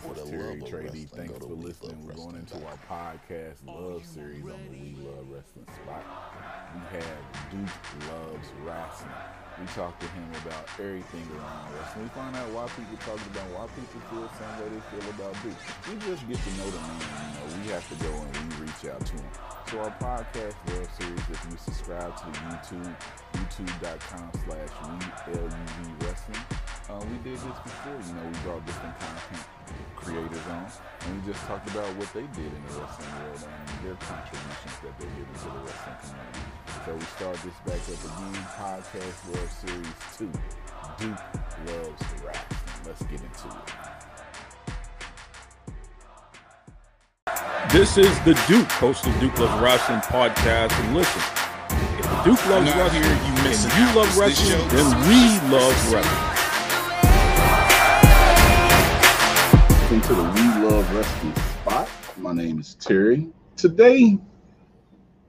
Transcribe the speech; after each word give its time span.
For 0.00 0.14
the 0.14 0.24
Terry 0.24 0.60
Trady. 0.62 1.08
Thanks 1.10 1.36
for 1.38 1.52
listening. 1.52 2.06
We're 2.06 2.14
going 2.14 2.36
into 2.36 2.56
our 2.64 2.78
podcast 2.88 3.60
love 3.66 4.04
series 4.06 4.42
on 4.44 4.56
the 4.64 4.70
We 4.70 4.96
Love 5.04 5.26
Wrestling 5.28 5.66
spot. 5.76 6.04
We 6.72 6.80
have 6.96 7.20
Duke 7.52 8.08
Loves 8.08 8.48
Wrestling. 8.64 9.12
We 9.60 9.66
talk 9.76 9.98
to 10.00 10.06
him 10.06 10.24
about 10.46 10.64
everything 10.80 11.26
around 11.36 11.74
wrestling. 11.76 12.04
We 12.04 12.10
find 12.16 12.34
out 12.34 12.48
why 12.48 12.64
people 12.72 12.96
talk 13.04 13.20
about 13.28 13.44
why 13.52 13.66
people 13.76 14.00
feel 14.08 14.24
the 14.24 14.32
same 14.40 14.54
way 14.56 14.68
they 14.72 14.82
feel 14.88 15.04
about 15.20 15.36
Duke. 15.44 15.60
We 15.84 15.92
just 16.00 16.24
get 16.24 16.38
to 16.40 16.50
know 16.56 16.70
the 16.72 16.80
man. 16.80 17.04
You 17.04 17.36
know, 17.36 17.46
we 17.60 17.68
have 17.68 17.84
to 17.92 17.96
go 18.00 18.12
and 18.16 18.32
we 18.32 18.64
reach 18.64 18.82
out 18.88 19.04
to 19.04 19.12
him. 19.20 19.30
So 19.68 19.84
our 19.84 19.92
podcast 20.00 20.56
love 20.72 20.88
series, 20.96 21.24
if 21.28 21.40
you 21.44 21.56
subscribe 21.60 22.16
to 22.16 22.24
the 22.24 22.40
YouTube, 22.48 22.94
youtube.com 23.36 24.32
slash 24.48 24.72
we 24.80 25.34
L-U-V 25.36 25.92
wrestling, 26.00 26.40
uh, 26.90 26.98
we 27.06 27.16
did 27.22 27.38
this 27.38 27.58
before. 27.62 27.94
You 27.94 28.14
know, 28.18 28.26
we 28.26 28.34
brought 28.42 28.66
different 28.66 28.98
content 28.98 29.46
creators 29.96 30.46
on, 30.50 30.66
and 31.06 31.10
we 31.22 31.32
just 31.32 31.44
talked 31.46 31.68
about 31.70 31.86
what 31.96 32.10
they 32.12 32.26
did 32.34 32.50
in 32.50 32.60
the 32.66 32.72
wrestling 32.80 33.12
world 33.20 33.46
and 33.46 33.86
their 33.86 33.94
contributions 34.00 34.76
that 34.82 34.94
they 34.98 35.06
did 35.06 35.26
into 35.30 35.48
the 35.54 35.60
wrestling 35.62 35.98
community. 36.02 36.50
So 36.84 36.90
we 36.94 37.06
start 37.14 37.36
this 37.44 37.58
back 37.68 37.82
up 37.86 38.00
again, 38.10 38.42
podcast 38.58 39.18
love 39.30 39.50
series 39.62 39.98
two, 40.16 40.32
Duke 40.98 41.22
loves 41.68 42.02
wrestling. 42.24 42.58
Let's 42.86 43.02
get 43.04 43.20
into 43.20 43.46
it. 43.48 43.68
This 47.70 47.98
is 47.98 48.18
the 48.20 48.34
Duke, 48.48 48.70
host 48.82 49.06
of 49.06 49.14
Duke 49.20 49.38
Loves 49.38 49.62
Wrestling 49.62 50.00
podcast. 50.00 50.72
And 50.82 50.96
listen, 50.96 51.22
if 52.00 52.24
Duke 52.24 52.42
loves 52.48 52.66
wrestling 52.74 53.02
here, 53.02 53.12
you 53.12 53.32
missing 53.44 53.70
and 53.70 53.78
you 53.78 53.86
love 54.00 54.08
It's 54.08 54.16
wrestling, 54.16 54.58
show. 54.58 54.66
then 54.74 54.88
we 55.06 55.54
love 55.56 55.92
wrestling. 55.92 56.29
Welcome 59.90 60.14
to 60.14 60.22
the 60.22 60.22
We 60.22 60.68
Love 60.68 60.94
Wrestling 60.94 61.34
spot. 61.34 61.90
My 62.16 62.32
name 62.32 62.60
is 62.60 62.76
Terry. 62.76 63.26
Today, 63.56 64.16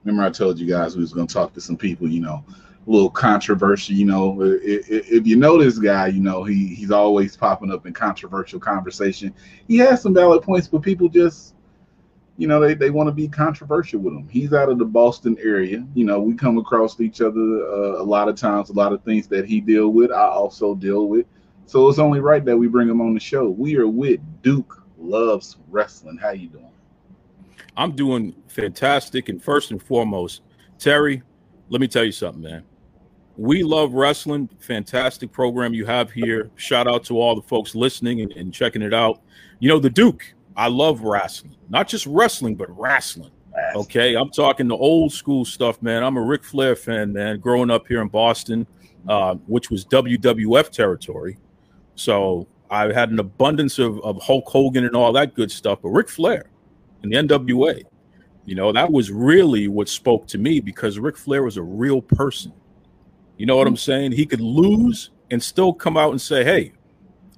remember 0.04 0.24
I 0.24 0.30
told 0.30 0.60
you 0.60 0.68
guys 0.68 0.96
we 0.96 1.02
was 1.02 1.14
going 1.14 1.26
to 1.26 1.34
talk 1.34 1.52
to 1.54 1.62
some 1.62 1.76
people, 1.76 2.08
you 2.08 2.22
know, 2.22 2.46
a 2.48 2.92
little 2.92 3.10
controversial, 3.10 3.96
you 3.96 4.06
know. 4.06 4.40
I- 4.40 4.46
i- 4.46 4.84
If 4.88 5.26
you 5.26 5.36
know 5.36 5.58
this 5.58 5.80
guy, 5.80 6.10
you 6.10 6.22
know, 6.22 6.44
he 6.44 6.68
he's 6.76 6.92
always 6.92 7.36
popping 7.36 7.72
up 7.72 7.88
in 7.88 7.94
controversial 7.94 8.60
conversation. 8.60 9.34
He 9.68 9.78
has 9.78 10.04
some 10.04 10.14
valid 10.14 10.44
points, 10.44 10.68
but 10.68 10.84
people 10.84 11.10
just, 11.10 11.56
you 12.38 12.48
know, 12.48 12.60
they, 12.60 12.76
they 12.76 12.92
want 12.92 13.08
to 13.08 13.14
be 13.14 13.28
controversial 13.28 14.00
with 14.00 14.14
him. 14.14 14.30
He's 14.30 14.54
out 14.54 14.70
of 14.70 14.78
the 14.78 14.86
Boston 14.86 15.38
area. 15.42 15.84
You 15.96 16.06
know, 16.06 16.22
we 16.22 16.36
come 16.36 16.60
across 16.60 17.00
each 17.00 17.20
other 17.20 17.40
uh, 17.40 18.00
a 18.00 18.06
lot 18.06 18.30
of 18.30 18.36
times, 18.36 18.70
a 18.70 18.74
lot 18.74 18.94
of 18.94 19.04
things 19.04 19.26
that 19.30 19.46
he 19.48 19.60
deal 19.60 19.90
with, 19.90 20.12
I 20.12 20.28
also 20.28 20.76
deal 20.76 21.08
with. 21.08 21.26
So 21.72 21.88
it's 21.88 22.00
only 22.00 22.20
right 22.20 22.44
that 22.44 22.58
we 22.58 22.68
bring 22.68 22.90
him 22.90 23.00
on 23.00 23.14
the 23.14 23.20
show. 23.22 23.48
We 23.48 23.78
are 23.78 23.88
with 23.88 24.20
Duke 24.42 24.84
Loves 24.98 25.56
Wrestling. 25.70 26.18
How 26.18 26.32
you 26.32 26.50
doing? 26.50 26.68
I'm 27.78 27.96
doing 27.96 28.36
fantastic. 28.48 29.30
And 29.30 29.42
first 29.42 29.72
and 29.72 29.82
foremost, 29.82 30.42
Terry, 30.78 31.24
let 31.70 31.80
me 31.80 31.88
tell 31.88 32.04
you 32.04 32.12
something, 32.12 32.44
man. 32.44 32.66
We 33.38 33.64
love 33.64 33.94
wrestling. 33.94 34.50
Fantastic 34.60 35.32
program 35.32 35.74
you 35.74 35.86
have 35.86 36.12
here. 36.12 36.52
Shout 36.58 36.90
out 36.90 37.06
to 37.06 37.18
all 37.18 37.38
the 37.38 37.42
folks 37.42 37.74
listening 37.74 38.20
and, 38.20 38.34
and 38.34 38.54
checking 38.54 38.82
it 38.82 38.94
out. 38.94 39.22
You 39.60 39.70
know, 39.70 39.80
the 39.80 39.90
Duke, 39.90 40.34
I 40.58 40.68
love 40.68 41.04
wrestling. 41.04 41.56
Not 41.70 41.88
just 41.88 42.06
wrestling, 42.06 42.56
but 42.56 42.68
wrestling. 42.78 43.32
Okay, 43.76 44.16
I'm 44.16 44.30
talking 44.30 44.68
the 44.68 44.76
old 44.76 45.14
school 45.14 45.46
stuff, 45.46 45.82
man. 45.82 46.04
I'm 46.04 46.18
a 46.18 46.22
Ric 46.22 46.44
Flair 46.44 46.76
fan, 46.76 47.14
man. 47.14 47.40
Growing 47.40 47.72
up 47.72 47.88
here 47.88 48.02
in 48.02 48.10
Boston, 48.10 48.68
uh, 49.08 49.36
which 49.48 49.72
was 49.72 49.86
WWF 49.86 50.70
territory, 50.70 51.38
so 52.02 52.48
I 52.70 52.92
had 52.92 53.12
an 53.12 53.20
abundance 53.20 53.80
of, 53.80 54.00
of 54.02 54.22
Hulk 54.22 54.48
Hogan 54.48 54.86
and 54.86 54.96
all 54.96 55.14
that 55.14 55.34
good 55.34 55.52
stuff. 55.52 55.80
But 55.82 55.90
Ric 55.90 56.10
Flair 56.10 56.50
and 57.04 57.12
the 57.12 57.18
NWA, 57.18 57.84
you 58.46 58.56
know, 58.56 58.72
that 58.72 58.92
was 58.92 59.12
really 59.12 59.68
what 59.68 59.88
spoke 59.88 60.28
to 60.28 60.38
me 60.38 60.60
because 60.60 60.98
Ric 60.98 61.18
Flair 61.18 61.44
was 61.44 61.58
a 61.58 61.64
real 61.64 62.02
person. 62.02 62.54
You 63.38 63.46
know 63.46 63.56
what 63.56 63.68
I'm 63.68 63.78
saying? 63.78 64.14
He 64.14 64.26
could 64.26 64.42
lose 64.42 65.12
and 65.30 65.42
still 65.42 65.74
come 65.74 65.98
out 65.98 66.12
and 66.12 66.22
say, 66.22 66.44
"Hey, 66.44 66.74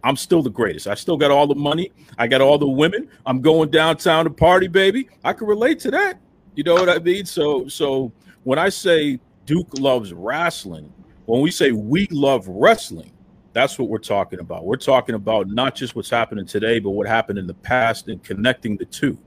I'm 0.03 0.17
still 0.17 0.41
the 0.41 0.49
greatest. 0.49 0.87
I 0.87 0.95
still 0.95 1.17
got 1.17 1.31
all 1.31 1.47
the 1.47 1.55
money. 1.55 1.91
I 2.17 2.27
got 2.27 2.41
all 2.41 2.57
the 2.57 2.67
women. 2.67 3.07
I'm 3.25 3.41
going 3.41 3.69
downtown 3.69 4.25
to 4.25 4.31
party, 4.31 4.67
baby. 4.67 5.09
I 5.23 5.33
can 5.33 5.47
relate 5.47 5.79
to 5.81 5.91
that. 5.91 6.19
You 6.55 6.63
know 6.63 6.73
what 6.75 6.89
I 6.89 6.99
mean? 6.99 7.25
So, 7.25 7.67
so 7.67 8.11
when 8.43 8.59
I 8.59 8.69
say 8.69 9.19
Duke 9.45 9.79
loves 9.79 10.13
wrestling, 10.13 10.91
when 11.25 11.41
we 11.41 11.51
say 11.51 11.71
we 11.71 12.07
love 12.11 12.47
wrestling, 12.47 13.11
that's 13.53 13.77
what 13.77 13.87
we're 13.87 13.99
talking 13.99 14.39
about. 14.39 14.65
We're 14.65 14.75
talking 14.75 15.15
about 15.15 15.47
not 15.47 15.75
just 15.75 15.95
what's 15.95 16.09
happening 16.09 16.45
today, 16.45 16.79
but 16.79 16.89
what 16.91 17.07
happened 17.07 17.37
in 17.37 17.47
the 17.47 17.53
past 17.53 18.07
and 18.07 18.21
connecting 18.23 18.75
the 18.77 18.85
two. 18.85 19.17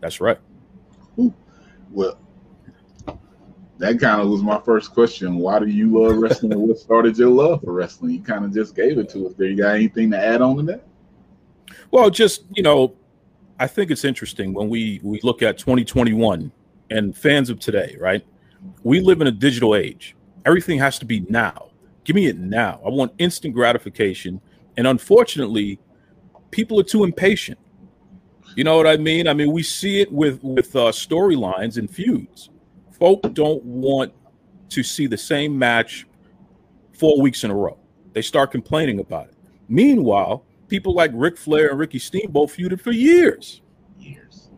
That's 0.00 0.20
right. 0.20 0.38
Well, 1.90 2.18
that 3.78 3.98
kind 3.98 4.22
of 4.22 4.28
was 4.28 4.42
my 4.42 4.60
first 4.60 4.92
question. 4.92 5.36
Why 5.36 5.58
do 5.58 5.66
you 5.66 5.90
love 5.90 6.16
wrestling? 6.16 6.58
what 6.58 6.78
started 6.78 7.18
your 7.18 7.30
love 7.30 7.62
for 7.62 7.72
wrestling? 7.72 8.12
You 8.12 8.22
kind 8.22 8.44
of 8.44 8.54
just 8.54 8.76
gave 8.76 8.98
it 8.98 9.10
to 9.10 9.26
us. 9.26 9.34
There, 9.36 9.48
you 9.48 9.56
got 9.56 9.74
anything 9.74 10.10
to 10.12 10.18
add 10.18 10.40
on 10.40 10.56
to 10.58 10.62
that? 10.64 10.86
Well, 11.90 12.08
just 12.08 12.44
you 12.54 12.62
know, 12.62 12.94
I 13.58 13.66
think 13.66 13.90
it's 13.90 14.04
interesting 14.04 14.54
when 14.54 14.68
we 14.68 15.00
we 15.02 15.20
look 15.22 15.42
at 15.42 15.58
2021 15.58 16.52
and 16.90 17.16
fans 17.16 17.50
of 17.50 17.58
today, 17.58 17.96
right? 17.98 18.24
We 18.84 19.00
live 19.00 19.20
in 19.20 19.26
a 19.26 19.32
digital 19.32 19.74
age. 19.74 20.14
Everything 20.46 20.78
has 20.78 20.98
to 21.00 21.04
be 21.04 21.20
now. 21.28 21.71
Give 22.04 22.16
me 22.16 22.26
it 22.26 22.38
now. 22.38 22.80
I 22.84 22.88
want 22.88 23.12
instant 23.18 23.54
gratification, 23.54 24.40
and 24.76 24.86
unfortunately, 24.86 25.78
people 26.50 26.80
are 26.80 26.84
too 26.84 27.04
impatient. 27.04 27.58
You 28.56 28.64
know 28.64 28.76
what 28.76 28.86
I 28.86 28.96
mean? 28.96 29.28
I 29.28 29.34
mean, 29.34 29.52
we 29.52 29.62
see 29.62 30.00
it 30.00 30.12
with 30.12 30.42
with 30.42 30.74
uh, 30.76 30.90
storylines 30.90 31.78
and 31.78 31.88
feuds. 31.90 32.50
Folk 32.90 33.22
don't 33.34 33.62
want 33.64 34.12
to 34.70 34.82
see 34.82 35.06
the 35.06 35.16
same 35.16 35.58
match 35.58 36.06
four 36.92 37.20
weeks 37.20 37.44
in 37.44 37.50
a 37.50 37.54
row. 37.54 37.78
They 38.12 38.22
start 38.22 38.50
complaining 38.50 39.00
about 39.00 39.28
it. 39.28 39.34
Meanwhile, 39.68 40.44
people 40.68 40.94
like 40.94 41.10
Ric 41.14 41.38
Flair 41.38 41.70
and 41.70 41.78
Ricky 41.78 41.98
Steamboat 41.98 42.50
feuded 42.50 42.80
for 42.80 42.92
years. 42.92 43.62
Years, 43.98 44.50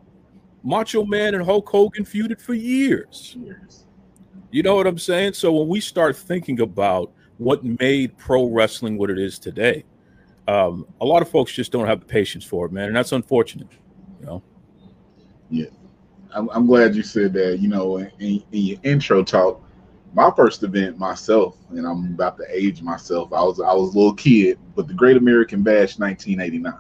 Macho 0.63 1.05
Man 1.05 1.35
and 1.35 1.45
Hulk 1.45 1.69
Hogan 1.69 2.05
feuded 2.05 2.41
for 2.41 2.55
years. 2.55 3.37
years. 3.39 3.87
You 4.51 4.63
know 4.63 4.77
what 4.77 4.87
I'm 4.87 4.99
saying? 4.99 5.35
So 5.35 5.53
when 5.53 5.69
we 5.69 5.81
start 5.81 6.17
thinking 6.17 6.61
about 6.61 7.13
what 7.39 7.65
made 7.65 8.17
pro 8.19 8.47
wrestling 8.47 8.99
what 8.99 9.11
it 9.11 9.19
is 9.19 9.39
today, 9.39 9.85
um, 10.47 10.87
a 11.01 11.05
lot 11.05 11.23
of 11.23 11.29
folks 11.29 11.53
just 11.53 11.73
don't 11.73 11.87
have 11.87 12.01
the 12.01 12.07
patience 12.07 12.45
for 12.45 12.67
it, 12.67 12.73
man, 12.73 12.89
and 12.89 12.97
that's 12.97 13.13
unfortunate. 13.13 13.69
You 14.21 14.27
know, 14.27 14.43
I'm, 16.35 16.51
I'm 16.51 16.67
glad 16.67 16.95
you 16.95 17.03
said 17.03 17.33
that. 17.35 17.61
You 17.61 17.69
know, 17.69 17.99
in, 17.99 18.11
in 18.19 18.43
your 18.53 18.79
intro 18.83 19.23
talk, 19.23 19.63
my 20.13 20.31
first 20.37 20.63
event 20.63 20.99
myself, 20.99 21.57
and 21.71 21.87
I'm 21.87 22.13
about 22.15 22.37
to 22.39 22.45
age 22.51 22.83
myself. 22.83 23.33
I 23.33 23.43
was 23.43 23.61
I 23.61 23.73
was 23.73 23.95
a 23.95 23.99
little 23.99 24.15
kid, 24.15 24.59
but 24.77 24.87
the 24.87 24.95
Great 24.95 25.17
American 25.17 25.63
Bash 25.63 25.99
1989. 25.99 26.75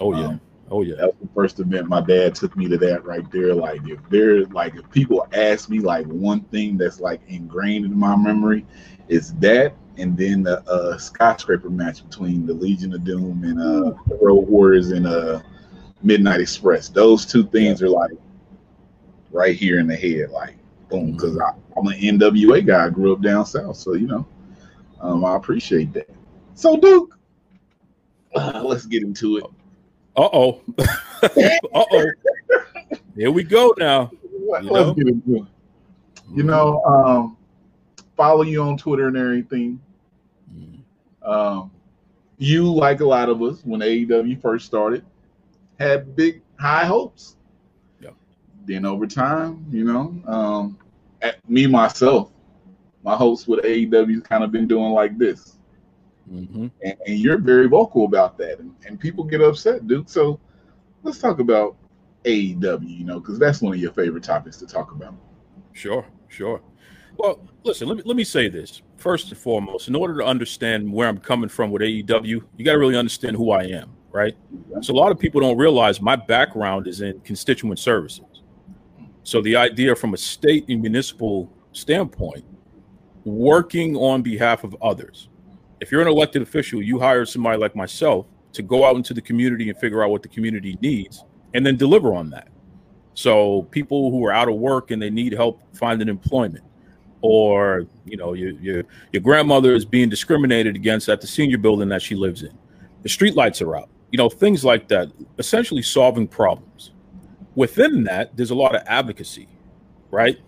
oh 0.00 0.14
yeah, 0.14 0.26
Um, 0.26 0.40
oh 0.70 0.82
yeah, 0.82 0.96
That 0.96 1.06
was 1.06 1.16
the 1.20 1.28
first 1.34 1.60
event 1.60 1.88
my 1.88 2.00
dad 2.00 2.34
took 2.34 2.56
me 2.56 2.68
to 2.68 2.78
that 2.78 3.04
right 3.04 3.30
there. 3.32 3.54
Like 3.54 3.80
if 3.86 3.98
there 4.08 4.44
like 4.46 4.76
if 4.76 4.88
people 4.90 5.26
ask 5.32 5.68
me 5.68 5.80
like 5.80 6.06
one 6.06 6.40
thing 6.44 6.78
that's 6.78 7.00
like 7.00 7.20
ingrained 7.28 7.84
in 7.84 7.98
my 7.98 8.16
memory 8.16 8.64
is 9.08 9.34
that 9.34 9.74
and 9.98 10.16
then 10.16 10.42
the 10.42 10.60
uh 10.70 10.98
skyscraper 10.98 11.70
match 11.70 12.04
between 12.08 12.46
the 12.46 12.54
Legion 12.54 12.94
of 12.94 13.04
Doom 13.04 13.42
and 13.44 13.60
uh 13.60 13.98
the 14.08 14.18
Road 14.20 14.48
Warriors 14.48 14.90
and 14.92 15.06
uh 15.06 15.40
Midnight 16.02 16.40
Express. 16.40 16.88
Those 16.88 17.26
two 17.26 17.46
things 17.48 17.82
are 17.82 17.88
like 17.88 18.12
right 19.32 19.56
here 19.56 19.80
in 19.80 19.86
the 19.86 19.96
head, 19.96 20.30
like 20.30 20.56
boom, 20.90 21.12
because 21.12 21.36
I'm 21.38 21.86
an 21.88 22.00
NWA 22.00 22.66
guy. 22.66 22.86
I 22.86 22.90
grew 22.90 23.12
up 23.12 23.22
down 23.22 23.46
south, 23.46 23.76
so 23.76 23.94
you 23.94 24.06
know, 24.06 24.26
um, 25.00 25.24
I 25.24 25.36
appreciate 25.36 25.92
that. 25.94 26.08
So 26.54 26.76
Duke, 26.76 27.18
uh, 28.34 28.62
let's 28.64 28.86
get 28.86 29.02
into 29.02 29.38
it. 29.38 29.44
uh 30.16 30.28
oh, 30.32 30.62
uh 30.78 31.58
oh. 31.74 32.16
Here 33.16 33.30
we 33.30 33.44
go 33.44 33.74
now. 33.78 34.12
Let- 34.48 34.64
You 34.64 34.70
Let's 34.70 34.90
know? 34.90 34.94
get 34.94 35.08
into 35.08 35.36
it. 35.36 35.44
You 36.34 36.44
know, 36.44 36.82
um, 36.84 37.37
follow 38.18 38.42
you 38.42 38.62
on 38.62 38.76
Twitter 38.76 39.06
and 39.08 39.16
everything. 39.16 39.80
Mm. 40.54 40.80
Um, 41.22 41.70
you, 42.36 42.70
like 42.70 43.00
a 43.00 43.06
lot 43.06 43.30
of 43.30 43.40
us, 43.42 43.62
when 43.64 43.80
AEW 43.80 44.42
first 44.42 44.66
started, 44.66 45.04
had 45.78 46.14
big 46.14 46.42
high 46.58 46.84
hopes. 46.84 47.36
Yeah. 48.00 48.10
Then 48.66 48.84
over 48.84 49.06
time, 49.06 49.64
you 49.70 49.84
know, 49.84 50.14
um, 50.26 50.78
at 51.22 51.48
me 51.48 51.66
myself, 51.66 52.30
my 53.04 53.16
hopes 53.16 53.46
with 53.48 53.64
AEW 53.64 54.22
kind 54.24 54.44
of 54.44 54.52
been 54.52 54.66
doing 54.68 54.90
like 54.92 55.16
this, 55.16 55.56
Mhm. 56.30 56.70
and, 56.82 56.96
and 57.06 57.18
you're 57.18 57.38
very 57.38 57.68
vocal 57.68 58.04
about 58.04 58.36
that, 58.38 58.58
and, 58.58 58.74
and 58.86 59.00
people 59.00 59.24
get 59.24 59.40
upset, 59.40 59.86
Duke. 59.86 60.08
So 60.08 60.38
let's 61.04 61.18
talk 61.18 61.38
about 61.38 61.76
AEW, 62.24 62.86
you 62.98 63.04
know, 63.04 63.20
because 63.20 63.38
that's 63.38 63.62
one 63.62 63.72
of 63.72 63.80
your 63.80 63.92
favorite 63.92 64.24
topics 64.24 64.58
to 64.58 64.66
talk 64.66 64.92
about. 64.92 65.14
Sure, 65.72 66.04
sure. 66.28 66.60
Well, 67.18 67.40
listen, 67.64 67.88
let 67.88 67.96
me 67.98 68.02
let 68.06 68.16
me 68.16 68.24
say 68.24 68.48
this. 68.48 68.80
First 68.96 69.28
and 69.30 69.36
foremost, 69.38 69.88
in 69.88 69.94
order 69.96 70.16
to 70.18 70.24
understand 70.24 70.90
where 70.90 71.08
I'm 71.08 71.18
coming 71.18 71.48
from 71.48 71.70
with 71.72 71.82
AEW, 71.82 72.26
you 72.56 72.64
got 72.64 72.72
to 72.72 72.78
really 72.78 72.96
understand 72.96 73.36
who 73.36 73.50
I 73.50 73.64
am. 73.64 73.90
right? 74.12 74.34
So 74.80 74.92
a 74.92 74.96
lot 74.96 75.12
of 75.12 75.18
people 75.18 75.40
don't 75.40 75.56
realize 75.56 76.00
my 76.00 76.16
background 76.16 76.86
is 76.86 77.00
in 77.00 77.20
constituent 77.20 77.78
services. 77.78 78.42
So 79.22 79.40
the 79.42 79.56
idea 79.56 79.94
from 79.94 80.14
a 80.14 80.16
state 80.16 80.64
and 80.68 80.80
municipal 80.80 81.52
standpoint, 81.72 82.44
working 83.24 83.96
on 83.96 84.22
behalf 84.22 84.64
of 84.64 84.76
others. 84.80 85.28
If 85.80 85.92
you're 85.92 86.00
an 86.00 86.08
elected 86.08 86.42
official, 86.42 86.82
you 86.82 86.98
hire 86.98 87.24
somebody 87.24 87.58
like 87.58 87.76
myself 87.76 88.26
to 88.52 88.62
go 88.62 88.84
out 88.84 88.96
into 88.96 89.14
the 89.14 89.20
community 89.20 89.68
and 89.68 89.78
figure 89.78 90.02
out 90.02 90.10
what 90.10 90.22
the 90.22 90.28
community 90.28 90.76
needs 90.80 91.24
and 91.54 91.64
then 91.64 91.76
deliver 91.76 92.14
on 92.14 92.30
that. 92.30 92.48
So 93.14 93.62
people 93.70 94.10
who 94.10 94.24
are 94.26 94.32
out 94.32 94.48
of 94.48 94.56
work 94.56 94.90
and 94.90 95.00
they 95.00 95.10
need 95.10 95.32
help 95.32 95.60
finding 95.74 96.08
employment, 96.08 96.64
or 97.20 97.86
you 98.04 98.16
know, 98.16 98.34
your 98.34 98.50
your, 98.52 98.84
your 99.12 99.22
grandmother 99.22 99.74
is 99.74 99.84
being 99.84 100.08
discriminated 100.08 100.76
against 100.76 101.08
at 101.08 101.20
the 101.20 101.26
senior 101.26 101.58
building 101.58 101.88
that 101.88 102.02
she 102.02 102.14
lives 102.14 102.42
in. 102.42 102.56
The 103.02 103.08
street 103.08 103.34
lights 103.34 103.62
are 103.62 103.76
out. 103.76 103.88
You 104.10 104.18
know, 104.18 104.28
things 104.28 104.64
like 104.64 104.88
that. 104.88 105.10
Essentially 105.38 105.82
solving 105.82 106.26
problems. 106.26 106.92
Within 107.54 108.04
that, 108.04 108.36
there's 108.36 108.50
a 108.50 108.54
lot 108.54 108.74
of 108.74 108.82
advocacy, 108.86 109.48
right? 110.10 110.38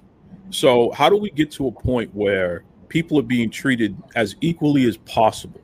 So 0.50 0.90
how 0.92 1.08
do 1.08 1.16
we 1.16 1.30
get 1.30 1.50
to 1.52 1.68
a 1.68 1.72
point 1.72 2.14
where 2.14 2.64
people 2.88 3.18
are 3.18 3.22
being 3.22 3.50
treated 3.50 3.96
as 4.14 4.36
equally 4.40 4.86
as 4.86 4.96
possible? 4.96 5.60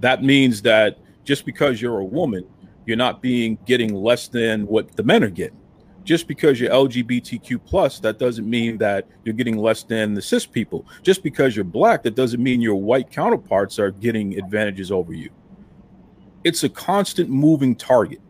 That 0.00 0.22
means 0.22 0.62
that 0.62 0.98
just 1.24 1.44
because 1.44 1.80
you're 1.80 1.98
a 1.98 2.04
woman, 2.04 2.46
you're 2.86 2.96
not 2.96 3.20
being 3.20 3.58
getting 3.66 3.94
less 3.94 4.28
than 4.28 4.66
what 4.66 4.94
the 4.96 5.02
men 5.02 5.24
are 5.24 5.30
getting. 5.30 5.58
Just 6.06 6.28
because 6.28 6.60
you're 6.60 6.70
LGBTQ 6.70 7.64
plus, 7.64 7.98
that 7.98 8.20
doesn't 8.20 8.48
mean 8.48 8.78
that 8.78 9.08
you're 9.24 9.34
getting 9.34 9.58
less 9.58 9.82
than 9.82 10.14
the 10.14 10.22
cis 10.22 10.46
people. 10.46 10.86
Just 11.02 11.24
because 11.24 11.56
you're 11.56 11.64
black, 11.64 12.04
that 12.04 12.14
doesn't 12.14 12.40
mean 12.40 12.60
your 12.60 12.76
white 12.76 13.10
counterparts 13.10 13.80
are 13.80 13.90
getting 13.90 14.38
advantages 14.38 14.92
over 14.92 15.12
you. 15.12 15.30
It's 16.44 16.62
a 16.62 16.68
constant 16.68 17.28
moving 17.28 17.74
target. 17.74 18.20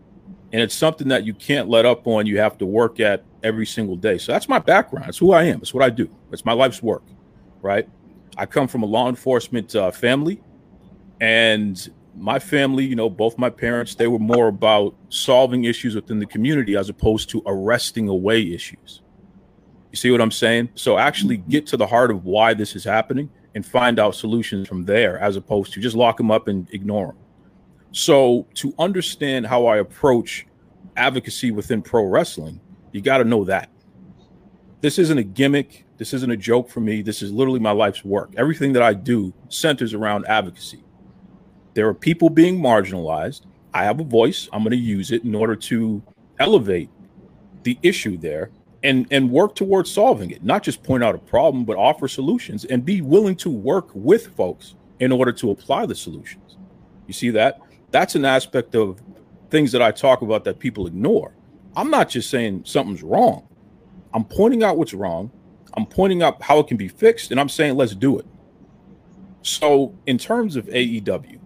And 0.52 0.62
it's 0.62 0.75
something 0.75 1.08
that 1.08 1.25
you 1.25 1.34
can't 1.34 1.69
let 1.69 1.84
up 1.84 2.06
on. 2.06 2.25
You 2.25 2.38
have 2.38 2.56
to 2.58 2.67
work 2.67 2.99
at 2.99 3.25
every 3.43 3.67
single 3.67 3.96
day. 3.96 4.17
So 4.17 4.32
that's 4.32 4.49
my 4.49 4.58
background. 4.58 5.11
It's 5.11 5.19
who 5.19 5.32
I 5.32 5.43
am. 5.43 5.58
It's 5.61 5.75
what 5.75 5.84
I 5.84 5.90
do. 5.90 6.08
It's 6.32 6.46
my 6.46 6.55
life's 6.55 6.82
work, 6.82 7.02
right? 7.61 7.87
I 8.38 8.46
come 8.46 8.69
from 8.69 8.84
a 8.84 8.87
law 8.87 9.11
enforcement 9.11 9.76
uh, 9.76 9.90
family, 9.90 10.40
and 11.20 11.90
my 12.18 12.38
family, 12.38 12.84
you 12.84 12.96
know, 12.96 13.10
both 13.10 13.38
my 13.38 13.50
parents, 13.50 13.94
they 13.94 14.06
were 14.06 14.18
more 14.18 14.48
about 14.48 14.94
solving 15.08 15.64
issues 15.64 15.94
within 15.94 16.18
the 16.18 16.26
community 16.26 16.76
as 16.76 16.88
opposed 16.88 17.28
to 17.30 17.42
arresting 17.46 18.08
away 18.08 18.52
issues. 18.52 19.02
You 19.92 19.96
see 19.96 20.10
what 20.10 20.20
I'm 20.20 20.30
saying? 20.30 20.70
So 20.74 20.98
actually 20.98 21.38
get 21.38 21.66
to 21.68 21.76
the 21.76 21.86
heart 21.86 22.10
of 22.10 22.24
why 22.24 22.54
this 22.54 22.74
is 22.74 22.84
happening 22.84 23.30
and 23.54 23.64
find 23.64 23.98
out 23.98 24.14
solutions 24.14 24.68
from 24.68 24.84
there 24.84 25.18
as 25.18 25.36
opposed 25.36 25.72
to 25.74 25.80
just 25.80 25.96
lock 25.96 26.16
them 26.16 26.30
up 26.30 26.48
and 26.48 26.68
ignore 26.72 27.08
them. 27.08 27.16
So 27.92 28.46
to 28.54 28.74
understand 28.78 29.46
how 29.46 29.66
I 29.66 29.78
approach 29.78 30.46
advocacy 30.96 31.50
within 31.50 31.82
pro 31.82 32.04
wrestling, 32.04 32.60
you 32.92 33.00
got 33.00 33.18
to 33.18 33.24
know 33.24 33.44
that. 33.44 33.70
This 34.80 34.98
isn't 34.98 35.18
a 35.18 35.22
gimmick. 35.22 35.84
This 35.96 36.12
isn't 36.12 36.30
a 36.30 36.36
joke 36.36 36.68
for 36.68 36.80
me. 36.80 37.02
This 37.02 37.22
is 37.22 37.32
literally 37.32 37.60
my 37.60 37.70
life's 37.70 38.04
work. 38.04 38.32
Everything 38.36 38.72
that 38.74 38.82
I 38.82 38.92
do 38.92 39.32
centers 39.48 39.94
around 39.94 40.26
advocacy 40.26 40.82
there 41.76 41.87
are 41.87 41.94
people 41.94 42.31
being 42.31 42.58
marginalized. 42.58 43.43
I 43.75 43.84
have 43.84 44.00
a 44.00 44.05
voice. 44.05 44.49
I'm 44.50 44.62
going 44.62 44.70
to 44.70 44.78
use 44.78 45.12
it 45.12 45.25
in 45.25 45.34
order 45.34 45.55
to 45.55 46.02
elevate 46.38 46.88
the 47.64 47.78
issue 47.82 48.17
there 48.17 48.50
and 48.82 49.06
and 49.11 49.31
work 49.31 49.55
towards 49.55 49.93
solving 49.93 50.31
it. 50.31 50.43
Not 50.43 50.62
just 50.62 50.82
point 50.82 51.05
out 51.05 51.14
a 51.14 51.19
problem, 51.19 51.67
but 51.67 51.76
offer 51.76 52.08
solutions 52.08 52.64
and 52.64 52.82
be 52.82 53.02
willing 53.02 53.37
to 53.37 53.50
work 53.50 53.90
with 53.93 54.28
folks 54.28 54.75
in 55.00 55.12
order 55.12 55.32
to 55.32 55.50
apply 55.50 55.84
the 55.84 55.94
solutions. 55.94 56.56
You 57.06 57.12
see 57.12 57.28
that? 57.31 57.61
That's 57.90 58.14
an 58.14 58.25
aspect 58.25 58.75
of 58.75 58.99
things 59.50 59.70
that 59.73 59.82
I 59.82 59.90
talk 59.90 60.23
about 60.23 60.44
that 60.44 60.58
people 60.58 60.87
ignore. 60.87 61.34
I'm 61.76 61.90
not 61.90 62.08
just 62.08 62.31
saying 62.31 62.62
something's 62.64 63.02
wrong. 63.02 63.46
I'm 64.14 64.25
pointing 64.25 64.62
out 64.62 64.78
what's 64.78 64.94
wrong. 64.94 65.31
I'm 65.75 65.84
pointing 65.84 66.23
out 66.23 66.43
how 66.43 66.58
it 66.58 66.69
can 66.69 66.78
be 66.78 66.88
fixed, 66.88 67.32
and 67.32 67.38
I'm 67.38 67.50
saying 67.50 67.76
let's 67.76 67.94
do 67.94 68.19
it. 68.19 68.25
So, 69.43 69.94
in 70.06 70.17
terms 70.17 70.56
of 70.56 70.64
AEW, 70.69 71.38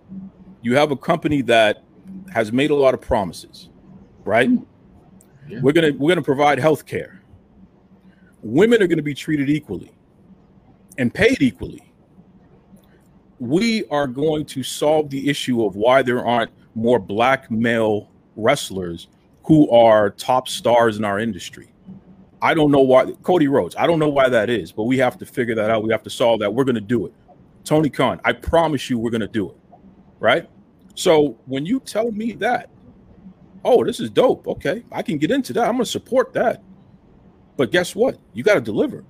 you 0.63 0.77
have 0.77 0.91
a 0.91 0.97
company 0.97 1.43
that 1.43 1.83
has 2.33 2.53
made 2.53 2.71
a 2.71 2.75
lot 2.75 2.95
of 2.95 3.01
promises, 3.01 3.69
right? 4.25 4.49
Hmm. 4.49 4.63
Yeah. 5.49 5.61
We're 5.63 5.73
gonna 5.73 5.93
we're 5.93 6.11
gonna 6.11 6.23
provide 6.23 6.59
health 6.59 6.87
care. 6.87 7.23
Women 8.43 8.83
are 8.83 8.87
gonna 8.87 9.03
be 9.03 9.15
treated 9.15 9.51
equally 9.51 9.93
and 10.99 11.13
paid 11.13 11.43
equally. 11.43 11.93
We 13.39 13.87
are 13.87 14.07
going 14.07 14.45
to 14.47 14.63
solve 14.63 15.11
the 15.11 15.29
issue 15.29 15.65
of 15.65 15.75
why 15.75 16.03
there 16.03 16.25
aren't 16.25 16.51
more 16.75 16.99
black 16.99 17.51
male 17.51 18.11
wrestlers 18.37 19.09
who 19.45 19.69
are 19.71 20.11
top 20.11 20.47
stars 20.47 20.99
in 20.99 21.05
our 21.05 21.19
industry. 21.19 21.73
I 22.43 22.55
don't 22.55 22.71
know 22.71 22.81
why 22.81 23.13
Cody 23.23 23.49
Rhodes. 23.49 23.75
I 23.77 23.87
don't 23.87 23.99
know 23.99 24.09
why 24.09 24.29
that 24.29 24.51
is, 24.51 24.73
but 24.73 24.85
we 24.85 24.99
have 24.99 25.19
to 25.19 25.27
figure 25.27 25.55
that 25.55 25.71
out. 25.71 25.83
We 25.83 25.91
have 25.91 26.03
to 26.05 26.11
solve 26.11 26.41
that. 26.41 26.53
We're 26.53 26.65
going 26.65 26.75
to 26.75 26.81
do 26.81 27.07
it. 27.07 27.15
Tony 27.65 27.91
Khan, 27.91 28.21
I 28.25 28.33
promise 28.33 28.89
you, 28.89 28.99
we're 28.99 29.11
going 29.11 29.21
to 29.21 29.29
do 29.29 29.51
it 29.51 29.57
right? 30.21 30.49
So 30.95 31.37
when 31.47 31.67
you 31.67 31.81
tell 31.81 32.13
me 32.13 32.33
that, 32.35 32.71
oh, 33.65 33.85
this 33.85 33.99
is 33.99 34.11
dope. 34.11 34.47
Okay, 34.47 34.85
I 34.93 35.03
can 35.03 35.19
get 35.19 35.33
into 35.33 35.53
that. 35.55 35.67
I'm 35.67 35.73
gonna 35.73 35.87
support 35.87 36.33
that. 36.35 36.63
But 37.57 37.73
guess 37.73 37.95
what? 37.95 38.19
You 38.33 38.43
got 38.43 38.55
to 38.55 38.61
deliver. 38.63 39.05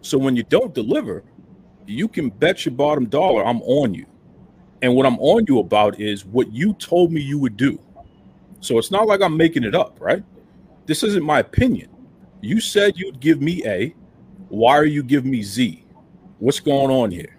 So 0.00 0.18
when 0.18 0.34
you 0.34 0.42
don't 0.42 0.74
deliver, 0.74 1.22
you 1.86 2.08
can 2.08 2.30
bet 2.30 2.64
your 2.64 2.74
bottom 2.74 3.06
dollar 3.06 3.46
I'm 3.46 3.62
on 3.62 3.94
you. 3.94 4.06
And 4.82 4.94
what 4.96 5.06
I'm 5.06 5.18
on 5.20 5.46
you 5.48 5.60
about 5.60 6.00
is 6.00 6.24
what 6.24 6.52
you 6.52 6.72
told 6.74 7.12
me 7.12 7.20
you 7.20 7.38
would 7.38 7.56
do. 7.56 7.80
So 8.60 8.78
it's 8.78 8.90
not 8.90 9.06
like 9.06 9.22
I'm 9.22 9.36
making 9.36 9.62
it 9.62 9.76
up, 9.76 9.98
right? 10.00 10.24
This 10.86 11.04
isn't 11.04 11.22
my 11.22 11.38
opinion. 11.38 11.88
You 12.40 12.60
said 12.60 12.96
you'd 12.96 13.20
give 13.20 13.40
me 13.40 13.64
A. 13.64 13.94
Why 14.48 14.76
are 14.76 14.84
you 14.84 15.04
giving 15.04 15.30
me 15.30 15.42
Z? 15.42 15.84
What's 16.40 16.58
going 16.58 16.90
on 16.90 17.12
here? 17.12 17.38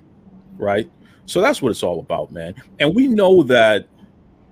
Right? 0.56 0.90
So 1.28 1.42
that's 1.42 1.62
what 1.62 1.70
it's 1.70 1.84
all 1.84 2.00
about, 2.00 2.32
man. 2.32 2.56
And 2.80 2.96
we 2.96 3.08
know 3.08 3.44
that 3.44 3.88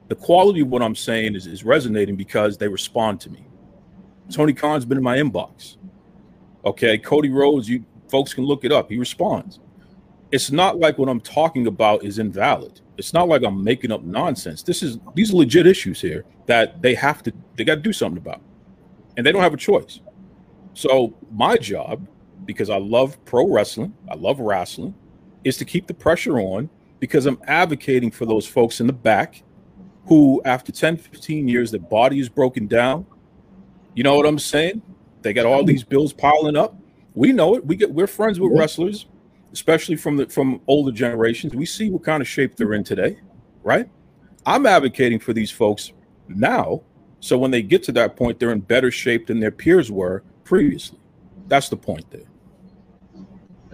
the 0.09 0.15
quality 0.15 0.59
of 0.59 0.67
what 0.67 0.83
I'm 0.83 0.93
saying 0.93 1.33
is, 1.35 1.47
is 1.47 1.63
resonating 1.63 2.17
because 2.17 2.57
they 2.57 2.67
respond 2.67 3.21
to 3.21 3.31
me. 3.31 3.47
Tony 4.29 4.53
Khan's 4.53 4.85
been 4.85 4.97
in 4.97 5.03
my 5.03 5.17
inbox. 5.17 5.77
Okay, 6.65 6.97
Cody 6.97 7.29
Rhodes, 7.29 7.69
you 7.69 7.85
folks 8.09 8.33
can 8.33 8.43
look 8.43 8.65
it 8.65 8.73
up. 8.73 8.91
He 8.91 8.97
responds. 8.97 9.59
It's 10.31 10.51
not 10.51 10.77
like 10.77 10.97
what 10.97 11.07
I'm 11.07 11.21
talking 11.21 11.67
about 11.67 12.03
is 12.03 12.19
invalid. 12.19 12.81
It's 12.97 13.13
not 13.13 13.29
like 13.29 13.43
I'm 13.43 13.63
making 13.63 13.91
up 13.91 14.03
nonsense. 14.03 14.61
This 14.61 14.83
is 14.83 14.99
these 15.13 15.31
are 15.31 15.37
legit 15.37 15.65
issues 15.65 16.01
here 16.01 16.25
that 16.45 16.81
they 16.81 16.93
have 16.95 17.23
to 17.23 17.33
they 17.55 17.63
got 17.63 17.75
to 17.75 17.81
do 17.81 17.93
something 17.93 18.17
about. 18.17 18.41
And 19.15 19.25
they 19.25 19.31
don't 19.31 19.43
have 19.43 19.53
a 19.53 19.57
choice. 19.57 20.01
So 20.73 21.13
my 21.31 21.55
job 21.55 22.05
because 22.45 22.69
I 22.69 22.77
love 22.77 23.23
pro 23.25 23.47
wrestling, 23.47 23.93
I 24.09 24.15
love 24.15 24.39
wrestling, 24.39 24.93
is 25.45 25.55
to 25.57 25.63
keep 25.63 25.87
the 25.87 25.93
pressure 25.93 26.39
on 26.39 26.69
because 26.99 27.25
I'm 27.25 27.39
advocating 27.47 28.11
for 28.11 28.25
those 28.25 28.45
folks 28.45 28.81
in 28.81 28.87
the 28.87 28.93
back 28.93 29.43
who, 30.07 30.41
after 30.43 30.71
10, 30.71 30.97
15 30.97 31.47
years, 31.47 31.71
their 31.71 31.79
body 31.79 32.19
is 32.19 32.27
broken 32.27 32.67
down. 32.67 33.05
You 33.93 34.03
know 34.03 34.17
what 34.17 34.25
I'm 34.25 34.39
saying? 34.39 34.81
They 35.21 35.33
got 35.33 35.45
all 35.45 35.63
these 35.63 35.83
bills 35.83 36.13
piling 36.13 36.57
up. 36.57 36.75
We 37.13 37.31
know 37.31 37.55
it. 37.55 37.65
We 37.65 37.75
get 37.75 37.91
we're 37.91 38.07
friends 38.07 38.39
with 38.39 38.51
wrestlers, 38.57 39.05
especially 39.53 39.95
from 39.95 40.17
the 40.17 40.27
from 40.27 40.61
older 40.67 40.91
generations. 40.91 41.55
We 41.55 41.65
see 41.65 41.89
what 41.89 42.03
kind 42.03 42.21
of 42.21 42.27
shape 42.27 42.55
they're 42.55 42.73
in 42.73 42.83
today, 42.83 43.19
right? 43.63 43.89
I'm 44.45 44.65
advocating 44.65 45.19
for 45.19 45.33
these 45.33 45.49
folks 45.49 45.93
now, 46.27 46.81
so 47.19 47.37
when 47.37 47.51
they 47.51 47.63
get 47.63 47.81
to 47.83 47.91
that 47.93 48.15
point, 48.15 48.39
they're 48.39 48.51
in 48.51 48.59
better 48.59 48.91
shape 48.91 49.27
than 49.27 49.39
their 49.39 49.51
peers 49.51 49.89
were 49.89 50.23
previously. 50.43 50.99
That's 51.47 51.69
the 51.69 51.77
point 51.77 52.09
there. 52.11 52.27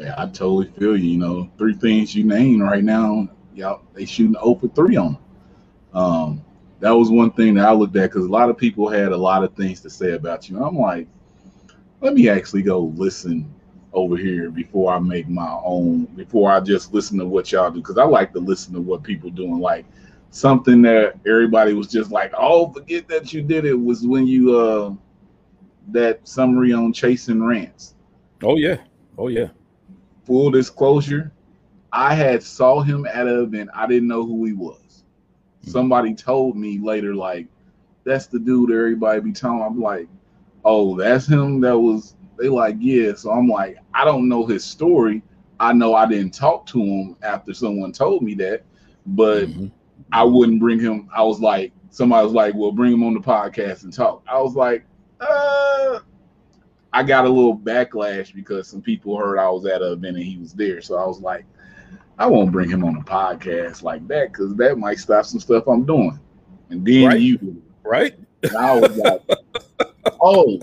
Yeah, 0.01 0.15
I 0.17 0.25
totally 0.25 0.65
feel 0.65 0.97
you. 0.97 1.11
You 1.11 1.17
know, 1.19 1.51
three 1.59 1.75
things 1.75 2.15
you 2.15 2.23
named 2.23 2.63
right 2.63 2.83
now, 2.83 3.29
y'all 3.53 3.83
they 3.93 4.05
shooting 4.05 4.35
open 4.39 4.69
three 4.71 4.95
on 4.95 5.13
them. 5.13 5.17
Um, 5.93 6.45
that 6.79 6.89
was 6.89 7.11
one 7.11 7.29
thing 7.31 7.53
that 7.55 7.67
I 7.67 7.71
looked 7.71 7.95
at 7.95 8.09
because 8.09 8.25
a 8.25 8.29
lot 8.29 8.49
of 8.49 8.57
people 8.57 8.89
had 8.89 9.11
a 9.11 9.17
lot 9.17 9.43
of 9.43 9.53
things 9.53 9.79
to 9.81 9.91
say 9.91 10.13
about 10.13 10.49
you. 10.49 10.63
I'm 10.63 10.75
like, 10.75 11.07
let 11.99 12.15
me 12.15 12.29
actually 12.29 12.63
go 12.63 12.91
listen 12.95 13.53
over 13.93 14.17
here 14.17 14.49
before 14.49 14.91
I 14.91 14.97
make 14.97 15.29
my 15.29 15.59
own, 15.63 16.05
before 16.05 16.51
I 16.51 16.61
just 16.61 16.95
listen 16.95 17.19
to 17.19 17.25
what 17.27 17.51
y'all 17.51 17.69
do. 17.69 17.79
Because 17.79 17.99
I 17.99 18.03
like 18.03 18.33
to 18.33 18.39
listen 18.39 18.73
to 18.73 18.81
what 18.81 19.03
people 19.03 19.29
doing. 19.29 19.59
Like 19.59 19.85
something 20.31 20.81
that 20.81 21.13
everybody 21.27 21.73
was 21.73 21.87
just 21.87 22.09
like, 22.09 22.33
oh, 22.35 22.73
forget 22.73 23.07
that 23.09 23.33
you 23.33 23.43
did 23.43 23.65
it 23.65 23.75
was 23.75 24.07
when 24.07 24.25
you 24.25 24.57
uh 24.57 24.93
that 25.89 26.27
summary 26.27 26.73
on 26.73 26.91
chasing 26.91 27.43
rants. 27.43 27.93
Oh 28.41 28.55
yeah. 28.55 28.77
Oh 29.19 29.27
yeah 29.27 29.49
full 30.31 30.49
disclosure, 30.49 31.29
I 31.91 32.15
had 32.15 32.41
saw 32.41 32.79
him 32.79 33.05
at 33.05 33.27
an 33.27 33.43
event. 33.43 33.69
I 33.75 33.85
didn't 33.85 34.07
know 34.07 34.25
who 34.25 34.45
he 34.45 34.53
was. 34.53 34.77
Mm-hmm. 34.79 35.71
Somebody 35.71 36.13
told 36.13 36.55
me 36.55 36.79
later, 36.79 37.13
like, 37.13 37.47
that's 38.05 38.27
the 38.27 38.39
dude 38.39 38.71
everybody 38.71 39.19
be 39.19 39.33
telling. 39.33 39.61
I'm 39.61 39.81
like, 39.81 40.07
oh, 40.63 40.95
that's 40.95 41.27
him. 41.27 41.59
That 41.59 41.77
was 41.77 42.15
they 42.39 42.47
like, 42.47 42.77
yeah. 42.79 43.13
So 43.13 43.31
I'm 43.31 43.49
like, 43.49 43.77
I 43.93 44.05
don't 44.05 44.29
know 44.29 44.45
his 44.45 44.63
story. 44.63 45.21
I 45.59 45.73
know 45.73 45.95
I 45.95 46.05
didn't 46.05 46.33
talk 46.33 46.65
to 46.67 46.81
him 46.81 47.17
after 47.23 47.53
someone 47.53 47.91
told 47.91 48.23
me 48.23 48.33
that, 48.35 48.63
but 49.07 49.49
mm-hmm. 49.49 49.67
I 50.13 50.23
wouldn't 50.23 50.61
bring 50.61 50.79
him. 50.79 51.09
I 51.13 51.23
was 51.23 51.41
like, 51.41 51.73
somebody 51.89 52.23
was 52.23 52.33
like, 52.33 52.55
"Well, 52.55 52.71
bring 52.71 52.93
him 52.93 53.03
on 53.03 53.15
the 53.15 53.19
podcast 53.19 53.83
and 53.83 53.91
talk." 53.91 54.23
I 54.27 54.39
was 54.39 54.55
like, 54.55 54.85
uh. 55.19 55.99
I 56.93 57.03
got 57.03 57.25
a 57.25 57.29
little 57.29 57.57
backlash 57.57 58.33
because 58.33 58.67
some 58.67 58.81
people 58.81 59.15
heard 59.17 59.37
I 59.37 59.49
was 59.49 59.65
at 59.65 59.81
an 59.81 59.93
event 59.93 60.17
and 60.17 60.25
he 60.25 60.37
was 60.37 60.53
there. 60.53 60.81
So 60.81 60.97
I 60.97 61.05
was 61.05 61.21
like, 61.21 61.45
I 62.17 62.27
won't 62.27 62.51
bring 62.51 62.69
him 62.69 62.83
on 62.83 62.97
a 62.97 63.03
podcast 63.03 63.81
like 63.81 64.07
that 64.09 64.31
because 64.31 64.55
that 64.55 64.77
might 64.77 64.99
stop 64.99 65.25
some 65.25 65.39
stuff 65.39 65.67
I'm 65.67 65.85
doing. 65.85 66.19
And 66.69 66.85
then 66.85 67.07
right. 67.07 67.19
you, 67.19 67.61
right? 67.83 68.15
And 68.43 68.55
I 68.57 68.79
was 68.79 68.95
like, 68.97 69.21
oh, 70.21 70.59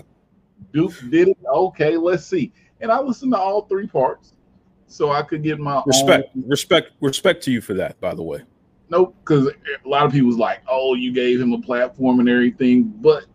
Duke 0.73 0.93
did 1.09 1.29
it. 1.29 1.37
Okay, 1.47 1.97
let's 1.97 2.25
see. 2.25 2.51
And 2.81 2.91
I 2.91 2.99
listened 2.99 3.33
to 3.33 3.37
all 3.37 3.63
three 3.63 3.87
parts, 3.87 4.33
so 4.87 5.11
I 5.11 5.21
could 5.21 5.43
get 5.43 5.59
my 5.59 5.83
respect, 5.85 6.29
own. 6.35 6.47
respect, 6.47 6.91
respect 7.01 7.43
to 7.43 7.51
you 7.51 7.61
for 7.61 7.73
that. 7.73 7.99
By 7.99 8.13
the 8.13 8.23
way, 8.23 8.43
nope, 8.89 9.15
because 9.19 9.47
a 9.47 9.87
lot 9.87 10.05
of 10.05 10.11
people 10.13 10.27
was 10.27 10.37
like, 10.37 10.61
"Oh, 10.69 10.93
you 10.93 11.11
gave 11.11 11.41
him 11.41 11.51
a 11.53 11.59
platform 11.59 12.19
and 12.19 12.29
everything," 12.29 12.83
but 12.83 13.25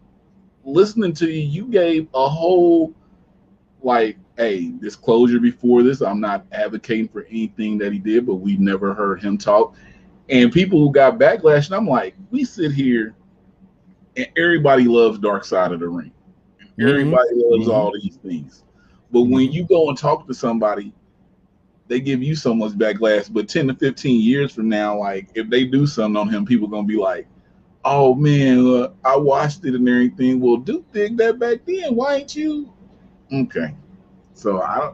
listening 0.65 1.13
to 1.15 1.31
you, 1.31 1.41
you 1.41 1.67
gave 1.67 2.09
a 2.15 2.29
whole 2.29 2.95
like, 3.83 4.17
"Hey, 4.37 4.73
disclosure 4.81 5.39
before 5.39 5.83
this. 5.83 6.01
I'm 6.01 6.21
not 6.21 6.47
advocating 6.53 7.09
for 7.09 7.25
anything 7.25 7.79
that 7.79 7.93
he 7.93 7.99
did, 7.99 8.27
but 8.27 8.37
we 8.37 8.57
never 8.57 8.95
heard 8.95 9.23
him 9.23 9.39
talk." 9.39 9.75
And 10.29 10.53
people 10.53 10.79
who 10.79 10.91
got 10.91 11.19
backlash, 11.19 11.67
and 11.67 11.75
I'm 11.75 11.87
like, 11.87 12.15
we 12.31 12.45
sit 12.45 12.73
here, 12.73 13.15
and 14.17 14.29
everybody 14.37 14.85
loves 14.85 15.19
Dark 15.19 15.45
Side 15.45 15.73
of 15.73 15.81
the 15.81 15.89
Ring. 15.89 16.13
Everybody 16.81 17.29
mm-hmm. 17.31 17.53
loves 17.53 17.69
mm-hmm. 17.69 17.71
all 17.71 17.93
these 17.93 18.17
things. 18.17 18.65
But 19.11 19.23
when 19.23 19.53
you 19.53 19.65
go 19.65 19.89
and 19.91 19.99
talk 19.99 20.27
to 20.27 20.35
somebody, 20.35 20.93
they 21.87 22.01
give 22.01 22.23
you 22.23 22.35
so 22.35 22.55
much 22.55 22.73
backlash. 22.73 23.33
But 23.33 23.49
10 23.49 23.69
to 23.69 23.75
15 23.75 24.21
years 24.21 24.53
from 24.53 24.69
now, 24.69 24.99
like 24.99 25.29
if 25.35 25.49
they 25.51 25.65
do 25.65 25.87
something 25.87 26.17
on 26.17 26.29
him, 26.29 26.45
people 26.45 26.69
gonna 26.69 26.87
be 26.87 26.97
like, 26.97 27.27
oh 27.85 28.15
man, 28.15 28.67
uh, 28.67 28.89
I 29.05 29.17
watched 29.17 29.65
it 29.65 29.75
and 29.75 29.89
everything. 29.89 30.41
Well, 30.41 30.57
Duke 30.57 30.91
did 30.93 31.17
that 31.19 31.39
back 31.39 31.61
then. 31.67 31.95
Why 31.95 32.17
ain't 32.17 32.35
you? 32.35 32.73
Okay. 33.33 33.75
So 34.35 34.63
I 34.63 34.93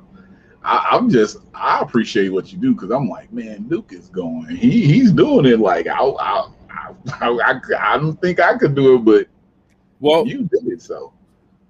I, 0.63 0.97
am 0.97 1.09
just 1.11 1.39
I 1.55 1.81
appreciate 1.81 2.29
what 2.31 2.53
you 2.53 2.59
do 2.59 2.75
because 2.75 2.91
I'm 2.91 3.09
like, 3.09 3.33
man, 3.33 3.63
Duke 3.65 3.93
is 3.93 4.09
going. 4.09 4.49
He 4.57 4.87
he's 4.87 5.13
doing 5.13 5.47
it. 5.47 5.61
Like 5.61 5.87
I 5.87 5.99
I 5.99 6.49
I, 6.69 7.29
I, 7.29 7.61
I 7.79 7.97
don't 7.99 8.21
think 8.21 8.41
I 8.41 8.57
could 8.57 8.75
do 8.75 8.97
it, 8.97 9.05
but 9.05 9.27
well, 10.01 10.27
you 10.27 10.49
did 10.53 10.67
it. 10.67 10.83
So 10.83 11.13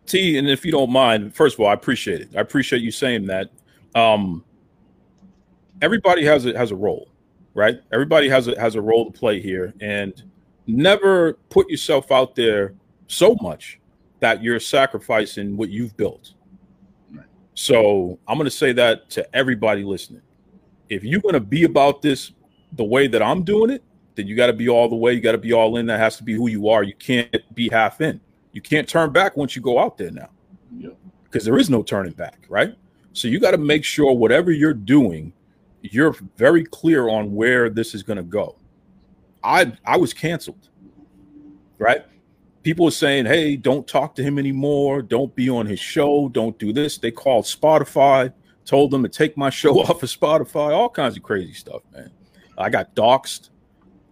T, 0.07 0.39
and 0.39 0.49
if 0.49 0.65
you 0.65 0.73
don't 0.73 0.91
mind, 0.91 1.35
first 1.35 1.55
of 1.55 1.61
all, 1.61 1.69
I 1.69 1.75
appreciate 1.75 2.21
it. 2.21 2.37
I 2.37 2.41
appreciate 2.41 2.83
you 2.83 2.91
saying 2.91 3.27
that. 3.27 3.51
Um, 3.95 4.45
everybody 5.83 6.25
has 6.25 6.47
a 6.47 6.57
has 6.57 6.71
a 6.71 6.77
role, 6.77 7.11
right? 7.55 7.81
Everybody 7.93 8.29
has 8.29 8.49
a 8.49 8.59
has 8.61 8.75
a 8.75 8.81
role 8.81 9.11
to 9.11 9.19
play 9.19 9.41
here, 9.41 9.73
and 9.81 10.30
never 10.77 11.35
put 11.51 11.69
yourself 11.71 12.11
out 12.11 12.35
there 12.35 12.75
so 13.07 13.37
much 13.41 13.81
that 14.21 14.43
you're 14.43 14.61
sacrificing 14.61 15.57
what 15.57 15.71
you've 15.71 15.97
built. 15.97 16.35
So 17.55 18.19
I'm 18.29 18.39
going 18.39 18.47
to 18.47 18.51
say 18.51 18.73
that 18.73 19.11
to 19.11 19.37
everybody 19.37 19.83
listening. 19.85 20.23
If 20.89 21.05
you're 21.05 21.21
going 21.21 21.35
to 21.35 21.41
be 21.41 21.65
about 21.65 22.03
this 22.03 22.33
the 22.73 22.85
way 22.85 23.07
that 23.09 23.23
I'm 23.23 23.43
doing 23.43 23.71
it, 23.71 23.83
then 24.15 24.27
you 24.27 24.37
got 24.37 24.49
to 24.49 24.53
be 24.53 24.69
all 24.69 24.89
the 24.89 24.97
way. 24.97 25.13
You 25.13 25.21
got 25.21 25.33
to 25.33 25.39
be 25.39 25.53
all 25.53 25.77
in. 25.77 25.87
That 25.87 26.01
has 26.01 26.17
to 26.17 26.25
be 26.25 26.35
who 26.35 26.49
you 26.49 26.69
are. 26.69 26.83
You 26.83 26.95
can't 26.95 27.55
be 27.55 27.69
half 27.71 28.01
in. 28.01 28.21
You 28.53 28.61
can't 28.61 28.89
turn 28.89 29.13
back 29.13 29.37
once 29.37 29.55
you 29.55 29.63
go 29.63 29.79
out 29.79 29.97
there 29.97 30.11
now, 30.11 30.29
because 31.25 31.45
there 31.45 31.59
is 31.59 31.71
no 31.71 31.83
turning 31.83 32.13
back, 32.13 32.45
right? 32.49 32.75
So 33.13 33.29
you 33.29 33.39
got 33.39 33.53
to 33.53 33.59
make 33.59 33.85
sure 33.85 34.13
whatever 34.13 34.51
you're 34.51 34.75
doing, 34.75 35.33
you're 35.83 36.15
very 36.37 36.65
clear 36.65 37.09
on 37.09 37.35
where 37.35 37.71
this 37.71 37.95
is 37.95 38.03
going 38.03 38.17
to 38.17 38.23
go. 38.23 38.57
I 39.43 39.73
I 39.85 39.97
was 39.97 40.13
canceled, 40.13 40.69
right? 41.79 42.05
People 42.63 42.85
were 42.87 42.91
saying, 42.91 43.27
"Hey, 43.27 43.57
don't 43.57 43.87
talk 43.87 44.15
to 44.17 44.23
him 44.23 44.39
anymore. 44.39 45.03
Don't 45.03 45.35
be 45.35 45.49
on 45.49 45.67
his 45.67 45.81
show. 45.81 46.29
Don't 46.29 46.59
do 46.59 46.73
this." 46.73 46.99
They 46.99 47.11
called 47.11 47.45
Spotify, 47.45 48.33
told 48.65 48.91
them 48.91 49.03
to 49.03 49.09
take 49.09 49.37
my 49.37 49.51
show 49.51 49.81
off 49.81 50.03
of 50.03 50.09
Spotify. 50.11 50.75
All 50.75 50.91
kinds 50.91 51.17
of 51.17 51.23
crazy 51.23 51.55
stuff, 51.55 51.83
man. 51.93 52.11
I 52.59 52.69
got 52.69 52.95
doxxed 52.95 53.51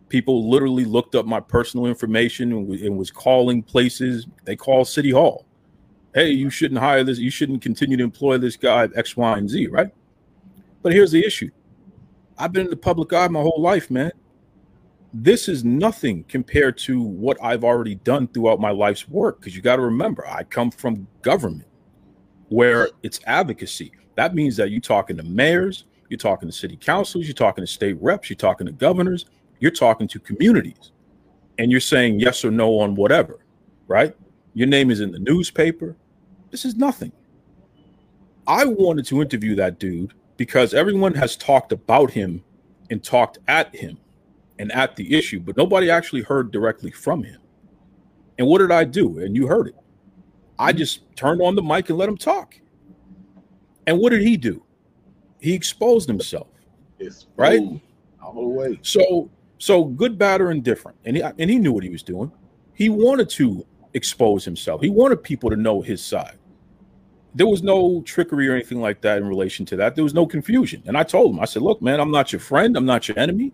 people 0.09 0.49
literally 0.49 0.85
looked 0.85 1.15
up 1.15 1.27
my 1.27 1.41
personal 1.41 1.87
information 1.87 2.53
and, 2.53 2.69
and 2.81 2.99
was 2.99 3.11
calling 3.11 3.63
places. 3.63 4.27
They 4.45 4.57
called 4.57 4.89
City 4.89 5.11
Hall. 5.11 5.45
Hey, 6.15 6.31
you 6.31 6.51
shouldn't 6.51 6.81
hire 6.81 7.05
this. 7.05 7.19
You 7.19 7.31
shouldn't 7.31 7.63
continue 7.63 7.97
to 7.97 8.05
employ 8.05 8.39
this 8.39 8.57
guy 8.57 8.89
X, 8.95 9.17
Y, 9.17 9.39
and 9.39 9.49
Z, 9.49 9.69
right? 9.69 9.91
But 10.83 10.93
here's 10.93 11.13
the 11.13 11.25
issue. 11.25 11.51
I've 12.39 12.53
been 12.53 12.67
in 12.67 12.71
the 12.71 12.77
public 12.77 13.13
eye 13.13 13.29
my 13.29 13.41
whole 13.41 13.61
life, 13.61 13.91
man. 13.91 14.13
This 15.15 15.49
is 15.49 15.65
nothing 15.65 16.25
compared 16.25 16.77
to 16.79 17.01
what 17.01 17.39
I've 17.43 17.65
already 17.65 17.95
done 17.97 18.29
throughout 18.29 18.61
my 18.61 18.71
life's 18.71 19.09
work. 19.09 19.41
Because 19.41 19.57
you 19.57 19.63
got 19.63 19.77
to 19.77 19.83
remember, 19.83 20.27
I 20.27 20.45
come 20.45 20.71
from 20.71 21.07
government 21.23 21.69
where 22.49 22.91
it's 23.03 23.21
advocacy. 23.27 23.93
That 24.17 24.35
means 24.35 24.57
that 24.57 24.71
you're 24.71 24.81
talking 24.81 25.17
to 25.17 25.23
mayors, 25.23 25.85
you're 26.09 26.19
talking 26.19 26.49
to 26.49 26.55
city 26.55 26.77
councils, 26.77 27.27
you're 27.27 27.35
talking 27.35 27.63
to 27.63 27.71
state 27.71 27.97
reps, 28.01 28.29
you're 28.29 28.37
talking 28.37 28.67
to 28.67 28.73
governors, 28.73 29.27
you're 29.61 29.71
talking 29.71 30.09
to 30.09 30.19
communities 30.19 30.93
and 31.59 31.71
you're 31.71 31.81
saying 31.81 32.21
yes 32.21 32.45
or 32.45 32.51
no 32.51 32.79
on 32.79 32.95
whatever, 32.95 33.41
right? 33.87 34.15
Your 34.55 34.67
name 34.67 34.91
is 34.91 35.01
in 35.01 35.13
the 35.13 35.19
newspaper. 35.19 35.97
This 36.51 36.65
is 36.65 36.77
nothing. 36.77 37.13
I 38.47 38.65
wanted 38.65 39.07
to 39.07 39.21
interview 39.21 39.55
that 39.57 39.79
dude 39.79 40.15
because 40.37 40.73
everyone 40.73 41.15
has 41.15 41.37
talked 41.37 41.73
about 41.73 42.11
him 42.11 42.43
and 42.91 43.03
talked 43.03 43.39
at 43.49 43.75
him 43.75 43.99
and 44.59 44.73
at 44.73 44.97
the 44.97 45.15
issue, 45.15 45.41
but 45.41 45.57
nobody 45.57 45.91
actually 45.91 46.23
heard 46.23 46.51
directly 46.51 46.91
from 46.91 47.23
him. 47.23 47.41
And 48.39 48.47
what 48.47 48.59
did 48.59 48.71
I 48.71 48.85
do? 48.85 49.19
And 49.19 49.35
you 49.35 49.47
heard 49.47 49.69
it. 49.69 49.77
I 50.59 50.73
just 50.73 51.03
turned 51.17 51.41
on 51.41 51.55
the 51.55 51.63
mic 51.63 51.89
and 51.89 51.99
let 51.99 52.09
him 52.09 52.17
talk. 52.17 52.55
And 53.87 53.99
what 53.99 54.11
did 54.11 54.23
he 54.23 54.37
do? 54.37 54.63
He 55.41 55.55
exposed 55.55 56.09
himself. 56.09 56.49
It's 56.99 57.27
right? 57.37 57.63
All 58.21 58.35
the 58.35 58.41
way. 58.41 58.79
So 58.83 59.31
so 59.59 59.85
good, 59.85 60.19
bad, 60.19 60.41
or 60.41 60.51
indifferent, 60.51 60.97
and 61.05 61.17
he 61.17 61.23
and 61.23 61.51
he 61.51 61.59
knew 61.59 61.73
what 61.73 61.85
he 61.85 61.91
was 61.91 62.03
doing. 62.03 62.31
He 62.75 62.89
wanted 62.89 63.29
to 63.31 63.67
expose 63.95 64.45
himself. 64.45 64.81
He 64.81 64.91
wanted 64.91 65.23
people 65.23 65.51
to 65.51 65.57
know 65.57 65.81
his 65.81 66.03
side. 66.03 66.39
There 67.35 67.47
was 67.47 67.63
no 67.63 68.03
trickery 68.03 68.49
or 68.49 68.55
anything 68.55 68.81
like 68.81 69.01
that 69.03 69.19
in 69.19 69.27
relation 69.27 69.65
to 69.67 69.77
that. 69.77 69.95
There 69.95 70.05
was 70.05 70.15
no 70.15 70.27
confusion. 70.27 70.83
And 70.87 70.97
I 70.97 71.03
told 71.03 71.35
him, 71.35 71.41
I 71.41 71.45
said, 71.45 71.63
"Look, 71.63 71.83
man, 71.83 72.01
I'm 72.01 72.11
not 72.11 72.33
your 72.33 72.41
friend. 72.41 72.77
I'm 72.77 72.87
not 72.87 73.09
your 73.09 73.19
enemy. 73.19 73.53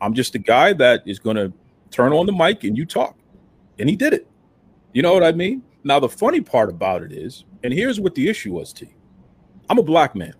I'm 0.00 0.14
just 0.14 0.34
a 0.34 0.38
guy 0.38 0.72
that 0.74 1.02
is 1.06 1.18
going 1.18 1.36
to 1.36 1.52
turn 1.90 2.12
on 2.12 2.26
the 2.26 2.32
mic 2.32 2.64
and 2.64 2.76
you 2.76 2.84
talk." 2.84 3.16
And 3.78 3.88
he 3.88 3.96
did 3.96 4.12
it. 4.12 4.26
You 4.92 5.02
know 5.02 5.14
what 5.14 5.24
I 5.24 5.32
mean? 5.32 5.62
Now 5.84 6.00
the 6.00 6.08
funny 6.08 6.40
part 6.40 6.68
about 6.68 7.02
it 7.02 7.12
is, 7.12 7.44
and 7.64 7.72
here's 7.72 8.00
what 8.00 8.14
the 8.14 8.28
issue 8.28 8.52
was, 8.52 8.72
T. 8.72 8.94
I'm 9.68 9.78
a 9.78 9.82
black 9.82 10.14
man. 10.14 10.34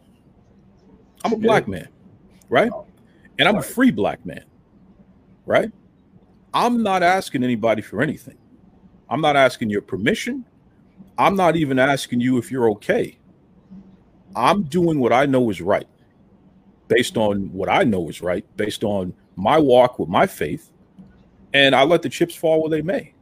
I'm 1.24 1.32
a 1.32 1.36
black 1.36 1.68
man, 1.68 1.88
right? 2.48 2.72
And 3.38 3.48
I'm 3.48 3.56
a 3.56 3.62
free 3.62 3.90
black 3.90 4.24
man 4.26 4.44
right? 5.50 5.72
I'm 6.54 6.82
not 6.82 7.02
asking 7.02 7.42
anybody 7.42 7.82
for 7.82 8.00
anything. 8.00 8.38
I'm 9.08 9.20
not 9.20 9.34
asking 9.34 9.68
your 9.68 9.82
permission. 9.82 10.44
I'm 11.18 11.34
not 11.34 11.56
even 11.56 11.78
asking 11.78 12.20
you 12.20 12.38
if 12.38 12.52
you're 12.52 12.70
okay. 12.70 13.18
I'm 14.36 14.62
doing 14.62 15.00
what 15.00 15.12
I 15.12 15.26
know 15.26 15.50
is 15.50 15.60
right 15.60 15.88
based 16.86 17.16
on 17.16 17.52
what 17.52 17.68
I 17.68 17.82
know 17.82 18.08
is 18.08 18.20
right, 18.20 18.44
based 18.56 18.84
on 18.84 19.12
my 19.40 19.58
walk 19.58 19.98
with 19.98 20.08
my 20.08 20.26
faith. 20.26 20.70
And 21.52 21.74
I 21.74 21.82
let 21.82 22.02
the 22.02 22.08
chips 22.08 22.34
fall 22.34 22.60
where 22.60 22.70
they 22.70 22.82
may. 22.82 23.12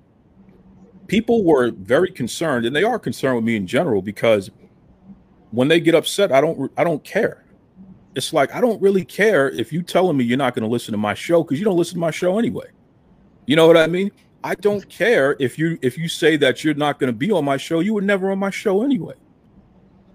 People 1.07 1.45
were 1.45 1.71
very 1.71 2.11
concerned, 2.11 2.67
and 2.67 2.77
they 2.77 2.85
are 2.85 2.99
concerned 2.99 3.37
with 3.37 3.45
me 3.45 3.57
in 3.57 3.67
general 3.67 4.03
because 4.03 4.51
when 5.51 5.69
they 5.69 5.81
get 5.81 5.95
upset, 5.95 6.31
I 6.31 6.43
don't 6.43 6.71
I 6.77 6.85
don't 6.85 7.03
care 7.03 7.47
it's 8.19 8.33
like 8.33 8.53
I 8.53 8.61
don't 8.61 8.83
really 8.83 9.05
care 9.05 9.49
if 9.51 9.73
you 9.73 9.81
telling 9.81 10.17
me 10.17 10.25
you're 10.25 10.37
not 10.37 10.55
going 10.55 10.65
to 10.65 10.69
listen 10.69 10.91
to 10.91 10.99
my 10.99 11.15
show 11.15 11.45
because 11.45 11.59
you 11.59 11.65
don't 11.65 11.77
listen 11.77 11.95
to 11.95 12.01
my 12.01 12.11
show 12.11 12.37
anyway. 12.37 12.67
You 13.47 13.55
know 13.55 13.67
what 13.67 13.77
I 13.77 13.87
mean? 13.87 14.11
I 14.43 14.57
don't 14.57 14.87
care 14.89 15.37
if 15.39 15.57
you 15.57 15.79
if 15.83 15.97
you 15.97 16.09
say 16.09 16.37
that 16.39 16.65
you're 16.65 16.75
not 16.75 16.99
going 16.99 17.13
to 17.13 17.17
be 17.17 17.31
on 17.31 17.45
my 17.45 17.57
show. 17.57 17.79
You 17.79 17.95
were 17.95 18.03
never 18.03 18.33
on 18.33 18.39
my 18.41 18.51
show 18.51 18.83
anyway. 18.83 19.15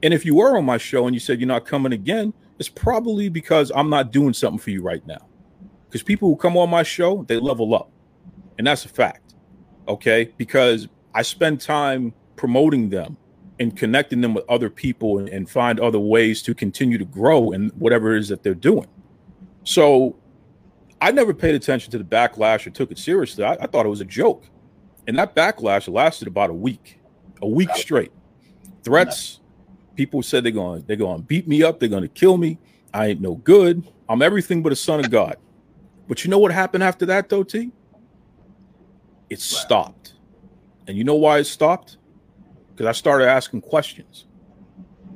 And 0.04 0.14
if 0.14 0.26
you 0.26 0.36
were 0.36 0.58
on 0.58 0.66
my 0.66 0.78
show 0.78 1.08
and 1.08 1.16
you 1.16 1.20
said 1.22 1.40
you're 1.40 1.48
not 1.48 1.66
coming 1.66 1.94
again, 1.94 2.34
it's 2.60 2.68
probably 2.68 3.30
because 3.30 3.72
I'm 3.74 3.90
not 3.90 4.12
doing 4.12 4.34
something 4.34 4.60
for 4.60 4.72
you 4.72 4.82
right 4.82 5.06
now. 5.08 5.26
Because 5.94 6.02
people 6.02 6.28
who 6.28 6.36
come 6.36 6.58
on 6.58 6.72
my 6.72 6.82
show, 6.82 7.24
they 7.28 7.38
level 7.38 7.76
up, 7.76 7.92
and 8.58 8.66
that's 8.66 8.84
a 8.84 8.90
fact. 8.90 9.36
Okay, 9.88 10.34
because 10.38 10.88
I 11.14 11.22
spend 11.22 11.62
time 11.62 12.16
promoting 12.36 12.90
them 12.90 13.16
and 13.60 13.78
connecting 13.78 14.20
them 14.20 14.34
with 14.34 14.44
other 14.50 14.72
people 14.72 15.20
and, 15.20 15.30
and 15.30 15.48
find 15.48 15.80
other 15.80 16.00
ways 16.00 16.42
to 16.42 16.56
continue 16.56 16.98
to 16.98 17.06
grow 17.06 17.52
in 17.52 17.70
whatever 17.78 18.16
it 18.16 18.22
is 18.22 18.30
that 18.30 18.42
they're 18.42 18.56
doing. 18.56 18.88
So 19.66 20.16
I 21.00 21.12
never 21.12 21.32
paid 21.32 21.54
attention 21.54 21.92
to 21.92 22.00
the 22.00 22.04
backlash 22.04 22.66
or 22.66 22.72
took 22.72 22.90
it 22.90 22.98
seriously. 22.98 23.44
I, 23.44 23.54
I 23.54 23.68
thought 23.68 23.86
it 23.86 23.90
was 23.90 24.02
a 24.02 24.06
joke. 24.06 24.46
And 25.06 25.16
that 25.20 25.36
backlash 25.36 25.94
lasted 25.94 26.28
about 26.28 26.50
a 26.50 26.56
week, 26.56 27.02
a 27.44 27.48
week 27.48 27.70
straight. 27.76 28.12
Threats, 28.82 29.42
people 29.94 30.24
said 30.24 30.44
they're 30.44 30.52
going, 30.52 30.86
they're 30.88 30.96
going 30.96 31.20
to 31.20 31.24
beat 31.24 31.48
me 31.48 31.62
up, 31.62 31.80
they're 31.80 31.88
going 31.88 32.02
to 32.02 32.10
kill 32.10 32.38
me. 32.38 32.58
I 32.96 33.10
ain't 33.10 33.22
no 33.22 33.36
good. 33.36 33.88
I'm 34.10 34.24
everything 34.24 34.64
but 34.64 34.72
a 34.72 34.76
son 34.76 35.00
of 35.00 35.12
God. 35.12 35.38
But 36.08 36.24
you 36.24 36.30
know 36.30 36.40
what 36.40 36.52
happened 36.52 36.84
after 36.84 37.06
that, 37.08 37.30
though, 37.30 37.44
T? 37.44 37.72
It 39.30 39.40
stopped. 39.40 40.16
And 40.88 40.98
you 40.98 41.04
know 41.04 41.16
why 41.16 41.40
it 41.40 41.46
stopped? 41.46 41.98
Because 42.72 42.88
I 42.88 42.92
started 42.92 43.28
asking 43.28 43.62
questions. 43.62 44.26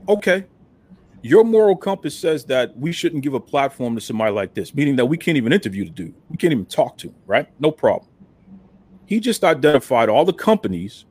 Okay, 0.08 0.46
your 1.22 1.44
moral 1.44 1.75
compass 1.75 2.17
says 2.17 2.46
that 2.46 2.77
we 2.77 2.91
shouldn't 2.91 3.24
give 3.24 3.34
a 3.34 3.39
platform 3.39 3.96
to 3.96 4.01
somebody 4.01 4.32
like 4.32 4.53
this, 4.53 4.74
meaning 4.74 4.96
that 4.96 5.06
we 5.06 5.17
can't 5.17 5.38
even 5.38 5.51
interview 5.51 5.84
the 5.84 5.89
dude. 5.89 6.15
We 6.29 6.38
can't 6.38 6.53
even 6.53 6.65
talk 6.65 6.98
to 7.00 7.08
him, 7.08 7.15
right? 7.25 7.50
No 7.60 7.72
problem. 7.72 8.10
He 9.06 9.20
just 9.20 9.44
identified 9.44 10.10
all 10.10 10.25
the 10.25 10.34
companies 10.34 11.06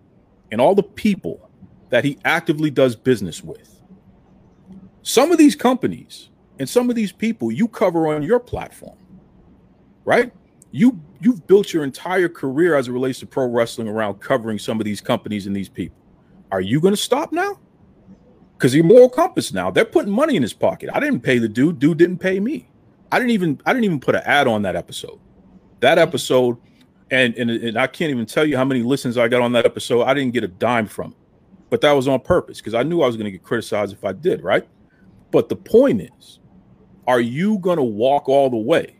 and 0.51 0.61
all 0.61 0.75
the 0.75 0.83
people 0.83 1.51
that 1.91 2.05
he 2.05 2.19
actively 2.25 2.71
does 2.71 2.97
business 2.97 3.43
with. 3.43 3.83
Some 5.03 5.33
of 5.33 5.39
these 5.39 5.55
companies 5.55 6.31
and 6.59 6.69
some 6.69 6.89
of 6.89 6.97
these 6.97 7.13
people 7.13 7.53
you 7.53 7.69
cover 7.69 8.09
on 8.09 8.23
your 8.23 8.41
platform, 8.41 8.97
right? 10.07 10.33
You 10.71 10.99
you've 11.21 11.47
built 11.47 11.75
your 11.75 11.85
entire 11.85 12.31
career 12.31 12.75
as 12.75 12.89
it 12.89 12.93
relates 12.93 13.19
to 13.19 13.27
pro 13.27 13.47
wrestling 13.47 13.89
around 13.89 14.21
covering 14.21 14.59
some 14.59 14.81
of 14.81 14.87
these 14.87 15.03
companies 15.03 15.47
and 15.47 15.55
these 15.55 15.69
people. 15.69 15.99
Are 16.51 16.63
you 16.63 16.81
going 16.81 16.95
to 16.95 17.01
stop 17.01 17.33
now? 17.33 17.59
because 18.57 18.75
your 18.75 18.85
moral 18.85 19.09
compass 19.09 19.53
now 19.53 19.71
they're 19.71 19.85
putting 19.85 20.13
money 20.13 20.37
in 20.37 20.43
his 20.43 20.53
pocket. 20.53 20.91
I 20.93 21.01
didn't 21.01 21.21
pay 21.21 21.39
the 21.39 21.49
dude. 21.49 21.79
Dude 21.79 21.99
didn't 21.99 22.19
pay 22.19 22.41
me. 22.41 22.69
I 23.13 23.19
didn't 23.19 23.33
even 23.33 23.61
I 23.67 23.73
didn't 23.73 23.85
even 23.85 24.01
put 24.01 24.15
an 24.15 24.23
ad 24.25 24.47
on 24.47 24.63
that 24.63 24.77
episode. 24.77 25.19
That 25.81 25.99
episode, 25.99 26.57
and 27.11 27.35
and, 27.35 27.51
and 27.51 27.79
I 27.79 27.87
can't 27.87 28.11
even 28.11 28.27
tell 28.27 28.45
you 28.45 28.57
how 28.57 28.65
many 28.65 28.83
listens 28.83 29.19
I 29.19 29.29
got 29.29 29.43
on 29.43 29.53
that 29.53 29.67
episode. 29.67 30.03
I 30.05 30.15
didn't 30.15 30.33
get 30.33 30.45
a 30.45 30.49
dime 30.49 30.87
from 30.87 31.13
it, 31.13 31.19
but 31.71 31.81
that 31.83 31.93
was 31.93 32.09
on 32.09 32.21
purpose 32.21 32.59
because 32.59 32.75
I 32.75 32.83
knew 32.83 33.03
I 33.03 33.07
was 33.07 33.17
going 33.17 33.27
to 33.27 33.31
get 33.31 33.43
criticized 33.43 33.93
if 33.93 34.05
I 34.05 34.13
did. 34.13 34.43
Right. 34.43 34.67
But 35.31 35.49
the 35.49 35.57
point 35.57 36.03
is, 36.03 36.41
are 37.07 37.21
you 37.21 37.59
going 37.59 37.77
to 37.77 37.83
walk 37.83 38.29
all 38.29 38.49
the 38.49 38.57
way? 38.57 38.97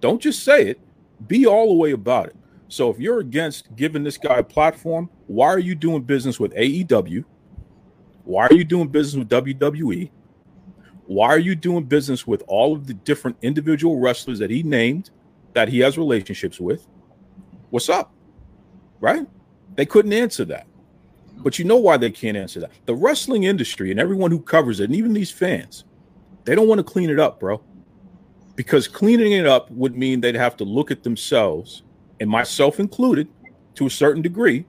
Don't 0.00 0.20
just 0.20 0.44
say 0.44 0.66
it. 0.66 0.80
Be 1.26 1.46
all 1.46 1.68
the 1.68 1.74
way 1.74 1.92
about 1.92 2.26
it. 2.26 2.36
So 2.68 2.88
if 2.88 2.98
you're 2.98 3.20
against 3.20 3.74
giving 3.76 4.04
this 4.04 4.16
guy 4.16 4.38
a 4.38 4.44
platform, 4.44 5.10
why 5.26 5.48
are 5.48 5.58
you 5.58 5.74
doing 5.74 6.02
business 6.02 6.38
with 6.38 6.54
AEW? 6.54 7.24
Why 8.24 8.46
are 8.46 8.54
you 8.54 8.64
doing 8.64 8.88
business 8.88 9.18
with 9.18 9.28
WWE? 9.28 10.10
Why 11.06 11.28
are 11.28 11.38
you 11.38 11.56
doing 11.56 11.84
business 11.84 12.26
with 12.26 12.44
all 12.46 12.72
of 12.72 12.86
the 12.86 12.94
different 12.94 13.36
individual 13.42 13.98
wrestlers 13.98 14.38
that 14.38 14.50
he 14.50 14.62
named 14.62 15.10
that 15.54 15.68
he 15.68 15.80
has 15.80 15.98
relationships 15.98 16.60
with? 16.60 16.86
What's 17.70 17.88
up? 17.88 18.14
Right? 19.00 19.26
They 19.74 19.86
couldn't 19.86 20.12
answer 20.12 20.44
that. 20.44 20.68
But 21.38 21.58
you 21.58 21.64
know 21.64 21.78
why 21.78 21.96
they 21.96 22.10
can't 22.10 22.36
answer 22.36 22.60
that? 22.60 22.70
The 22.86 22.94
wrestling 22.94 23.44
industry 23.44 23.90
and 23.90 23.98
everyone 23.98 24.30
who 24.30 24.40
covers 24.40 24.78
it, 24.78 24.84
and 24.84 24.94
even 24.94 25.12
these 25.12 25.30
fans, 25.30 25.84
they 26.44 26.54
don't 26.54 26.68
want 26.68 26.78
to 26.78 26.84
clean 26.84 27.10
it 27.10 27.18
up, 27.18 27.40
bro. 27.40 27.62
Because 28.60 28.86
cleaning 28.88 29.32
it 29.32 29.46
up 29.46 29.70
would 29.70 29.96
mean 29.96 30.20
they'd 30.20 30.34
have 30.34 30.54
to 30.58 30.64
look 30.64 30.90
at 30.90 31.02
themselves, 31.02 31.82
and 32.20 32.28
myself 32.28 32.78
included, 32.78 33.26
to 33.76 33.86
a 33.86 33.90
certain 33.90 34.20
degree, 34.20 34.66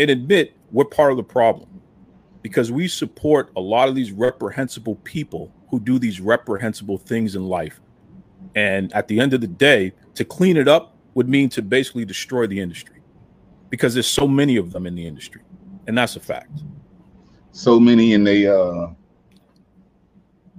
and 0.00 0.10
admit 0.10 0.56
we're 0.72 0.86
part 0.86 1.12
of 1.12 1.16
the 1.16 1.22
problem 1.22 1.68
because 2.42 2.72
we 2.72 2.88
support 2.88 3.52
a 3.54 3.60
lot 3.60 3.88
of 3.88 3.94
these 3.94 4.10
reprehensible 4.10 4.96
people 5.04 5.52
who 5.70 5.78
do 5.78 6.00
these 6.00 6.20
reprehensible 6.20 6.98
things 6.98 7.36
in 7.36 7.46
life. 7.46 7.80
And 8.56 8.92
at 8.92 9.06
the 9.06 9.20
end 9.20 9.34
of 9.34 9.40
the 9.40 9.46
day, 9.46 9.92
to 10.16 10.24
clean 10.24 10.56
it 10.56 10.66
up 10.66 10.96
would 11.14 11.28
mean 11.28 11.48
to 11.50 11.62
basically 11.62 12.04
destroy 12.04 12.48
the 12.48 12.58
industry 12.58 13.02
because 13.70 13.94
there's 13.94 14.10
so 14.10 14.26
many 14.26 14.56
of 14.56 14.72
them 14.72 14.84
in 14.84 14.96
the 14.96 15.06
industry. 15.06 15.42
And 15.86 15.96
that's 15.96 16.16
a 16.16 16.20
fact. 16.20 16.64
So 17.52 17.78
many 17.78 18.14
and 18.14 18.26
they 18.26 18.48
uh 18.48 18.88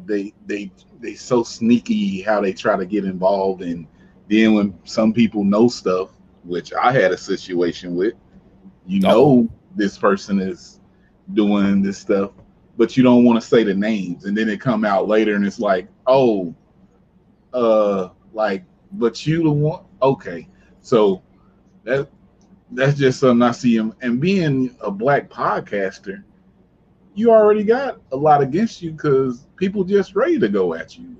they 0.05 0.33
they 0.45 0.71
they 0.99 1.15
so 1.15 1.43
sneaky 1.43 2.21
how 2.21 2.41
they 2.41 2.53
try 2.53 2.77
to 2.77 2.85
get 2.85 3.05
involved. 3.05 3.61
And 3.61 3.87
then 4.29 4.53
when 4.53 4.79
some 4.83 5.13
people 5.13 5.43
know 5.43 5.67
stuff, 5.67 6.09
which 6.43 6.73
I 6.73 6.91
had 6.91 7.11
a 7.11 7.17
situation 7.17 7.95
with, 7.95 8.13
you 8.85 9.01
oh. 9.05 9.09
know 9.09 9.49
this 9.75 9.97
person 9.97 10.39
is 10.39 10.79
doing 11.33 11.81
this 11.81 11.97
stuff, 11.97 12.31
but 12.77 12.97
you 12.97 13.03
don't 13.03 13.23
want 13.23 13.41
to 13.41 13.47
say 13.47 13.63
the 13.63 13.73
names, 13.73 14.25
and 14.25 14.37
then 14.37 14.49
it 14.49 14.59
come 14.59 14.85
out 14.85 15.07
later, 15.07 15.35
and 15.35 15.45
it's 15.45 15.59
like, 15.59 15.87
oh, 16.07 16.53
uh, 17.53 18.09
like, 18.33 18.63
but 18.93 19.25
you 19.25 19.43
the 19.43 19.51
one, 19.51 19.83
okay, 20.01 20.47
so 20.81 21.21
that 21.83 22.09
that's 22.71 22.97
just 22.97 23.19
something 23.19 23.41
I 23.41 23.51
see. 23.51 23.75
Him, 23.75 23.93
and 24.01 24.19
being 24.19 24.75
a 24.81 24.91
black 24.91 25.29
podcaster, 25.29 26.23
you 27.15 27.31
already 27.31 27.63
got 27.63 27.99
a 28.11 28.15
lot 28.15 28.41
against 28.41 28.81
you 28.81 28.91
because 28.91 29.47
people 29.55 29.83
just 29.83 30.15
ready 30.15 30.39
to 30.39 30.49
go 30.49 30.73
at 30.73 30.97
you. 30.97 31.15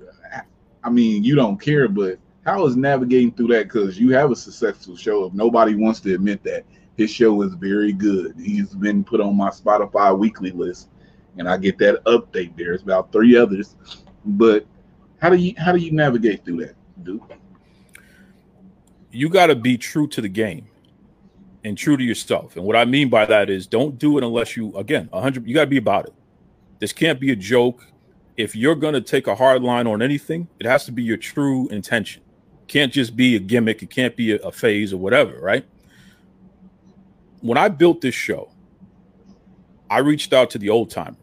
I 0.84 0.90
mean, 0.90 1.24
you 1.24 1.36
don't 1.36 1.60
care, 1.60 1.88
but 1.88 2.20
how 2.46 2.66
is 2.66 2.76
navigating 2.76 3.32
through 3.32 3.48
that? 3.50 3.64
Because 3.64 4.00
you 4.00 4.12
have 4.12 4.32
a 4.32 4.36
successful 4.36 4.98
show. 4.98 5.26
If 5.26 5.34
nobody 5.34 5.76
wants 5.76 6.02
to 6.02 6.14
admit 6.14 6.44
that, 6.44 6.66
his 6.98 7.10
show 7.10 7.42
is 7.42 7.54
very 7.54 7.94
good. 7.94 8.36
He's 8.38 8.74
been 8.76 9.04
put 9.04 9.22
on 9.22 9.38
my 9.38 9.50
Spotify 9.50 10.18
weekly 10.18 10.52
list, 10.52 10.90
and 11.38 11.48
I 11.48 11.58
get 11.58 11.78
that 11.80 12.04
update 12.04 12.58
there. 12.58 12.74
It's 12.74 12.84
about 12.84 13.12
three 13.12 13.38
others. 13.38 13.76
But 14.26 14.66
how 15.20 15.30
do 15.30 15.38
you 15.38 15.54
how 15.58 15.72
do 15.72 15.80
you 15.80 15.92
navigate 15.92 16.44
through 16.44 16.66
that, 16.66 16.76
dude? 17.04 17.22
You 19.12 19.30
got 19.30 19.48
to 19.48 19.56
be 19.56 19.78
true 19.78 20.08
to 20.08 20.22
the 20.22 20.30
game 20.30 20.68
and 21.64 21.78
true 21.78 21.98
to 21.98 22.04
yourself. 22.04 22.56
And 22.56 22.66
what 22.66 22.76
I 22.76 22.86
mean 22.86 23.10
by 23.10 23.26
that 23.26 23.50
is 23.50 23.68
don't 23.68 23.98
do 23.98 24.18
it 24.18 24.24
unless 24.24 24.58
you 24.58 24.76
again, 24.76 25.08
100 25.12 25.48
you 25.48 25.54
got 25.54 25.62
to 25.62 25.68
be 25.68 25.78
about 25.78 26.08
it. 26.08 26.14
This 26.80 26.94
can't 26.94 27.20
be 27.20 27.32
a 27.32 27.36
joke. 27.36 27.86
If 28.36 28.56
you're 28.56 28.76
going 28.76 28.96
to 28.96 29.02
take 29.02 29.28
a 29.28 29.36
hard 29.36 29.62
line 29.62 29.88
on 29.88 30.02
anything, 30.02 30.48
it 30.60 30.66
has 30.66 30.86
to 30.86 30.92
be 30.92 31.04
your 31.04 31.18
true 31.18 31.68
intention. 31.70 32.24
Can't 32.68 32.92
just 32.92 33.16
be 33.16 33.36
a 33.36 33.40
gimmick, 33.40 33.84
it 33.84 33.90
can't 33.90 34.16
be 34.16 34.34
a, 34.34 34.38
a 34.38 34.52
phase 34.52 34.92
or 34.92 34.98
whatever, 34.98 35.40
right? 35.40 35.66
when 37.44 37.58
I 37.58 37.68
built 37.68 38.00
this 38.00 38.16
show, 38.16 38.50
I 39.90 39.98
reached 39.98 40.32
out 40.32 40.50
to 40.52 40.58
the 40.58 40.70
old 40.70 40.90
timers. 40.90 41.18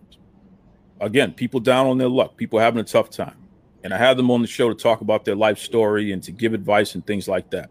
Again, 1.01 1.33
people 1.33 1.61
down 1.61 1.87
on 1.87 1.97
their 1.97 2.11
luck, 2.11 2.37
people 2.37 2.59
having 2.59 2.79
a 2.79 2.85
tough 2.85 3.09
time. 3.09 3.37
And 3.83 3.95
I 3.95 3.97
had 3.97 4.19
them 4.19 4.31
on 4.31 4.43
the 4.43 4.47
show 4.47 4.69
to 4.69 4.75
talk 4.75 5.01
about 5.01 5.25
their 5.25 5.35
life 5.35 5.59
story 5.59 6.13
and 6.13 6.23
to 6.25 6.31
give 6.31 6.53
advice 6.53 6.95
and 6.95 7.05
things 7.07 7.27
like 7.27 7.49
that. 7.51 7.71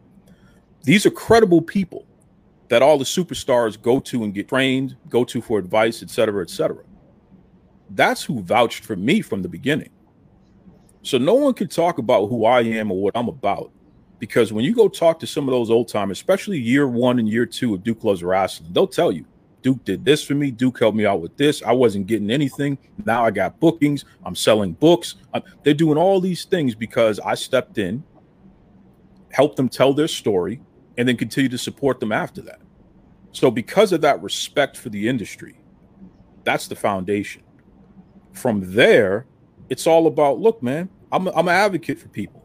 These 0.82 1.06
are 1.06 1.12
credible 1.12 1.62
people 1.62 2.08
that 2.70 2.82
all 2.82 2.98
the 2.98 3.06
superstars 3.06 3.82
go 3.82 4.00
to 4.00 4.24
and 4.24 4.34
get 4.34 4.48
trained, 4.48 4.96
go 5.10 5.24
to 5.26 5.42
for 5.42 5.60
advice, 5.60 6.02
et 6.02 6.10
cetera, 6.10 6.42
et 6.42 6.50
cetera. 6.50 6.84
That's 7.92 8.24
who 8.24 8.42
vouched 8.42 8.86
for 8.86 8.96
me 8.96 9.22
from 9.22 9.42
the 9.42 9.50
beginning. 9.50 9.90
So 11.02 11.18
no 11.18 11.34
one 11.34 11.54
can 11.54 11.68
talk 11.68 11.98
about 11.98 12.28
who 12.28 12.46
I 12.46 12.62
am 12.62 12.92
or 12.92 13.02
what 13.02 13.18
I'm 13.18 13.28
about 13.28 13.72
because 14.20 14.52
when 14.52 14.66
you 14.66 14.76
go 14.76 14.88
talk 14.88 15.20
to 15.20 15.28
some 15.28 15.48
of 15.48 15.52
those 15.52 15.72
old 15.72 15.88
timers, 15.88 16.18
especially 16.18 16.60
year 16.60 16.88
one 16.88 17.20
and 17.20 17.28
year 17.28 17.46
two 17.46 17.74
of 17.74 17.84
Duke 17.84 18.04
Loves 18.04 18.22
Wrestling, 18.22 18.72
they'll 18.74 18.86
tell 18.86 19.12
you 19.12 19.26
Duke 19.62 19.84
did 19.86 20.06
this 20.06 20.24
for 20.24 20.36
me. 20.36 20.52
Duke 20.52 20.80
helped 20.80 20.98
me 20.98 21.06
out 21.06 21.22
with 21.22 21.36
this. 21.38 21.64
I 21.64 21.72
wasn't 21.72 22.08
getting 22.08 22.30
anything. 22.30 22.78
Now 23.06 23.26
I 23.26 23.32
got 23.32 23.60
bookings. 23.60 24.06
I'm 24.26 24.36
selling 24.36 24.74
books. 24.74 25.16
I'm, 25.34 25.42
they're 25.64 25.74
doing 25.74 25.98
all 25.98 26.20
these 26.20 26.46
things 26.46 26.76
because 26.76 27.20
I 27.20 27.36
stepped 27.36 27.78
in, 27.78 28.04
helped 29.32 29.56
them 29.56 29.70
tell 29.70 29.94
their 29.94 30.08
story, 30.08 30.62
and 31.00 31.08
then 31.08 31.18
continue 31.18 31.50
to 31.50 31.58
support 31.58 32.00
them 32.00 32.12
after 32.12 32.44
that. 32.44 32.62
So, 33.32 33.50
because 33.50 33.92
of 33.92 34.02
that 34.02 34.22
respect 34.22 34.78
for 34.78 34.90
the 34.90 35.08
industry, 35.10 35.56
that's 36.44 36.68
the 36.68 36.76
foundation. 36.76 37.42
From 38.34 38.76
there, 38.76 39.26
it's 39.70 39.88
all 39.88 40.06
about 40.06 40.40
look, 40.40 40.62
man, 40.62 40.90
I'm, 41.12 41.28
I'm 41.30 41.48
an 41.48 41.56
advocate 41.56 41.98
for 41.98 42.10
people 42.10 42.40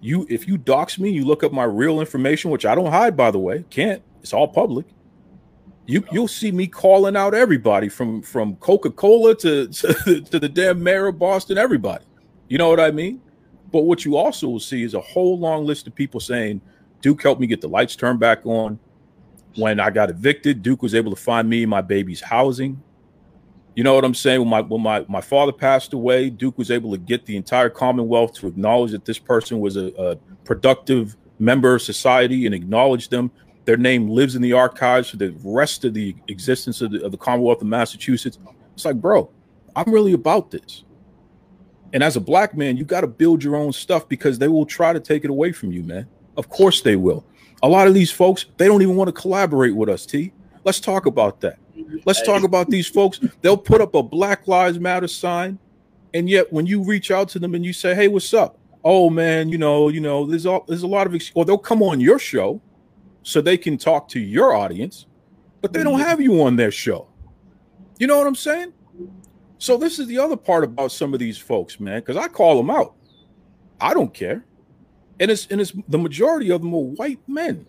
you 0.00 0.26
if 0.28 0.48
you 0.48 0.56
dox 0.58 0.98
me, 0.98 1.10
you 1.10 1.24
look 1.24 1.44
up 1.44 1.52
my 1.52 1.64
real 1.64 2.00
information, 2.00 2.50
which 2.50 2.66
I 2.66 2.74
don't 2.74 2.90
hide, 2.90 3.16
by 3.16 3.30
the 3.30 3.38
way, 3.38 3.64
can't. 3.70 4.02
It's 4.22 4.32
all 4.32 4.48
public. 4.48 4.86
You 5.86 6.04
you'll 6.10 6.28
see 6.28 6.52
me 6.52 6.66
calling 6.66 7.16
out 7.16 7.34
everybody 7.34 7.88
from 7.88 8.22
from 8.22 8.56
Coca 8.56 8.90
Cola 8.90 9.34
to, 9.36 9.68
to 9.68 10.20
to 10.30 10.38
the 10.38 10.48
damn 10.48 10.82
mayor 10.82 11.08
of 11.08 11.18
Boston, 11.18 11.58
everybody. 11.58 12.04
You 12.48 12.58
know 12.58 12.68
what 12.68 12.80
I 12.80 12.90
mean? 12.90 13.20
But 13.72 13.82
what 13.82 14.04
you 14.04 14.16
also 14.16 14.48
will 14.48 14.60
see 14.60 14.82
is 14.82 14.94
a 14.94 15.00
whole 15.00 15.38
long 15.38 15.64
list 15.64 15.86
of 15.86 15.94
people 15.94 16.18
saying, 16.18 16.60
Duke 17.00 17.22
helped 17.22 17.40
me 17.40 17.46
get 17.46 17.60
the 17.60 17.68
lights 17.68 17.96
turned 17.96 18.20
back 18.20 18.44
on. 18.44 18.78
When 19.56 19.80
I 19.80 19.90
got 19.90 20.10
evicted, 20.10 20.62
Duke 20.62 20.82
was 20.82 20.94
able 20.94 21.10
to 21.10 21.20
find 21.20 21.48
me 21.48 21.66
my 21.66 21.80
baby's 21.80 22.20
housing. 22.20 22.82
You 23.74 23.84
know 23.84 23.94
what 23.94 24.04
I'm 24.04 24.14
saying? 24.14 24.40
When 24.40 24.48
my 24.48 24.60
when 24.60 24.80
my, 24.80 25.04
my 25.08 25.20
father 25.20 25.52
passed 25.52 25.92
away, 25.92 26.30
Duke 26.30 26.58
was 26.58 26.70
able 26.70 26.90
to 26.92 26.98
get 26.98 27.26
the 27.26 27.36
entire 27.36 27.70
Commonwealth 27.70 28.34
to 28.34 28.46
acknowledge 28.46 28.92
that 28.92 29.04
this 29.04 29.18
person 29.18 29.60
was 29.60 29.76
a, 29.76 29.86
a 29.96 30.16
productive 30.44 31.16
member 31.38 31.74
of 31.74 31.82
society 31.82 32.46
and 32.46 32.54
acknowledge 32.54 33.08
them. 33.08 33.30
Their 33.64 33.76
name 33.76 34.08
lives 34.08 34.36
in 34.36 34.42
the 34.42 34.52
archives 34.52 35.10
for 35.10 35.16
the 35.16 35.34
rest 35.44 35.84
of 35.84 35.94
the 35.94 36.14
existence 36.28 36.80
of 36.80 36.92
the, 36.92 37.04
of 37.04 37.12
the 37.12 37.18
Commonwealth 37.18 37.60
of 37.60 37.68
Massachusetts. 37.68 38.38
It's 38.74 38.84
like, 38.84 38.96
bro, 38.96 39.30
I'm 39.76 39.92
really 39.92 40.12
about 40.12 40.50
this. 40.50 40.84
And 41.92 42.02
as 42.02 42.16
a 42.16 42.20
black 42.20 42.56
man, 42.56 42.76
you 42.76 42.84
got 42.84 43.00
to 43.00 43.06
build 43.06 43.42
your 43.42 43.56
own 43.56 43.72
stuff 43.72 44.08
because 44.08 44.38
they 44.38 44.48
will 44.48 44.66
try 44.66 44.92
to 44.92 45.00
take 45.00 45.24
it 45.24 45.30
away 45.30 45.52
from 45.52 45.72
you, 45.72 45.82
man. 45.82 46.08
Of 46.40 46.48
course 46.48 46.80
they 46.80 46.96
will. 46.96 47.22
A 47.62 47.68
lot 47.68 47.86
of 47.86 47.92
these 47.92 48.10
folks, 48.10 48.46
they 48.56 48.66
don't 48.66 48.80
even 48.80 48.96
want 48.96 49.08
to 49.08 49.12
collaborate 49.12 49.76
with 49.76 49.90
us, 49.90 50.06
T. 50.06 50.32
Let's 50.64 50.80
talk 50.80 51.04
about 51.04 51.38
that. 51.42 51.58
Let's 52.06 52.22
talk 52.22 52.44
about 52.44 52.70
these 52.70 52.88
folks. 52.88 53.20
They'll 53.42 53.58
put 53.58 53.82
up 53.82 53.94
a 53.94 54.02
Black 54.02 54.48
Lives 54.48 54.78
Matter 54.80 55.06
sign, 55.06 55.58
and 56.14 56.30
yet 56.30 56.50
when 56.50 56.64
you 56.64 56.82
reach 56.82 57.10
out 57.10 57.28
to 57.30 57.38
them 57.38 57.54
and 57.54 57.62
you 57.62 57.74
say, 57.74 57.94
"Hey, 57.94 58.08
what's 58.08 58.32
up?" 58.32 58.56
oh 58.82 59.10
man, 59.10 59.50
you 59.50 59.58
know, 59.58 59.90
you 59.90 60.00
know, 60.00 60.24
there's 60.24 60.46
all 60.46 60.64
there's 60.66 60.84
a 60.84 60.86
lot 60.86 61.06
of 61.06 61.14
ex- 61.14 61.30
or 61.34 61.44
they'll 61.44 61.58
come 61.58 61.82
on 61.82 62.00
your 62.00 62.18
show 62.18 62.58
so 63.22 63.42
they 63.42 63.58
can 63.58 63.76
talk 63.76 64.08
to 64.08 64.18
your 64.18 64.54
audience, 64.54 65.04
but 65.60 65.74
they 65.74 65.82
don't 65.84 65.98
Mm-hmm. 65.98 66.08
have 66.08 66.20
you 66.22 66.42
on 66.42 66.56
their 66.56 66.70
show. 66.70 67.06
You 67.98 68.06
know 68.06 68.16
what 68.16 68.26
I'm 68.26 68.34
saying? 68.34 68.72
So 69.58 69.76
this 69.76 69.98
is 69.98 70.06
the 70.06 70.16
other 70.18 70.36
part 70.36 70.64
about 70.64 70.92
some 70.92 71.12
of 71.12 71.20
these 71.20 71.36
folks, 71.36 71.78
man, 71.78 72.00
because 72.00 72.16
I 72.16 72.28
call 72.28 72.56
them 72.56 72.70
out. 72.70 72.94
I 73.82 73.92
don't 73.92 74.14
care. 74.14 74.42
And 75.20 75.30
it's 75.30 75.46
and 75.46 75.60
it's 75.60 75.72
the 75.88 75.98
majority 75.98 76.50
of 76.50 76.62
them 76.62 76.74
are 76.74 76.78
white 76.78 77.20
men. 77.28 77.66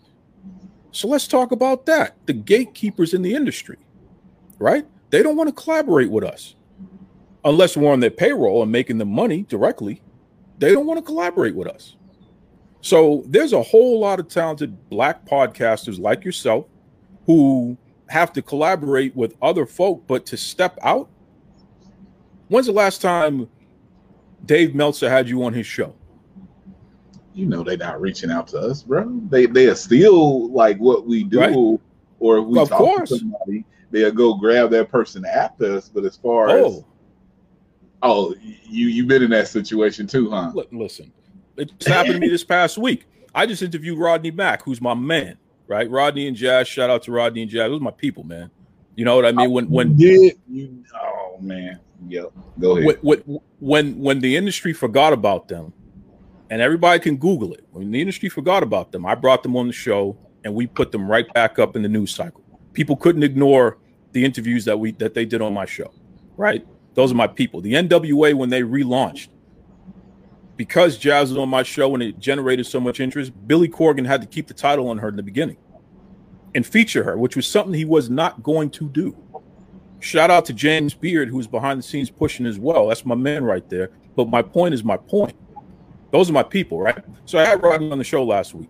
So 0.90 1.06
let's 1.06 1.28
talk 1.28 1.52
about 1.52 1.86
that. 1.86 2.16
The 2.26 2.32
gatekeepers 2.32 3.14
in 3.14 3.22
the 3.22 3.34
industry, 3.34 3.78
right? 4.58 4.86
They 5.10 5.22
don't 5.22 5.36
want 5.36 5.48
to 5.48 5.54
collaborate 5.54 6.10
with 6.10 6.24
us 6.24 6.56
unless 7.44 7.76
we're 7.76 7.92
on 7.92 8.00
their 8.00 8.10
payroll 8.10 8.62
and 8.62 8.72
making 8.72 8.98
them 8.98 9.10
money 9.10 9.42
directly. 9.42 10.02
They 10.58 10.72
don't 10.72 10.86
want 10.86 10.98
to 10.98 11.04
collaborate 11.04 11.54
with 11.54 11.68
us. 11.68 11.96
So 12.80 13.22
there's 13.26 13.52
a 13.52 13.62
whole 13.62 14.00
lot 14.00 14.18
of 14.18 14.28
talented 14.28 14.88
black 14.90 15.24
podcasters 15.24 15.98
like 16.00 16.24
yourself 16.24 16.66
who 17.26 17.76
have 18.08 18.32
to 18.34 18.42
collaborate 18.42 19.14
with 19.16 19.36
other 19.40 19.66
folk, 19.66 20.04
but 20.06 20.26
to 20.26 20.36
step 20.36 20.78
out. 20.82 21.08
When's 22.48 22.66
the 22.66 22.72
last 22.72 23.00
time 23.00 23.48
Dave 24.44 24.74
Meltzer 24.74 25.08
had 25.08 25.28
you 25.28 25.42
on 25.44 25.52
his 25.52 25.66
show? 25.66 25.94
You 27.34 27.46
know 27.46 27.62
they're 27.62 27.76
not 27.76 28.00
reaching 28.00 28.30
out 28.30 28.46
to 28.48 28.58
us, 28.58 28.82
bro. 28.82 29.20
They 29.30 29.46
they 29.46 29.66
are 29.66 29.74
still 29.74 30.50
like 30.52 30.78
what 30.78 31.06
we 31.06 31.24
do, 31.24 31.38
Right. 31.40 31.54
or 32.20 32.38
if 32.38 32.44
we 32.46 32.58
Of 32.58 32.68
talk 32.68 32.78
course. 32.78 33.08
to 33.10 33.18
somebody, 33.18 33.64
they'll 33.90 34.12
go 34.12 34.34
grab 34.34 34.70
that 34.70 34.90
person 34.90 35.24
after 35.24 35.76
us. 35.76 35.88
But 35.88 36.04
as 36.04 36.16
far 36.16 36.50
as 36.50 36.64
Oh, 36.64 36.84
oh, 38.02 38.34
you 38.68 38.88
you 38.88 39.06
been 39.06 39.22
in 39.22 39.30
that 39.30 39.48
situation 39.48 40.06
too, 40.06 40.30
huh? 40.30 40.52
li- 40.54 40.66
listen, 40.72 41.12
it 41.56 41.72
just 41.78 41.88
happened 41.88 42.14
to 42.14 42.20
me 42.20 42.28
this 42.28 42.44
past 42.44 42.76
week. 42.78 43.06
I 43.34 43.46
just 43.46 43.62
interviewed 43.62 43.98
Rodney 43.98 44.30
Mack, 44.30 44.62
who's 44.62 44.80
my 44.80 44.92
man, 44.94 45.38
right? 45.68 45.88
Rodney 45.90 46.26
and 46.28 46.36
Jazz. 46.36 46.68
Shout 46.68 46.90
out 46.90 47.02
to 47.04 47.12
Rodney 47.12 47.42
and 47.42 47.50
Jazz. 47.50 47.70
Those 47.70 47.80
are 47.80 47.84
my 47.84 47.90
people, 47.92 48.24
man. 48.24 48.50
You 48.94 49.06
know 49.06 49.16
what 49.16 49.24
I 49.24 49.32
mean? 49.32 49.50
When 49.50 49.70
when 49.70 49.96
did 49.96 50.36
you? 50.50 50.84
Oh 50.94 51.38
man, 51.40 51.80
yep. 52.08 52.30
Go 52.60 52.76
ahead. 52.76 52.98
when 53.00 53.40
when 53.58 53.98
when 53.98 54.20
the 54.20 54.36
industry 54.36 54.74
forgot 54.74 55.14
about 55.14 55.48
them, 55.48 55.72
and 56.52 56.60
everybody 56.60 57.00
can 57.00 57.16
Google 57.16 57.54
it. 57.54 57.64
When 57.70 57.90
the 57.90 57.98
industry 57.98 58.28
forgot 58.28 58.62
about 58.62 58.92
them, 58.92 59.06
I 59.06 59.14
brought 59.14 59.42
them 59.42 59.56
on 59.56 59.68
the 59.68 59.72
show, 59.72 60.18
and 60.44 60.54
we 60.54 60.66
put 60.66 60.92
them 60.92 61.10
right 61.10 61.26
back 61.32 61.58
up 61.58 61.76
in 61.76 61.82
the 61.82 61.88
news 61.88 62.14
cycle. 62.14 62.44
People 62.74 62.94
couldn't 62.94 63.22
ignore 63.22 63.78
the 64.12 64.22
interviews 64.22 64.66
that 64.66 64.78
we 64.78 64.92
that 64.92 65.14
they 65.14 65.24
did 65.24 65.40
on 65.40 65.54
my 65.54 65.64
show, 65.64 65.90
right? 66.36 66.66
Those 66.92 67.10
are 67.10 67.14
my 67.14 67.26
people. 67.26 67.62
The 67.62 67.72
NWA 67.72 68.34
when 68.34 68.50
they 68.50 68.60
relaunched, 68.60 69.28
because 70.58 70.98
Jazz 70.98 71.30
was 71.30 71.38
on 71.38 71.48
my 71.48 71.62
show 71.62 71.94
and 71.94 72.02
it 72.02 72.18
generated 72.18 72.66
so 72.66 72.78
much 72.78 73.00
interest, 73.00 73.32
Billy 73.46 73.66
Corgan 73.68 74.06
had 74.06 74.20
to 74.20 74.26
keep 74.26 74.46
the 74.46 74.52
title 74.52 74.90
on 74.90 74.98
her 74.98 75.08
in 75.08 75.16
the 75.16 75.22
beginning 75.22 75.56
and 76.54 76.66
feature 76.66 77.02
her, 77.02 77.16
which 77.16 77.34
was 77.34 77.46
something 77.46 77.72
he 77.72 77.86
was 77.86 78.10
not 78.10 78.42
going 78.42 78.68
to 78.72 78.90
do. 78.90 79.16
Shout 80.00 80.30
out 80.30 80.44
to 80.44 80.52
James 80.52 80.92
Beard, 80.92 81.30
who's 81.30 81.46
behind 81.46 81.78
the 81.78 81.82
scenes 81.82 82.10
pushing 82.10 82.44
as 82.44 82.58
well. 82.58 82.88
That's 82.88 83.06
my 83.06 83.14
man 83.14 83.42
right 83.42 83.66
there. 83.70 83.88
But 84.14 84.28
my 84.28 84.42
point 84.42 84.74
is 84.74 84.84
my 84.84 84.98
point. 84.98 85.34
Those 86.12 86.28
are 86.28 86.32
my 86.34 86.42
people, 86.42 86.78
right? 86.78 87.02
So 87.24 87.38
I 87.38 87.46
had 87.46 87.62
Rodney 87.62 87.90
on 87.90 87.98
the 87.98 88.04
show 88.04 88.22
last 88.22 88.54
week. 88.54 88.68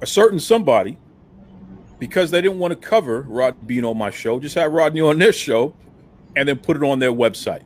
A 0.00 0.06
certain 0.06 0.40
somebody, 0.40 0.98
because 1.98 2.30
they 2.30 2.40
didn't 2.40 2.58
want 2.58 2.72
to 2.72 2.76
cover 2.88 3.22
Rodney 3.22 3.60
being 3.66 3.84
on 3.84 3.98
my 3.98 4.10
show, 4.10 4.40
just 4.40 4.54
had 4.54 4.72
Rodney 4.72 5.02
on 5.02 5.18
their 5.18 5.32
show 5.32 5.74
and 6.36 6.48
then 6.48 6.58
put 6.58 6.76
it 6.76 6.82
on 6.82 6.98
their 6.98 7.12
website. 7.12 7.62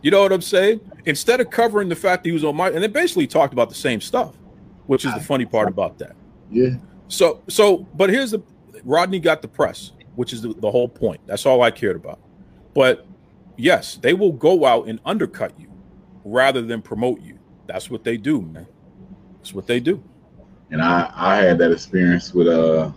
You 0.00 0.12
know 0.12 0.22
what 0.22 0.30
I'm 0.30 0.40
saying? 0.40 0.80
Instead 1.04 1.40
of 1.40 1.50
covering 1.50 1.88
the 1.88 1.96
fact 1.96 2.22
that 2.22 2.28
he 2.28 2.32
was 2.32 2.44
on 2.44 2.54
my, 2.54 2.70
and 2.70 2.82
they 2.82 2.88
basically 2.88 3.26
talked 3.26 3.52
about 3.52 3.68
the 3.68 3.74
same 3.74 4.00
stuff, 4.00 4.36
which 4.86 5.04
is 5.04 5.12
the 5.14 5.20
funny 5.20 5.44
part 5.44 5.68
about 5.68 5.98
that. 5.98 6.14
yeah, 6.50 6.76
So, 7.08 7.42
so, 7.48 7.78
but 7.94 8.08
here's 8.08 8.30
the 8.30 8.42
Rodney 8.84 9.18
got 9.18 9.42
the 9.42 9.48
press, 9.48 9.92
which 10.14 10.32
is 10.32 10.42
the, 10.42 10.54
the 10.54 10.70
whole 10.70 10.88
point. 10.88 11.20
That's 11.26 11.44
all 11.44 11.62
I 11.62 11.72
cared 11.72 11.96
about. 11.96 12.20
But 12.74 13.04
yes, 13.56 13.96
they 13.96 14.14
will 14.14 14.32
go 14.32 14.64
out 14.64 14.86
and 14.86 15.00
undercut 15.04 15.52
you 15.58 15.67
rather 16.32 16.62
than 16.62 16.82
promote 16.82 17.20
you. 17.22 17.38
That's 17.66 17.90
what 17.90 18.04
they 18.04 18.16
do, 18.16 18.42
man. 18.42 18.66
That's 19.38 19.54
what 19.54 19.66
they 19.66 19.80
do. 19.80 20.02
and 20.70 20.82
I 20.82 21.10
I 21.14 21.36
had 21.36 21.58
that 21.58 21.72
experience 21.72 22.32
with 22.34 22.48
uh. 22.48 22.92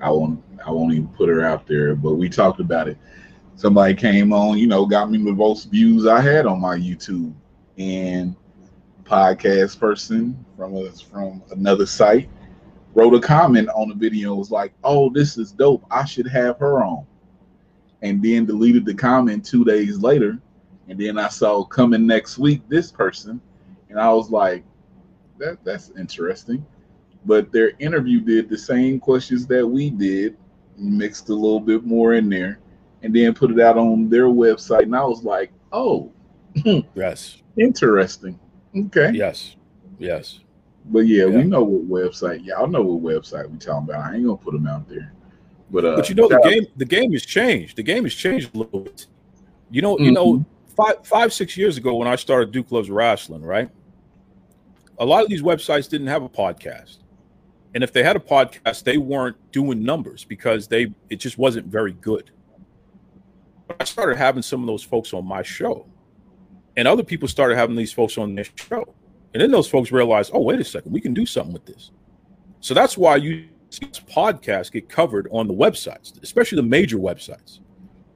I 0.00 0.10
won't 0.10 0.42
I 0.66 0.70
won't 0.70 0.94
even 0.94 1.08
put 1.08 1.28
her 1.28 1.42
out 1.42 1.66
there, 1.66 1.94
but 1.94 2.14
we 2.14 2.28
talked 2.28 2.60
about 2.60 2.88
it. 2.88 2.98
Somebody 3.56 3.94
came 3.94 4.32
on, 4.32 4.56
you 4.58 4.66
know, 4.66 4.86
got 4.86 5.10
me 5.10 5.18
the 5.18 5.32
most 5.32 5.70
views 5.70 6.06
I 6.06 6.20
had 6.20 6.46
on 6.46 6.60
my 6.60 6.76
YouTube, 6.78 7.34
and 7.78 8.34
podcast 9.04 9.78
person 9.78 10.44
from 10.56 10.76
a, 10.76 10.90
from 10.92 11.42
another 11.50 11.84
site 11.86 12.30
wrote 12.94 13.14
a 13.14 13.20
comment 13.20 13.68
on 13.70 13.88
the 13.90 13.94
video. 13.94 14.34
Was 14.34 14.50
like, 14.50 14.72
"Oh, 14.84 15.10
this 15.10 15.36
is 15.36 15.52
dope. 15.52 15.84
I 15.90 16.04
should 16.06 16.28
have 16.28 16.58
her 16.58 16.82
on," 16.82 17.04
and 18.02 18.22
then 18.22 18.46
deleted 18.46 18.86
the 18.86 18.94
comment 18.94 19.44
two 19.44 19.64
days 19.64 19.98
later. 19.98 20.38
And 20.90 20.98
then 20.98 21.18
I 21.18 21.28
saw 21.28 21.62
coming 21.64 22.04
next 22.04 22.36
week 22.36 22.62
this 22.68 22.90
person, 22.90 23.40
and 23.88 23.98
I 23.98 24.12
was 24.12 24.28
like, 24.30 24.64
"That 25.38 25.58
that's 25.64 25.92
interesting." 25.96 26.66
But 27.24 27.52
their 27.52 27.72
interview 27.78 28.20
did 28.20 28.48
the 28.48 28.58
same 28.58 28.98
questions 28.98 29.46
that 29.46 29.64
we 29.66 29.90
did, 29.90 30.36
mixed 30.76 31.28
a 31.28 31.34
little 31.34 31.60
bit 31.60 31.84
more 31.84 32.14
in 32.14 32.28
there, 32.28 32.58
and 33.04 33.14
then 33.14 33.34
put 33.34 33.52
it 33.52 33.60
out 33.60 33.78
on 33.78 34.08
their 34.08 34.24
website. 34.26 34.82
And 34.82 34.96
I 34.96 35.04
was 35.04 35.22
like, 35.22 35.52
"Oh, 35.72 36.10
Yes. 36.96 37.40
interesting." 37.56 38.36
Okay. 38.76 39.12
Yes. 39.14 39.54
Yes. 40.00 40.40
But 40.86 41.00
yeah, 41.00 41.26
Yeah. 41.26 41.36
we 41.36 41.44
know 41.44 41.62
what 41.62 41.88
website. 41.88 42.44
Y'all 42.44 42.66
know 42.66 42.82
what 42.82 43.14
website 43.14 43.48
we 43.48 43.58
talking 43.58 43.88
about. 43.90 44.10
I 44.10 44.16
ain't 44.16 44.24
gonna 44.24 44.36
put 44.36 44.54
them 44.54 44.66
out 44.66 44.88
there. 44.88 45.12
But 45.70 45.84
uh, 45.84 45.96
But 45.96 46.08
you 46.08 46.16
know 46.16 46.26
the 46.26 46.40
game 46.42 46.66
the 46.76 46.84
game 46.84 47.12
has 47.12 47.24
changed. 47.24 47.76
The 47.76 47.84
game 47.84 48.02
has 48.02 48.14
changed 48.14 48.52
a 48.56 48.58
little 48.58 48.80
bit. 48.80 49.06
You 49.70 49.82
know, 49.82 49.96
you 50.00 50.10
know, 50.10 50.38
Mhm. 50.38 50.46
Five 50.76 51.06
five, 51.06 51.32
six 51.32 51.56
years 51.56 51.76
ago 51.76 51.94
when 51.96 52.08
I 52.08 52.16
started 52.16 52.52
Duke 52.52 52.70
Loves 52.72 52.90
Wrestling, 52.90 53.42
right? 53.42 53.70
A 54.98 55.04
lot 55.04 55.22
of 55.22 55.30
these 55.30 55.42
websites 55.42 55.88
didn't 55.88 56.08
have 56.08 56.22
a 56.22 56.28
podcast. 56.28 56.98
And 57.74 57.84
if 57.84 57.92
they 57.92 58.02
had 58.02 58.16
a 58.16 58.20
podcast, 58.20 58.84
they 58.84 58.98
weren't 58.98 59.36
doing 59.52 59.82
numbers 59.82 60.24
because 60.24 60.68
they 60.68 60.92
it 61.08 61.16
just 61.16 61.38
wasn't 61.38 61.66
very 61.66 61.92
good. 61.92 62.30
But 63.66 63.76
I 63.80 63.84
started 63.84 64.16
having 64.16 64.42
some 64.42 64.60
of 64.60 64.66
those 64.66 64.82
folks 64.82 65.14
on 65.14 65.24
my 65.24 65.42
show. 65.42 65.86
And 66.76 66.86
other 66.88 67.02
people 67.02 67.28
started 67.28 67.56
having 67.56 67.76
these 67.76 67.92
folks 67.92 68.18
on 68.18 68.34
their 68.34 68.46
show. 68.54 68.94
And 69.32 69.40
then 69.40 69.50
those 69.50 69.68
folks 69.68 69.92
realized, 69.92 70.30
oh, 70.34 70.40
wait 70.40 70.60
a 70.60 70.64
second, 70.64 70.92
we 70.92 71.00
can 71.00 71.14
do 71.14 71.26
something 71.26 71.52
with 71.52 71.66
this. 71.66 71.92
So 72.60 72.74
that's 72.74 72.98
why 72.98 73.16
you 73.16 73.48
see 73.70 73.86
podcasts 73.86 74.72
get 74.72 74.88
covered 74.88 75.28
on 75.30 75.46
the 75.46 75.54
websites, 75.54 76.20
especially 76.22 76.56
the 76.56 76.62
major 76.62 76.98
websites. 76.98 77.60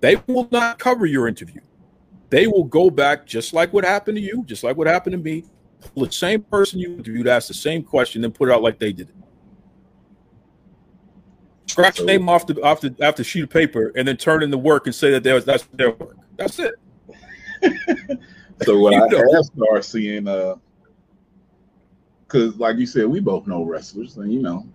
They 0.00 0.16
will 0.26 0.48
not 0.50 0.78
cover 0.78 1.06
your 1.06 1.28
interview. 1.28 1.60
They 2.30 2.46
will 2.46 2.64
go 2.64 2.90
back 2.90 3.26
just 3.26 3.52
like 3.52 3.72
what 3.72 3.84
happened 3.84 4.16
to 4.16 4.22
you, 4.22 4.44
just 4.46 4.64
like 4.64 4.76
what 4.76 4.86
happened 4.86 5.12
to 5.12 5.18
me. 5.18 5.44
Pull 5.94 6.06
the 6.06 6.12
same 6.12 6.42
person 6.42 6.78
you 6.80 6.94
interviewed, 6.94 7.28
ask 7.28 7.48
the 7.48 7.54
same 7.54 7.82
question, 7.82 8.22
then 8.22 8.32
put 8.32 8.48
it 8.48 8.52
out 8.52 8.62
like 8.62 8.78
they 8.78 8.92
did 8.92 9.10
it. 9.10 9.14
Scratch 11.66 11.98
the 11.98 12.04
name 12.04 12.28
off 12.28 12.46
the 12.46 12.60
off 12.62 12.80
the 12.80 12.94
off 13.06 13.16
the 13.16 13.24
sheet 13.24 13.44
of 13.44 13.50
paper 13.50 13.92
and 13.96 14.06
then 14.06 14.16
turn 14.16 14.42
in 14.42 14.50
the 14.50 14.58
work 14.58 14.86
and 14.86 14.94
say 14.94 15.10
that 15.10 15.22
there 15.22 15.34
was 15.34 15.44
that's 15.44 15.64
their 15.72 15.90
work. 15.90 16.16
That's 16.36 16.58
it. 16.58 16.74
So 18.62 18.78
what 18.78 18.92
You 18.92 19.02
I 19.02 19.08
know. 19.08 19.32
have 19.34 19.44
started 19.44 19.82
seeing, 19.82 20.28
uh, 20.28 20.54
because 22.26 22.56
like 22.56 22.76
you 22.78 22.86
said, 22.86 23.06
we 23.06 23.20
both 23.20 23.46
know 23.46 23.64
wrestlers, 23.64 24.16
and 24.16 24.32
you 24.32 24.42
know, 24.42 24.66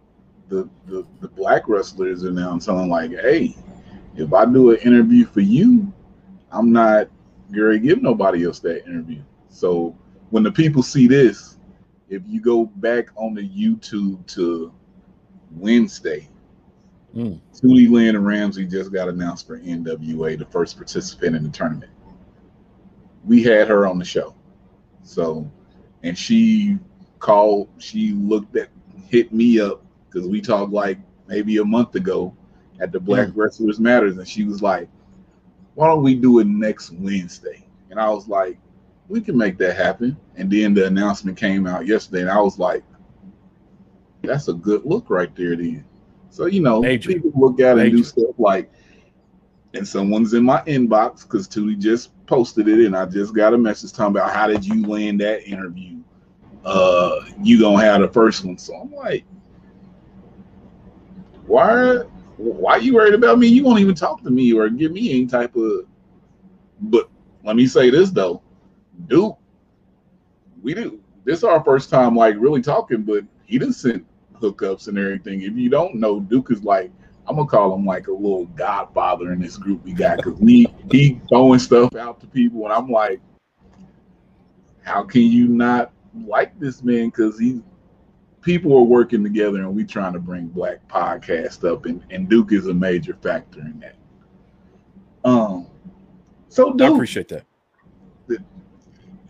the 0.49 0.69
the, 0.85 1.05
the 1.21 1.29
black 1.29 1.67
wrestlers 1.67 2.23
are 2.25 2.31
now 2.31 2.57
telling 2.57 2.89
like, 2.89 3.11
hey, 3.11 3.55
if 4.15 4.33
I 4.33 4.45
do 4.45 4.71
an 4.71 4.77
interview 4.77 5.25
for 5.25 5.39
you, 5.39 5.91
I'm 6.51 6.71
not 6.71 7.07
gonna 7.51 7.79
give 7.79 8.01
nobody 8.01 8.45
else 8.45 8.59
that 8.59 8.85
interview. 8.85 9.21
So 9.49 9.95
when 10.29 10.43
the 10.43 10.51
people 10.51 10.83
see 10.83 11.07
this, 11.07 11.57
if 12.09 12.21
you 12.25 12.41
go 12.41 12.65
back 12.65 13.09
on 13.15 13.33
the 13.33 13.47
YouTube 13.47 14.25
to 14.33 14.73
Wednesday, 15.51 16.29
Mm. 17.15 17.39
Tootie 17.53 17.89
Lynn 17.89 18.15
and 18.15 18.25
Ramsey 18.25 18.65
just 18.65 18.91
got 18.91 19.09
announced 19.09 19.47
for 19.47 19.59
NWA, 19.59 20.37
the 20.37 20.45
first 20.45 20.77
participant 20.77 21.35
in 21.35 21.43
the 21.43 21.49
tournament. 21.49 21.91
We 23.25 23.43
had 23.43 23.67
her 23.67 23.87
on 23.87 23.97
the 23.97 24.05
show. 24.05 24.35
So, 25.03 25.49
and 26.03 26.17
she 26.17 26.77
called, 27.19 27.69
she 27.79 28.11
looked 28.13 28.55
at, 28.55 28.69
hit 29.07 29.33
me 29.33 29.59
up 29.59 29.83
because 30.05 30.27
we 30.27 30.39
talked 30.39 30.71
like 30.71 30.99
maybe 31.27 31.57
a 31.57 31.65
month 31.65 31.95
ago 31.95 32.35
at 32.79 32.91
the 32.91 32.99
Black 32.99 33.29
Wrestlers 33.33 33.79
Matters, 33.79 34.17
and 34.17 34.27
she 34.27 34.43
was 34.45 34.61
like, 34.61 34.87
why 35.79 35.87
don't 35.87 36.03
we 36.03 36.13
do 36.13 36.39
it 36.39 36.47
next 36.47 36.91
Wednesday? 36.91 37.65
And 37.89 38.01
I 38.01 38.09
was 38.09 38.27
like, 38.27 38.57
we 39.07 39.21
can 39.21 39.37
make 39.37 39.57
that 39.59 39.77
happen. 39.77 40.17
And 40.35 40.51
then 40.51 40.73
the 40.73 40.85
announcement 40.85 41.37
came 41.37 41.65
out 41.65 41.87
yesterday, 41.87 42.19
and 42.19 42.29
I 42.29 42.41
was 42.41 42.59
like, 42.59 42.83
that's 44.21 44.49
a 44.49 44.53
good 44.53 44.83
look 44.83 45.09
right 45.09 45.33
there, 45.37 45.55
then. 45.55 45.85
So, 46.31 46.47
you 46.47 46.61
know, 46.61 46.81
Major. 46.81 47.13
people 47.13 47.31
look 47.33 47.61
at 47.61 47.77
it 47.77 47.85
and 47.85 47.91
do 47.93 48.03
stuff 48.03 48.35
like, 48.37 48.69
and 49.73 49.87
someone's 49.87 50.33
in 50.33 50.43
my 50.43 50.61
inbox 50.63 51.21
because 51.21 51.47
Tootie 51.47 51.79
just 51.79 52.11
posted 52.25 52.67
it, 52.67 52.85
and 52.85 52.93
I 52.93 53.05
just 53.05 53.33
got 53.33 53.53
a 53.53 53.57
message 53.57 53.93
talking 53.93 54.17
about 54.17 54.33
how 54.33 54.47
did 54.47 54.65
you 54.65 54.85
land 54.85 55.21
that 55.21 55.47
interview? 55.47 55.99
Uh, 56.65 57.21
you 57.41 57.57
gonna 57.57 57.81
have 57.81 58.01
the 58.01 58.09
first 58.09 58.43
one. 58.43 58.57
So 58.57 58.75
I'm 58.75 58.91
like, 58.91 59.23
why? 61.45 61.99
Why 62.39 62.77
you 62.77 62.93
worried 62.93 63.13
about 63.13 63.37
me? 63.37 63.47
You 63.47 63.65
won't 63.65 63.81
even 63.81 63.95
talk 63.95 64.23
to 64.23 64.29
me 64.29 64.53
or 64.53 64.69
give 64.69 64.93
me 64.93 65.11
any 65.11 65.25
type 65.25 65.55
of. 65.57 65.85
But 66.79 67.09
let 67.43 67.57
me 67.57 67.67
say 67.67 67.89
this 67.89 68.11
though, 68.11 68.41
Duke, 69.07 69.37
we 70.61 70.73
do. 70.73 71.01
This 71.25 71.39
is 71.39 71.43
our 71.43 71.61
first 71.63 71.89
time 71.89 72.15
like 72.15 72.35
really 72.37 72.61
talking, 72.61 73.03
but 73.03 73.25
he 73.45 73.59
didn't 73.59 73.73
send 73.73 74.05
hookups 74.39 74.87
and 74.87 74.97
everything. 74.97 75.41
If 75.41 75.57
you 75.57 75.69
don't 75.69 75.95
know, 75.95 76.21
Duke 76.21 76.49
is 76.49 76.63
like 76.63 76.91
I'm 77.27 77.35
gonna 77.35 77.47
call 77.47 77.75
him 77.75 77.85
like 77.85 78.07
a 78.07 78.13
little 78.13 78.45
godfather 78.45 79.33
in 79.33 79.41
this 79.41 79.57
group 79.57 79.83
we 79.83 79.91
got 79.91 80.17
because 80.17 80.39
he 80.39 80.65
he 80.89 81.19
throwing 81.27 81.59
stuff 81.59 81.93
out 81.95 82.21
to 82.21 82.27
people, 82.27 82.63
and 82.63 82.73
I'm 82.73 82.89
like, 82.89 83.19
how 84.81 85.03
can 85.03 85.23
you 85.23 85.49
not 85.49 85.91
like 86.25 86.57
this 86.57 86.83
man? 86.83 87.09
Because 87.09 87.37
he 87.37 87.61
people 88.41 88.75
are 88.77 88.83
working 88.83 89.23
together, 89.23 89.59
and 89.59 89.75
we're 89.75 89.85
trying 89.85 90.13
to 90.13 90.19
bring 90.19 90.47
Black 90.47 90.87
podcast 90.87 91.69
up, 91.69 91.85
and, 91.85 92.03
and 92.09 92.29
Duke 92.29 92.51
is 92.51 92.67
a 92.67 92.73
major 92.73 93.17
factor 93.21 93.59
in 93.61 93.79
that. 93.79 93.95
Um, 95.23 95.67
so 96.47 96.73
Duke, 96.73 96.91
I 96.91 96.93
appreciate 96.93 97.27
that. 97.29 97.45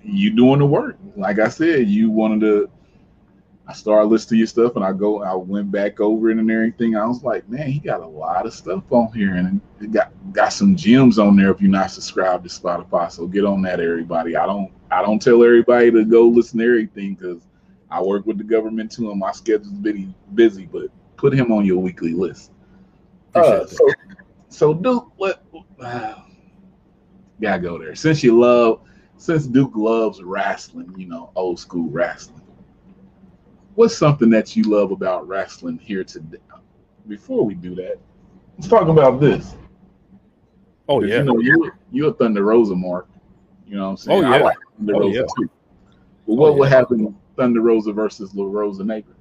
You 0.02 0.32
doing 0.32 0.60
the 0.60 0.66
work, 0.66 0.98
like 1.16 1.40
I 1.40 1.50
said, 1.50 1.88
you 1.88 2.10
wanted 2.10 2.40
to 2.42 2.70
I 3.70 3.74
started 3.74 4.08
listening 4.08 4.30
to 4.30 4.38
your 4.38 4.48
stuff 4.48 4.76
and 4.78 4.84
I 4.84 4.94
go, 4.94 5.22
I 5.22 5.36
went 5.36 5.72
back 5.72 6.00
over 6.00 6.32
it 6.32 6.38
and 6.38 6.50
everything. 6.50 6.96
I 6.96 7.06
was 7.06 7.22
like, 7.22 7.48
man, 7.48 7.70
he 7.70 7.78
got 7.78 8.02
a 8.02 8.08
lot 8.08 8.48
of 8.48 8.54
stuff 8.56 8.84
on 8.90 9.14
here 9.14 9.36
and 9.36 9.62
it 9.80 9.92
got 9.92 10.12
got 10.34 10.54
some 10.54 10.76
gems 10.76 11.20
on 11.20 11.36
there 11.36 11.52
if 11.52 11.62
you're 11.62 11.70
not 11.70 11.92
subscribed 11.92 12.50
to 12.50 12.50
Spotify. 12.50 13.12
So 13.12 13.28
get 13.28 13.46
on 13.46 13.62
that, 13.62 13.80
everybody. 13.80 14.36
I 14.36 14.48
don't 14.48 14.72
I 14.90 15.04
don't 15.04 15.22
tell 15.22 15.44
everybody 15.44 15.92
to 15.92 16.04
go 16.04 16.24
listen 16.24 16.58
to 16.58 16.66
everything 16.66 17.14
because 17.14 17.44
I 17.92 18.02
work 18.02 18.26
with 18.26 18.38
the 18.38 18.44
government 18.44 18.92
too 18.92 19.12
and 19.12 19.20
my 19.20 19.32
schedule's 19.32 19.74
busy 19.74 20.14
busy, 20.36 20.66
but 20.66 20.88
put 21.18 21.34
him 21.34 21.52
on 21.52 21.66
your 21.66 21.82
weekly 21.82 22.14
list. 22.14 22.52
Uh, 23.36 23.66
so, 23.66 23.88
so 24.50 24.74
Duke, 24.74 25.12
let 25.18 25.44
uh, 25.82 26.16
gotta 27.42 27.62
go 27.62 27.78
there. 27.78 27.96
Since 27.96 28.24
you 28.24 28.40
love, 28.40 28.82
since 29.18 29.46
Duke 29.46 29.76
loves 29.76 30.22
wrestling, 30.24 30.94
you 30.98 31.08
know, 31.08 31.32
old 31.36 31.60
school 31.60 31.90
wrestling 31.90 32.40
what's 33.80 33.96
something 33.96 34.30
that 34.30 34.58
you 34.58 34.64
love 34.64 34.92
about 34.92 35.26
wrestling 35.26 35.78
here 35.78 36.04
today? 36.04 36.38
Before 37.08 37.46
we 37.46 37.56
do 37.56 37.76
that, 37.76 37.96
let's 38.58 38.68
talk 38.68 38.90
about 38.90 39.22
this. 39.22 39.56
Oh 40.90 41.02
yeah, 41.02 41.20
you 41.20 41.24
know 41.24 41.40
you're 41.40 41.78
you're 41.90 42.10
a 42.10 42.14
Thunder 42.14 42.44
Rosa 42.44 42.76
mark. 42.76 43.08
You 43.66 43.78
know 43.78 43.86
what 43.86 43.90
I'm 43.92 43.98
saying? 43.98 44.26
Oh 44.26 44.30
yeah, 44.30 44.44
like 44.44 44.58
Thunder 44.78 44.96
oh, 44.96 45.00
Rosa 45.00 45.20
yeah. 45.20 45.26
too. 45.38 45.50
But 46.28 46.34
what 46.34 46.50
Oh, 46.50 46.54
would 46.56 46.70
happen 46.70 47.16
Thunder 47.40 47.62
Rosa 47.62 47.94
versus 47.94 48.36
La 48.36 48.46
Rosa 48.46 48.84
Negra? 48.84 49.14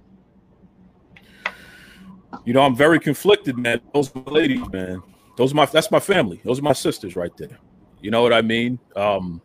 You 2.44 2.52
know, 2.52 2.62
I'm 2.62 2.74
very 2.74 2.98
conflicted, 2.98 3.56
man. 3.56 3.80
Those 3.94 4.14
ladies, 4.26 4.60
man. 4.72 5.02
Those 5.36 5.52
are 5.52 5.54
my 5.56 5.66
that's 5.66 5.90
my 5.90 6.00
family. 6.00 6.40
Those 6.44 6.58
are 6.58 6.62
my 6.62 6.72
sisters 6.72 7.14
right 7.14 7.34
there. 7.36 7.58
You 8.00 8.10
know 8.10 8.22
what 8.22 8.32
I 8.32 8.42
mean? 8.42 8.78
Um 8.96 9.40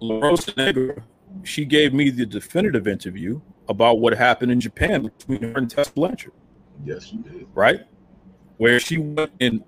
La 0.00 0.18
Rosa 0.18 0.52
Negra, 0.56 1.02
she 1.44 1.64
gave 1.64 1.94
me 1.94 2.10
the 2.10 2.26
definitive 2.26 2.88
interview 2.88 3.40
about 3.68 4.00
what 4.00 4.12
happened 4.14 4.50
in 4.50 4.60
Japan 4.60 5.04
between 5.04 5.42
her 5.42 5.52
and 5.58 5.70
Tessa 5.70 5.92
Blanchard, 5.92 6.32
Yes, 6.84 7.12
you 7.12 7.20
did. 7.20 7.46
right? 7.54 7.80
Where 8.58 8.78
she 8.80 8.98
went 8.98 9.30
in 9.40 9.64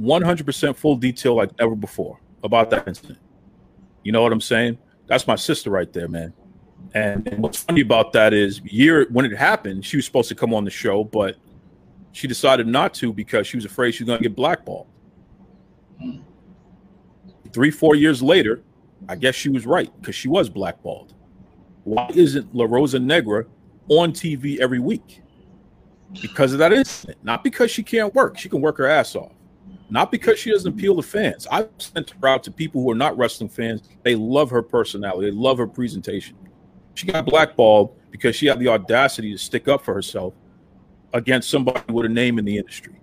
100% 0.00 0.76
full 0.76 0.96
detail 0.96 1.34
like 1.36 1.50
ever 1.58 1.74
before 1.76 2.20
about 2.42 2.70
that 2.70 2.86
incident. 2.88 3.18
You 4.02 4.12
know 4.12 4.22
what 4.22 4.32
I'm 4.32 4.40
saying? 4.40 4.78
That's 5.06 5.26
my 5.26 5.36
sister 5.36 5.70
right 5.70 5.92
there, 5.92 6.08
man. 6.08 6.32
And, 6.94 7.28
and 7.28 7.42
what's 7.42 7.62
funny 7.62 7.82
about 7.82 8.12
that 8.14 8.32
is 8.32 8.60
year 8.62 9.06
when 9.10 9.26
it 9.26 9.36
happened, 9.36 9.84
she 9.84 9.96
was 9.96 10.06
supposed 10.06 10.28
to 10.30 10.34
come 10.34 10.54
on 10.54 10.64
the 10.64 10.70
show, 10.70 11.04
but 11.04 11.36
she 12.12 12.26
decided 12.26 12.66
not 12.66 12.94
to 12.94 13.12
because 13.12 13.46
she 13.46 13.56
was 13.56 13.66
afraid 13.66 13.92
she 13.92 14.04
was 14.04 14.08
going 14.08 14.18
to 14.18 14.22
get 14.22 14.34
blackballed. 14.34 14.86
Three, 17.52 17.70
four 17.70 17.94
years 17.94 18.22
later, 18.22 18.62
I 19.08 19.16
guess 19.16 19.34
she 19.34 19.48
was 19.48 19.66
right 19.66 19.90
because 20.00 20.14
she 20.14 20.28
was 20.28 20.48
blackballed. 20.48 21.14
Why 21.84 22.10
isn't 22.14 22.54
La 22.54 22.64
Rosa 22.64 22.98
Negra 22.98 23.44
on 23.88 24.12
TV 24.12 24.58
every 24.58 24.80
week? 24.80 25.22
Because 26.22 26.52
of 26.52 26.58
that 26.60 26.72
incident, 26.72 27.18
not 27.22 27.44
because 27.44 27.70
she 27.70 27.82
can't 27.82 28.14
work. 28.14 28.38
She 28.38 28.48
can 28.48 28.60
work 28.60 28.78
her 28.78 28.86
ass 28.86 29.14
off. 29.14 29.32
Not 29.90 30.10
because 30.10 30.38
she 30.38 30.50
doesn't 30.50 30.72
appeal 30.72 30.96
to 30.96 31.02
fans. 31.02 31.46
I've 31.50 31.68
sent 31.78 32.10
her 32.10 32.28
out 32.28 32.42
to 32.44 32.50
people 32.50 32.82
who 32.82 32.90
are 32.90 32.96
not 32.96 33.16
wrestling 33.16 33.50
fans. 33.50 33.82
They 34.02 34.14
love 34.14 34.50
her 34.50 34.62
personality. 34.62 35.30
They 35.30 35.36
love 35.36 35.58
her 35.58 35.66
presentation. 35.66 36.36
She 36.96 37.06
got 37.06 37.26
blackballed 37.26 37.94
because 38.10 38.34
she 38.34 38.46
had 38.46 38.58
the 38.58 38.68
audacity 38.68 39.30
to 39.30 39.38
stick 39.38 39.68
up 39.68 39.84
for 39.84 39.92
herself 39.92 40.32
against 41.12 41.50
somebody 41.50 41.80
with 41.92 42.06
a 42.06 42.08
name 42.08 42.38
in 42.38 42.44
the 42.46 42.56
industry. 42.56 42.98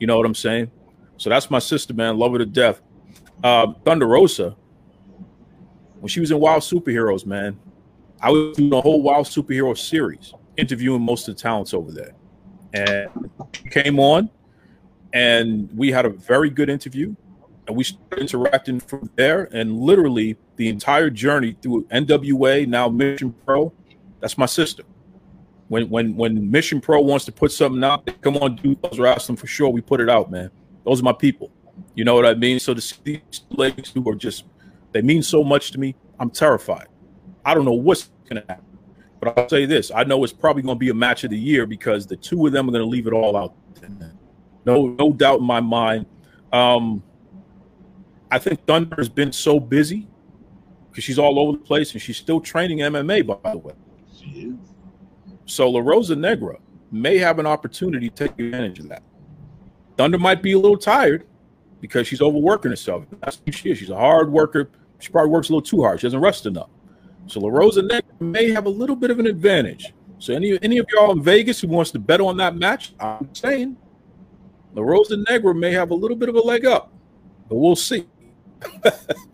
You 0.00 0.06
know 0.06 0.16
what 0.16 0.24
I'm 0.24 0.34
saying? 0.34 0.70
So 1.18 1.28
that's 1.28 1.50
my 1.50 1.58
sister, 1.58 1.92
man. 1.92 2.16
Love 2.18 2.32
her 2.32 2.38
to 2.38 2.46
death. 2.46 2.80
Uh, 3.44 3.74
Thunder 3.84 4.06
Rosa, 4.06 4.56
when 6.00 6.08
she 6.08 6.20
was 6.20 6.30
in 6.30 6.40
Wild 6.40 6.62
Superheroes, 6.62 7.26
man, 7.26 7.58
I 8.22 8.30
was 8.30 8.56
doing 8.56 8.72
a 8.72 8.80
whole 8.80 9.02
Wild 9.02 9.26
Superhero 9.26 9.76
series, 9.76 10.32
interviewing 10.56 11.02
most 11.02 11.28
of 11.28 11.36
the 11.36 11.42
talents 11.42 11.74
over 11.74 11.92
there. 11.92 12.12
And 12.72 13.30
came 13.70 14.00
on, 14.00 14.30
and 15.12 15.68
we 15.76 15.92
had 15.92 16.06
a 16.06 16.10
very 16.10 16.48
good 16.48 16.70
interview. 16.70 17.14
And 17.66 17.76
we 17.76 17.84
started 17.84 18.20
interacting 18.20 18.80
from 18.80 19.10
there. 19.16 19.48
And 19.52 19.78
literally, 19.80 20.36
the 20.56 20.68
entire 20.68 21.10
journey 21.10 21.56
through 21.60 21.84
NWA, 21.86 22.66
now 22.66 22.88
Mission 22.88 23.34
Pro, 23.44 23.72
that's 24.20 24.38
my 24.38 24.46
sister. 24.46 24.82
When 25.68 25.88
when 25.88 26.14
when 26.14 26.50
Mission 26.50 26.80
Pro 26.80 27.00
wants 27.00 27.24
to 27.24 27.32
put 27.32 27.50
something 27.50 27.82
out, 27.82 28.08
come 28.20 28.36
on, 28.36 28.56
do 28.56 28.76
those 28.82 29.00
wrestling 29.00 29.36
for 29.36 29.48
sure. 29.48 29.68
We 29.68 29.80
put 29.80 30.00
it 30.00 30.08
out, 30.08 30.30
man. 30.30 30.50
Those 30.84 31.00
are 31.00 31.04
my 31.04 31.12
people. 31.12 31.50
You 31.94 32.04
know 32.04 32.14
what 32.14 32.24
I 32.24 32.34
mean? 32.34 32.60
So 32.60 32.72
to 32.72 33.04
these 33.04 33.20
ladies 33.50 33.90
who 33.90 34.08
are 34.08 34.14
just 34.14 34.44
they 34.92 35.02
mean 35.02 35.22
so 35.22 35.42
much 35.42 35.72
to 35.72 35.80
me, 35.80 35.96
I'm 36.20 36.30
terrified. 36.30 36.86
I 37.44 37.54
don't 37.54 37.64
know 37.64 37.72
what's 37.72 38.10
gonna 38.28 38.44
happen. 38.48 38.66
But 39.20 39.38
I'll 39.38 39.48
say 39.48 39.66
this: 39.66 39.90
I 39.90 40.04
know 40.04 40.22
it's 40.24 40.32
probably 40.32 40.62
going 40.62 40.76
to 40.76 40.78
be 40.78 40.90
a 40.90 40.94
match 40.94 41.24
of 41.24 41.30
the 41.30 41.38
year 41.38 41.66
because 41.66 42.06
the 42.06 42.16
two 42.16 42.46
of 42.46 42.52
them 42.52 42.68
are 42.68 42.72
going 42.72 42.84
to 42.84 42.88
leave 42.88 43.06
it 43.06 43.12
all 43.12 43.36
out. 43.36 43.54
No, 44.64 44.88
no 44.88 45.12
doubt 45.12 45.40
in 45.40 45.46
my 45.46 45.60
mind. 45.60 46.06
Um, 46.52 47.02
I 48.30 48.38
think 48.38 48.64
Thunder 48.66 48.96
has 48.96 49.08
been 49.08 49.32
so 49.32 49.60
busy 49.60 50.08
because 50.90 51.04
she's 51.04 51.18
all 51.18 51.38
over 51.38 51.52
the 51.52 51.64
place 51.64 51.92
and 51.92 52.00
she's 52.02 52.16
still 52.16 52.40
training 52.40 52.78
MMA. 52.78 53.26
By 53.42 53.52
the 53.52 53.58
way, 53.58 53.74
She 54.18 54.26
is. 54.48 54.54
so 55.44 55.70
La 55.70 55.80
Rosa 55.80 56.16
Negra 56.16 56.58
may 56.90 57.18
have 57.18 57.38
an 57.38 57.46
opportunity 57.46 58.08
to 58.08 58.14
take 58.14 58.38
advantage 58.38 58.78
of 58.80 58.88
that. 58.88 59.02
Thunder 59.96 60.18
might 60.18 60.42
be 60.42 60.52
a 60.52 60.58
little 60.58 60.76
tired 60.76 61.26
because 61.80 62.06
she's 62.06 62.20
overworking 62.22 62.70
herself. 62.70 63.04
That's 63.20 63.40
who 63.44 63.52
she 63.52 63.70
is. 63.70 63.78
She's 63.78 63.90
a 63.90 63.96
hard 63.96 64.30
worker. 64.30 64.70
She 64.98 65.10
probably 65.10 65.30
works 65.30 65.48
a 65.48 65.52
little 65.52 65.62
too 65.62 65.82
hard. 65.82 66.00
She 66.00 66.06
doesn't 66.06 66.20
rest 66.20 66.46
enough. 66.46 66.70
So 67.26 67.40
La 67.40 67.48
Rosa 67.48 67.82
Negra 67.82 68.02
may 68.20 68.50
have 68.50 68.66
a 68.66 68.70
little 68.70 68.96
bit 68.96 69.10
of 69.10 69.18
an 69.18 69.26
advantage. 69.26 69.92
So 70.18 70.32
any 70.34 70.58
any 70.62 70.78
of 70.78 70.86
y'all 70.92 71.12
in 71.12 71.22
Vegas 71.22 71.60
who 71.60 71.68
wants 71.68 71.90
to 71.92 71.98
bet 71.98 72.20
on 72.20 72.36
that 72.38 72.56
match, 72.56 72.94
I'm 72.98 73.28
saying 73.34 73.76
La 74.74 74.82
Rosa 74.82 75.18
Negra 75.28 75.54
may 75.54 75.72
have 75.72 75.90
a 75.90 75.94
little 75.94 76.16
bit 76.16 76.28
of 76.28 76.36
a 76.36 76.40
leg 76.40 76.64
up, 76.64 76.92
but 77.48 77.56
we'll 77.56 77.76
see. 77.76 78.06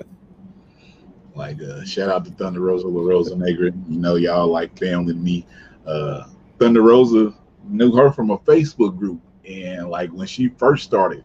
Like 1.35 1.63
uh, 1.63 1.85
shout 1.85 2.11
out 2.11 2.25
to 2.27 2.31
Thunder 2.33 2.61
Rosa, 2.61 2.87
La 2.87 3.09
Rosa 3.09 3.37
Negra. 3.37 3.71
You 3.89 3.99
know, 3.99 4.17
y'all 4.17 4.49
like 4.49 4.79
family 4.79 5.15
to 5.15 5.19
me. 5.19 5.47
Uh, 5.87 6.25
Thunder 6.59 6.83
Rosa 6.83 7.33
knew 7.65 7.93
her 7.93 8.13
from 8.13 8.31
a 8.31 8.39
Facebook 8.39 8.99
group, 8.99 9.21
and 9.49 9.89
like 9.89 10.11
when 10.11 10.27
she 10.27 10.49
first 10.49 10.85
started, 10.85 11.25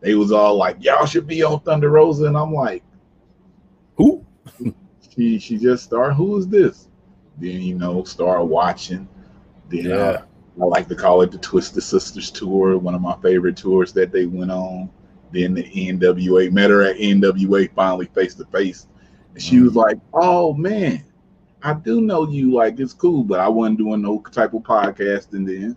they 0.00 0.14
was 0.14 0.30
all 0.30 0.56
like, 0.56 0.76
"Y'all 0.80 1.06
should 1.06 1.26
be 1.26 1.42
on 1.42 1.60
Thunder 1.60 1.90
Rosa," 1.90 2.26
and 2.26 2.36
I'm 2.36 2.52
like, 2.52 2.82
Who? 3.96 4.24
she 5.16 5.38
she 5.38 5.56
just 5.56 5.84
started. 5.84 6.14
Who 6.14 6.36
is 6.36 6.46
this? 6.48 6.88
Then 7.38 7.62
you 7.62 7.76
know, 7.76 8.04
start 8.04 8.46
watching. 8.46 9.08
Then 9.70 9.90
uh, 9.90 10.22
I 10.60 10.64
like 10.64 10.86
to 10.88 10.94
call 10.94 11.22
it 11.22 11.32
the 11.32 11.38
Twisted 11.38 11.82
Sisters 11.82 12.30
tour, 12.30 12.76
one 12.76 12.94
of 12.94 13.00
my 13.00 13.16
favorite 13.22 13.56
tours 13.56 13.92
that 13.94 14.12
they 14.12 14.26
went 14.26 14.50
on. 14.50 14.90
Then 15.36 15.52
the 15.52 15.64
NWA 15.64 16.50
met 16.50 16.70
her 16.70 16.82
at 16.82 16.96
NWA 16.96 17.70
finally 17.74 18.06
face 18.06 18.34
to 18.36 18.46
face, 18.46 18.86
she 19.36 19.60
was 19.60 19.76
like, 19.76 19.98
"Oh 20.14 20.54
man, 20.54 21.04
I 21.62 21.74
do 21.74 22.00
know 22.00 22.26
you. 22.26 22.54
Like 22.54 22.80
it's 22.80 22.94
cool, 22.94 23.22
but 23.22 23.38
I 23.38 23.46
wasn't 23.46 23.76
doing 23.76 24.00
no 24.00 24.20
type 24.32 24.54
of 24.54 24.62
podcasting 24.62 25.46
then." 25.46 25.76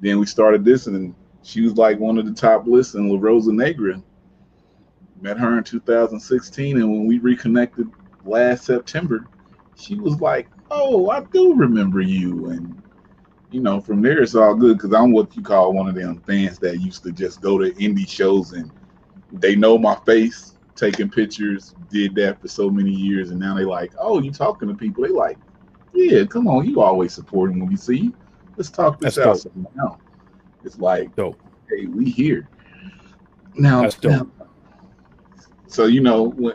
Then 0.00 0.18
we 0.18 0.26
started 0.26 0.62
this, 0.62 0.88
and 0.88 1.14
she 1.42 1.62
was 1.62 1.78
like 1.78 1.98
one 1.98 2.18
of 2.18 2.26
the 2.26 2.34
top 2.34 2.66
lists 2.66 2.94
in 2.94 3.08
La 3.08 3.18
Rosa 3.18 3.50
Negra. 3.50 4.02
Met 5.22 5.38
her 5.38 5.56
in 5.56 5.64
2016, 5.64 6.76
and 6.76 6.90
when 6.90 7.06
we 7.06 7.18
reconnected 7.18 7.88
last 8.26 8.64
September, 8.64 9.26
she 9.74 9.94
was 9.94 10.20
like, 10.20 10.48
"Oh, 10.70 11.08
I 11.08 11.20
do 11.32 11.54
remember 11.54 12.02
you," 12.02 12.50
and 12.50 12.82
you 13.50 13.60
know, 13.60 13.80
from 13.80 14.02
there 14.02 14.20
it's 14.20 14.34
all 14.34 14.54
good 14.54 14.76
because 14.76 14.92
I'm 14.92 15.12
what 15.12 15.34
you 15.34 15.42
call 15.42 15.72
one 15.72 15.88
of 15.88 15.94
them 15.94 16.20
fans 16.26 16.58
that 16.58 16.80
used 16.80 17.04
to 17.04 17.12
just 17.12 17.40
go 17.40 17.56
to 17.56 17.72
indie 17.72 18.08
shows 18.08 18.52
and 18.52 18.70
they 19.32 19.56
know 19.56 19.78
my 19.78 19.96
face, 20.06 20.56
taking 20.74 21.10
pictures, 21.10 21.74
did 21.90 22.14
that 22.16 22.40
for 22.40 22.48
so 22.48 22.70
many 22.70 22.90
years, 22.90 23.30
and 23.30 23.40
now 23.40 23.54
they 23.54 23.64
like, 23.64 23.92
oh, 23.98 24.20
you 24.20 24.30
talking 24.30 24.68
to 24.68 24.74
people? 24.74 25.04
They 25.04 25.10
like, 25.10 25.38
yeah, 25.94 26.24
come 26.24 26.46
on, 26.46 26.66
you 26.66 26.80
always 26.80 27.12
supporting 27.12 27.60
when 27.60 27.68
we 27.68 27.76
see 27.76 27.98
you. 27.98 28.14
Let's 28.56 28.70
talk 28.70 29.00
this 29.00 29.16
That's 29.16 29.46
out 29.46 29.56
now. 29.74 29.98
It's 30.64 30.78
like, 30.78 31.14
dope. 31.16 31.40
hey, 31.68 31.86
we 31.86 32.10
here. 32.10 32.48
Now, 33.54 33.82
That's 33.82 33.96
dope. 33.96 34.12
Now, 34.38 34.46
so 35.66 35.86
you 35.86 36.02
know 36.02 36.24
when 36.24 36.54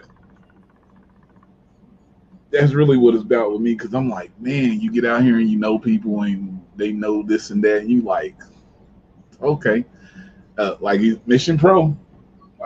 that's 2.51 2.73
really 2.73 2.97
what 2.97 3.13
it's 3.13 3.23
about 3.23 3.51
with 3.51 3.61
me 3.61 3.73
because 3.73 3.93
I'm 3.93 4.09
like, 4.09 4.31
man, 4.39 4.79
you 4.79 4.91
get 4.91 5.05
out 5.05 5.23
here 5.23 5.39
and 5.39 5.49
you 5.49 5.57
know 5.57 5.77
people 5.77 6.21
and 6.21 6.61
they 6.75 6.91
know 6.91 7.23
this 7.23 7.49
and 7.49 7.63
that, 7.63 7.79
and 7.79 7.89
you 7.89 8.01
like, 8.01 8.35
okay, 9.41 9.85
uh, 10.57 10.75
like 10.79 11.01
Mission 11.25 11.57
Pro, 11.57 11.97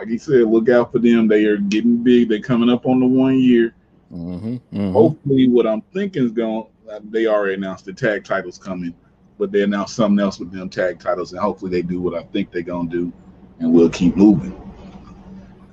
like 0.02 0.10
he 0.10 0.18
said, 0.18 0.48
look 0.48 0.68
out 0.68 0.92
for 0.92 0.98
them. 0.98 1.28
They 1.28 1.46
are 1.46 1.58
getting 1.58 2.02
big. 2.02 2.28
They're 2.28 2.40
coming 2.40 2.72
up 2.72 2.88
on 2.88 3.00
the 3.00 3.06
one 3.06 3.38
year. 3.38 3.76
Mm-hmm, 4.12 4.56
mm-hmm. 4.56 4.92
Hopefully, 4.92 5.48
what 5.48 5.68
I'm 5.68 5.82
thinking 5.94 6.26
is 6.26 6.32
going. 6.32 6.66
Uh, 6.92 7.00
they 7.04 7.28
already 7.28 7.54
announced 7.54 7.86
the 7.86 7.94
tag 7.94 8.26
titles 8.26 8.58
coming, 8.58 8.96
but 9.38 9.52
they 9.52 9.62
announced 9.62 9.96
something 9.96 10.20
else 10.20 10.40
with 10.40 10.52
them 10.52 10.70
tag 10.70 11.00
titles, 11.00 11.34
and 11.34 11.40
hopefully 11.40 11.70
they 11.70 11.84
do 11.84 12.02
what 12.02 12.16
I 12.16 12.24
think 12.24 12.52
they're 12.52 12.64
gonna 12.64 12.90
do, 12.90 13.14
and 13.60 13.72
we'll 13.72 13.92
keep 13.92 14.16
moving. 14.16 14.60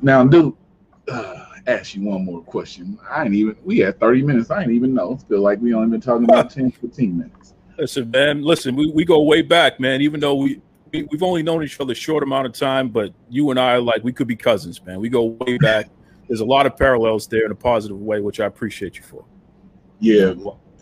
Now, 0.03 0.25
dude, 0.25 0.55
uh, 1.11 1.47
ask 1.67 1.95
you 1.95 2.03
one 2.03 2.27
more 2.27 2.43
question. 2.43 2.99
I 3.11 3.25
ain't 3.25 3.35
even. 3.35 3.57
We 3.65 3.79
had 3.79 3.99
30 3.99 4.25
minutes. 4.25 4.51
I 4.51 4.61
ain't 4.61 4.73
even 4.73 4.93
know. 4.93 5.17
Feel 5.17 5.41
like 5.41 5.59
we 5.63 5.73
only 5.73 5.89
been 5.89 6.03
talking 6.03 6.25
about 6.25 6.51
10, 6.55 6.71
15 6.71 7.17
minutes. 7.17 7.55
Listen, 7.79 8.11
man. 8.11 8.43
Listen, 8.43 8.77
we, 8.77 8.93
we 8.93 9.07
go 9.07 9.23
way 9.23 9.41
back, 9.41 9.81
man. 9.81 10.03
Even 10.03 10.21
though 10.21 10.35
we 10.35 10.61
we, 10.93 11.09
have 11.13 11.23
only 11.23 11.43
known 11.43 11.63
each 11.63 11.81
other 11.81 11.93
a 11.93 11.97
short 11.97 12.23
amount 12.23 12.47
of 12.47 12.53
time, 12.53 12.89
but 12.89 13.13
you 13.29 13.51
and 13.51 13.59
I 13.59 13.75
are 13.75 13.81
like 13.81 14.03
we 14.05 14.13
could 14.13 14.27
be 14.27 14.37
cousins, 14.37 14.85
man. 14.85 15.01
We 15.01 15.09
go 15.09 15.37
way 15.41 15.59
back. 15.59 15.89
There's 16.29 16.41
a 16.41 16.45
lot 16.45 16.67
of 16.67 16.77
parallels 16.77 17.27
there 17.27 17.45
in 17.45 17.51
a 17.51 17.57
positive 17.57 17.99
way, 17.99 18.21
which 18.21 18.41
I 18.41 18.47
appreciate 18.47 18.97
you 18.97 19.03
for. 19.03 19.25
Yeah, 20.01 20.35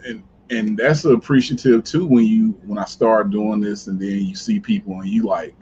and 0.05 0.23
and 0.51 0.77
that's 0.77 1.05
appreciative 1.05 1.85
too 1.85 2.07
when 2.07 2.25
you 2.25 2.59
when 2.64 2.79
I 2.79 2.85
start 2.85 3.31
doing 3.31 3.61
this, 3.61 3.87
and 3.87 4.01
then 4.01 4.21
you 4.21 4.35
see 4.35 4.61
people 4.61 5.01
and 5.01 5.09
you 5.09 5.25
like, 5.25 5.55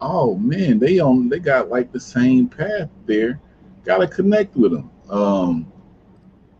oh 0.00 0.36
man, 0.36 0.78
they 0.78 0.98
on 0.98 1.28
they 1.28 1.38
got 1.38 1.68
like 1.68 1.92
the 1.92 2.00
same 2.00 2.48
path 2.48 2.88
there. 3.06 3.40
Got 3.84 3.98
to 3.98 4.08
connect 4.08 4.56
with 4.56 4.72
them. 4.72 4.90
Um, 5.08 5.72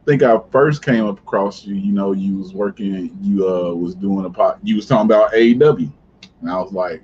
I 0.02 0.10
think 0.10 0.22
I 0.22 0.38
first 0.52 0.84
came 0.84 1.04
across 1.06 1.64
you. 1.64 1.74
You 1.74 1.92
know, 1.92 2.12
you 2.12 2.38
was 2.38 2.54
working. 2.54 3.16
You 3.20 3.48
uh 3.48 3.74
was 3.74 3.94
doing 3.94 4.24
a 4.24 4.30
pot. 4.30 4.58
You 4.62 4.76
was 4.76 4.86
talking 4.86 5.06
about 5.06 5.32
AEW. 5.32 5.92
And 6.40 6.50
I 6.50 6.58
was 6.60 6.72
like, 6.72 7.02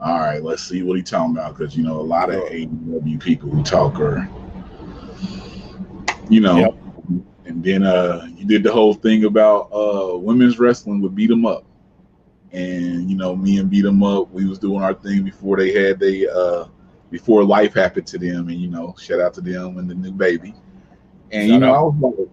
all 0.00 0.18
right, 0.18 0.42
let's 0.42 0.62
see 0.62 0.82
what 0.82 0.96
he's 0.96 1.08
talking 1.08 1.36
about. 1.36 1.56
Because, 1.56 1.76
you 1.76 1.84
know, 1.84 2.00
a 2.00 2.02
lot 2.02 2.30
of 2.30 2.42
AEW 2.42 3.20
people 3.20 3.48
who 3.48 3.62
talk 3.62 4.00
are, 4.00 4.28
you 6.28 6.40
know, 6.40 6.56
yep. 6.56 6.74
and 7.44 7.62
then 7.62 7.84
uh, 7.84 8.26
you 8.34 8.44
did 8.44 8.62
the 8.62 8.72
whole 8.72 8.94
thing 8.94 9.24
about 9.24 9.70
uh, 9.72 10.16
women's 10.18 10.58
wrestling 10.58 11.00
would 11.02 11.14
beat 11.14 11.28
them 11.28 11.46
up. 11.46 11.64
And, 12.52 13.08
you 13.08 13.16
know, 13.16 13.34
me 13.34 13.58
and 13.58 13.70
beat 13.70 13.82
them 13.82 14.02
up, 14.02 14.30
we 14.30 14.44
was 14.44 14.58
doing 14.58 14.82
our 14.82 14.92
thing 14.92 15.24
before 15.24 15.56
they 15.56 15.72
had 15.72 15.98
they, 15.98 16.28
uh, 16.28 16.66
before 17.10 17.44
life 17.44 17.72
happened 17.72 18.06
to 18.08 18.18
them. 18.18 18.48
And, 18.48 18.60
you 18.60 18.68
know, 18.68 18.94
shout 18.98 19.20
out 19.20 19.34
to 19.34 19.40
them 19.40 19.78
and 19.78 19.88
the 19.88 19.94
new 19.94 20.12
baby. 20.12 20.54
And, 21.30 21.48
shout 21.48 21.54
you 21.54 21.58
know, 21.60 21.74
out. 21.74 21.78
I 21.78 21.82
was 21.82 22.18
like, 22.18 22.28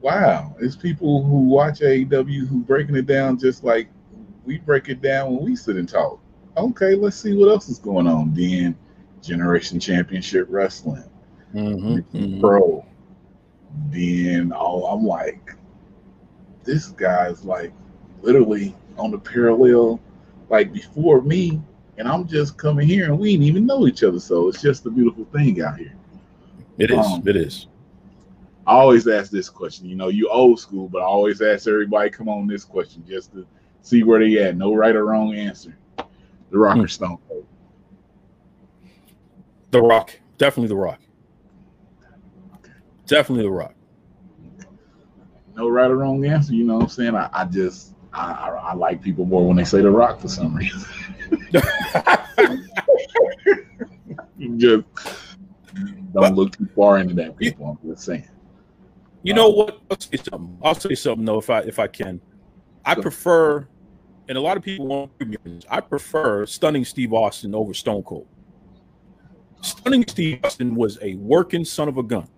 wow, 0.00 0.54
it's 0.60 0.76
people 0.76 1.24
who 1.24 1.40
watch 1.40 1.80
AEW 1.80 2.46
who 2.46 2.60
breaking 2.60 2.94
it 2.94 3.06
down 3.06 3.38
just 3.38 3.64
like 3.64 3.88
we 4.46 4.58
break 4.58 4.88
it 4.88 5.02
down 5.02 5.34
when 5.34 5.44
we 5.44 5.56
sit 5.56 5.76
and 5.76 5.88
talk. 5.88 6.20
Okay, 6.56 6.94
let's 6.94 7.16
see 7.16 7.36
what 7.36 7.50
else 7.50 7.68
is 7.68 7.78
going 7.78 8.06
on. 8.06 8.32
Then 8.32 8.76
Generation 9.20 9.78
Championship 9.78 10.46
Wrestling, 10.48 11.04
mm-hmm, 11.54 12.16
mm-hmm. 12.16 12.40
Pro. 12.40 12.86
Then 13.90 14.52
oh, 14.56 14.86
I'm 14.86 15.04
like, 15.04 15.54
this 16.64 16.88
guy's 16.88 17.44
like 17.44 17.72
literally 18.22 18.74
on 18.96 19.10
the 19.10 19.18
parallel, 19.18 20.00
like 20.48 20.72
before 20.72 21.20
me, 21.20 21.60
and 21.98 22.08
I'm 22.08 22.26
just 22.26 22.56
coming 22.56 22.86
here 22.86 23.06
and 23.06 23.18
we 23.18 23.32
didn't 23.32 23.46
even 23.46 23.66
know 23.66 23.86
each 23.86 24.02
other. 24.02 24.20
So 24.20 24.48
it's 24.48 24.62
just 24.62 24.86
a 24.86 24.90
beautiful 24.90 25.26
thing 25.26 25.60
out 25.60 25.78
here. 25.78 25.94
It 26.78 26.90
is. 26.90 26.98
Um, 26.98 27.22
it 27.26 27.36
is. 27.36 27.66
I 28.66 28.74
always 28.74 29.06
ask 29.06 29.30
this 29.30 29.48
question. 29.48 29.88
You 29.88 29.96
know, 29.96 30.08
you 30.08 30.28
old 30.28 30.58
school, 30.58 30.88
but 30.88 31.00
I 31.00 31.04
always 31.04 31.40
ask 31.40 31.68
everybody, 31.68 32.10
come 32.10 32.28
on, 32.28 32.46
this 32.46 32.64
question 32.64 33.04
just 33.06 33.32
to 33.32 33.46
see 33.86 34.02
where 34.02 34.18
they 34.18 34.38
at. 34.38 34.56
No 34.56 34.74
right 34.74 34.94
or 34.94 35.04
wrong 35.04 35.34
answer. 35.34 35.76
The 36.50 36.58
Rock 36.58 36.76
hmm. 36.76 36.82
or 36.82 36.88
Stone 36.88 37.18
Cold? 37.28 37.46
The 39.70 39.80
Rock. 39.80 40.18
Definitely 40.38 40.68
The 40.68 40.76
Rock. 40.76 41.00
Definitely 43.06 43.44
The 43.44 43.50
Rock. 43.50 43.74
No 45.54 45.68
right 45.68 45.90
or 45.90 45.96
wrong 45.96 46.24
answer. 46.26 46.52
You 46.52 46.64
know 46.64 46.74
what 46.74 46.82
I'm 46.82 46.88
saying? 46.88 47.14
I, 47.14 47.30
I 47.32 47.44
just 47.44 47.94
I, 48.12 48.32
I, 48.32 48.48
I 48.48 48.74
like 48.74 49.02
people 49.02 49.24
more 49.24 49.46
when 49.46 49.56
they 49.56 49.64
say 49.64 49.80
The 49.80 49.90
Rock 49.90 50.20
for 50.20 50.28
some 50.28 50.54
reason. 50.54 50.82
just 54.56 54.84
don't 56.12 56.34
look 56.34 56.56
too 56.56 56.68
far 56.74 56.98
into 56.98 57.14
that, 57.14 57.36
people. 57.36 57.78
I'm 57.82 57.88
just 57.88 58.04
saying. 58.04 58.28
You 59.22 59.34
know 59.34 59.48
what? 59.48 59.80
I'll 59.90 60.00
say 60.00 60.16
something. 60.16 60.58
I'll 60.62 60.74
say 60.74 60.94
something 60.94 61.24
though, 61.24 61.38
if 61.38 61.50
I 61.50 61.60
if 61.60 61.78
I 61.78 61.86
can. 61.86 62.20
I 62.84 62.94
prefer 62.94 63.66
and 64.28 64.36
a 64.36 64.40
lot 64.40 64.56
of 64.56 64.62
people 64.62 64.86
won't 64.86 65.10
agree 65.20 65.36
with 65.44 65.64
I 65.70 65.80
prefer 65.80 66.46
stunning 66.46 66.84
Steve 66.84 67.12
Austin 67.12 67.54
over 67.54 67.74
Stone 67.74 68.02
Cold. 68.02 68.26
Stunning 69.60 70.04
Steve 70.06 70.40
Austin 70.44 70.74
was 70.74 70.98
a 71.02 71.14
working 71.14 71.64
son 71.64 71.88
of 71.88 71.96
a 71.98 72.02
gun. 72.02 72.28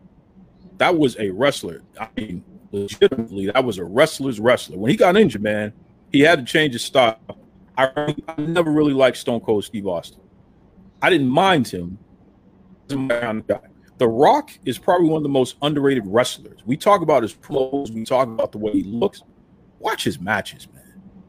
That 0.79 0.97
was 0.97 1.17
a 1.19 1.31
wrestler. 1.31 1.83
I 1.99 2.09
mean, 2.17 2.45
legitimately, 2.73 3.51
that 3.51 3.65
was 3.65 3.79
a 3.79 3.85
wrestler's 3.85 4.39
wrestler. 4.39 4.79
When 4.79 4.91
he 4.91 4.97
got 4.97 5.17
injured, 5.17 5.43
man, 5.43 5.73
he 6.13 6.21
had 6.21 6.39
to 6.39 6.45
change 6.45 6.75
his 6.75 6.85
style. 6.85 7.19
I, 7.77 8.15
I 8.29 8.41
never 8.41 8.71
really 8.71 8.93
liked 8.93 9.17
Stone 9.17 9.41
Cold 9.41 9.65
Steve 9.65 9.87
Austin. 9.87 10.21
I 11.03 11.11
didn't 11.11 11.29
mind 11.29 11.69
him. 11.69 11.99
The 12.89 14.09
Rock 14.09 14.51
is 14.65 14.79
probably 14.79 15.09
one 15.09 15.19
of 15.19 15.23
the 15.23 15.29
most 15.29 15.57
underrated 15.63 16.05
wrestlers. 16.07 16.61
We 16.65 16.77
talk 16.77 17.03
about 17.03 17.23
his 17.23 17.35
clothes, 17.35 17.91
we 17.91 18.05
talk 18.05 18.29
about 18.29 18.53
the 18.53 18.59
way 18.59 18.73
he 18.73 18.85
looks. 18.85 19.23
Watch 19.81 20.05
his 20.05 20.21
matches, 20.21 20.67
man 20.73 20.78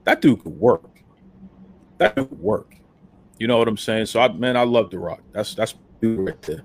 that 0.10 0.22
dude 0.22 0.42
could 0.42 0.60
work. 0.60 0.90
That 2.00 2.16
could 2.16 2.40
work. 2.40 2.76
You 3.38 3.48
know 3.48 3.60
what 3.60 3.68
I'm 3.68 3.78
saying? 3.78 4.08
So, 4.08 4.20
I, 4.20 4.28
man, 4.30 4.58
I 4.58 4.64
love 4.64 4.90
The 4.90 4.98
Rock. 4.98 5.22
That's 5.32 5.54
that's 5.54 5.76
dude 6.02 6.28
right 6.28 6.42
there. 6.42 6.64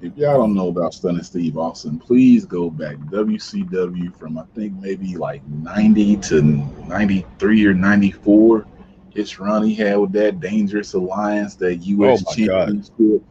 If 0.00 0.16
y'all 0.16 0.38
don't 0.38 0.54
know 0.54 0.68
about 0.68 0.94
Stunning 0.94 1.22
Steve 1.22 1.58
Austin, 1.58 1.98
please 1.98 2.46
go 2.46 2.70
back 2.70 2.96
WCW 2.96 4.18
from 4.18 4.38
I 4.38 4.44
think 4.54 4.74
maybe 4.80 5.16
like 5.16 5.46
90 5.46 6.16
to 6.16 6.42
93 6.42 7.66
or 7.66 7.74
94. 7.74 8.66
His 9.10 9.38
run 9.38 9.62
he 9.62 9.74
had 9.74 9.96
with 9.96 10.12
that 10.12 10.40
Dangerous 10.40 10.94
Alliance, 10.94 11.56
that 11.56 11.76
U.S. 11.76 12.24
Oh 12.26 12.34
Championship. 12.34 13.22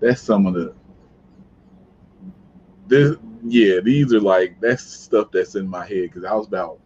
That's 0.00 0.20
some 0.20 0.46
of 0.46 0.54
the. 0.54 0.74
This, 2.86 3.16
yeah, 3.42 3.80
these 3.80 4.12
are 4.12 4.20
like 4.20 4.60
that's 4.60 4.84
stuff 4.84 5.28
that's 5.32 5.54
in 5.54 5.66
my 5.66 5.86
head 5.86 6.02
because 6.02 6.24
I 6.24 6.34
was 6.34 6.46
about 6.46 6.78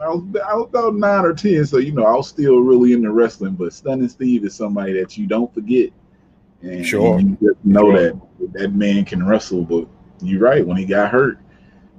I 0.00 0.08
was, 0.08 0.22
I 0.46 0.54
was 0.54 0.68
about 0.68 0.94
nine 0.94 1.24
or 1.24 1.32
ten, 1.32 1.64
so 1.64 1.78
you 1.78 1.92
know 1.92 2.04
I 2.04 2.12
was 2.12 2.28
still 2.28 2.60
really 2.60 2.92
into 2.92 3.10
wrestling. 3.12 3.54
But 3.54 3.72
Stunning 3.72 4.08
Steve 4.08 4.44
is 4.44 4.54
somebody 4.54 4.92
that 4.94 5.16
you 5.16 5.26
don't 5.26 5.52
forget, 5.54 5.90
and, 6.60 6.84
sure. 6.84 7.18
you 7.18 7.56
know 7.64 7.92
sure. 7.92 8.02
that 8.02 8.20
that 8.52 8.72
man 8.74 9.04
can 9.04 9.26
wrestle. 9.26 9.64
But 9.64 9.88
you're 10.20 10.40
right, 10.40 10.66
when 10.66 10.76
he 10.76 10.84
got 10.84 11.10
hurt, 11.10 11.38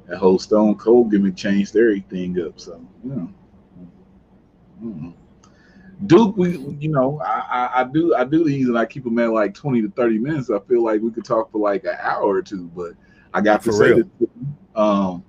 that 0.07 0.17
whole 0.17 0.37
Stone 0.37 0.75
Cold 0.75 1.11
gimmick 1.11 1.35
changed 1.35 1.75
everything 1.75 2.39
up. 2.39 2.59
So 2.59 2.79
you 3.03 3.09
know, 3.09 3.33
mm-hmm. 4.83 5.09
Duke, 6.05 6.37
we 6.37 6.57
you 6.79 6.89
know 6.89 7.19
I, 7.25 7.39
I, 7.49 7.81
I 7.81 7.83
do 7.85 8.13
I 8.13 8.23
do 8.25 8.43
these 8.43 8.67
and 8.67 8.77
I 8.77 8.85
keep 8.85 9.05
them 9.05 9.17
at 9.17 9.31
like 9.31 9.55
twenty 9.55 9.81
to 9.81 9.89
thirty 9.89 10.19
minutes. 10.19 10.51
I 10.51 10.59
feel 10.59 10.83
like 10.83 11.01
we 11.01 11.11
could 11.11 11.25
talk 11.25 11.51
for 11.51 11.57
like 11.57 11.83
an 11.83 11.97
hour 11.99 12.27
or 12.27 12.43
two, 12.43 12.69
but 12.75 12.91
I 13.33 13.41
got 13.41 13.63
to 13.63 13.71
for 13.71 13.77
say 13.77 13.93
real. 13.93 14.03
this. 14.19 14.29
Um, 14.75 15.23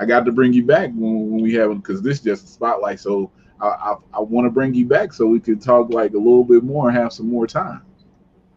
I 0.00 0.06
got 0.06 0.24
to 0.24 0.32
bring 0.32 0.54
you 0.54 0.64
back 0.64 0.90
when, 0.94 1.30
when 1.30 1.42
we 1.42 1.52
have 1.54 1.76
because 1.76 2.00
this 2.00 2.18
is 2.18 2.24
just 2.24 2.44
a 2.44 2.48
spotlight. 2.48 2.98
So 2.98 3.30
I, 3.60 3.66
I, 3.66 3.96
I 4.14 4.20
want 4.20 4.46
to 4.46 4.50
bring 4.50 4.72
you 4.72 4.86
back 4.86 5.12
so 5.12 5.26
we 5.26 5.38
could 5.38 5.60
talk 5.60 5.92
like 5.92 6.14
a 6.14 6.18
little 6.18 6.42
bit 6.42 6.64
more 6.64 6.88
and 6.88 6.96
have 6.96 7.12
some 7.12 7.28
more 7.28 7.46
time. 7.46 7.82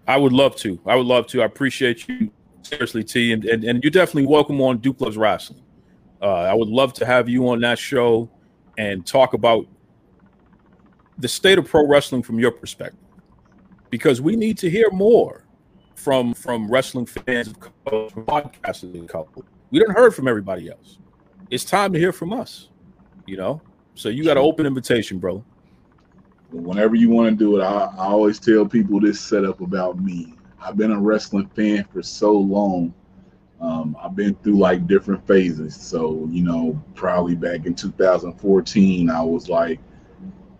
I 0.07 0.15
would 0.15 0.31
love 0.31 0.55
to. 0.57 0.79
I 0.85 0.95
would 0.95 1.05
love 1.05 1.27
to. 1.27 1.41
I 1.41 1.45
appreciate 1.45 2.07
you 2.07 2.31
seriously, 2.61 3.03
T, 3.03 3.33
and 3.33 3.43
and, 3.43 3.65
and 3.65 3.83
you're 3.83 3.91
definitely 3.91 4.25
welcome 4.25 4.61
on 4.61 4.77
Duke 4.77 5.01
Loves 5.01 5.17
Rasslin. 5.17 5.59
Uh, 6.21 6.31
I 6.31 6.53
would 6.53 6.69
love 6.69 6.93
to 6.93 7.05
have 7.05 7.27
you 7.27 7.49
on 7.49 7.59
that 7.59 7.77
show 7.77 8.29
and 8.77 9.05
talk 9.05 9.33
about 9.33 9.65
the 11.17 11.27
state 11.27 11.57
of 11.57 11.67
pro 11.67 11.85
wrestling 11.85 12.23
from 12.23 12.39
your 12.39 12.51
perspective, 12.51 12.99
because 13.89 14.21
we 14.21 14.37
need 14.37 14.57
to 14.59 14.69
hear 14.69 14.89
more 14.91 15.45
from 15.95 16.33
from 16.33 16.71
wrestling 16.71 17.05
fans, 17.05 17.53
podcasters, 17.85 19.43
We 19.71 19.79
didn't 19.79 19.95
heard 19.95 20.15
from 20.15 20.29
everybody 20.29 20.69
else 20.69 20.99
it's 21.53 21.63
time 21.63 21.93
to 21.93 21.99
hear 21.99 22.11
from 22.11 22.33
us. 22.33 22.69
You 23.27 23.37
know, 23.37 23.61
so 23.95 24.09
you 24.09 24.23
got 24.23 24.37
an 24.37 24.43
open 24.43 24.65
invitation, 24.65 25.19
bro. 25.19 25.43
whenever 26.51 26.95
you 26.95 27.09
want 27.09 27.29
to 27.29 27.35
do 27.35 27.57
it, 27.57 27.63
I, 27.63 27.85
I 27.97 28.07
always 28.07 28.39
tell 28.39 28.65
people 28.65 28.99
this 28.99 29.21
setup 29.21 29.61
about 29.61 29.99
me. 29.99 30.33
I've 30.59 30.77
been 30.77 30.91
a 30.91 30.99
wrestling 30.99 31.49
fan 31.55 31.85
for 31.93 32.01
so 32.01 32.33
long. 32.33 32.93
Um, 33.61 33.95
I've 34.01 34.15
been 34.15 34.35
through 34.35 34.57
like 34.57 34.87
different 34.87 35.25
phases. 35.25 35.75
So, 35.75 36.27
you 36.29 36.43
know, 36.43 36.81
probably 36.95 37.35
back 37.35 37.65
in 37.65 37.75
2014, 37.75 39.09
I 39.09 39.21
was 39.21 39.47
like, 39.47 39.79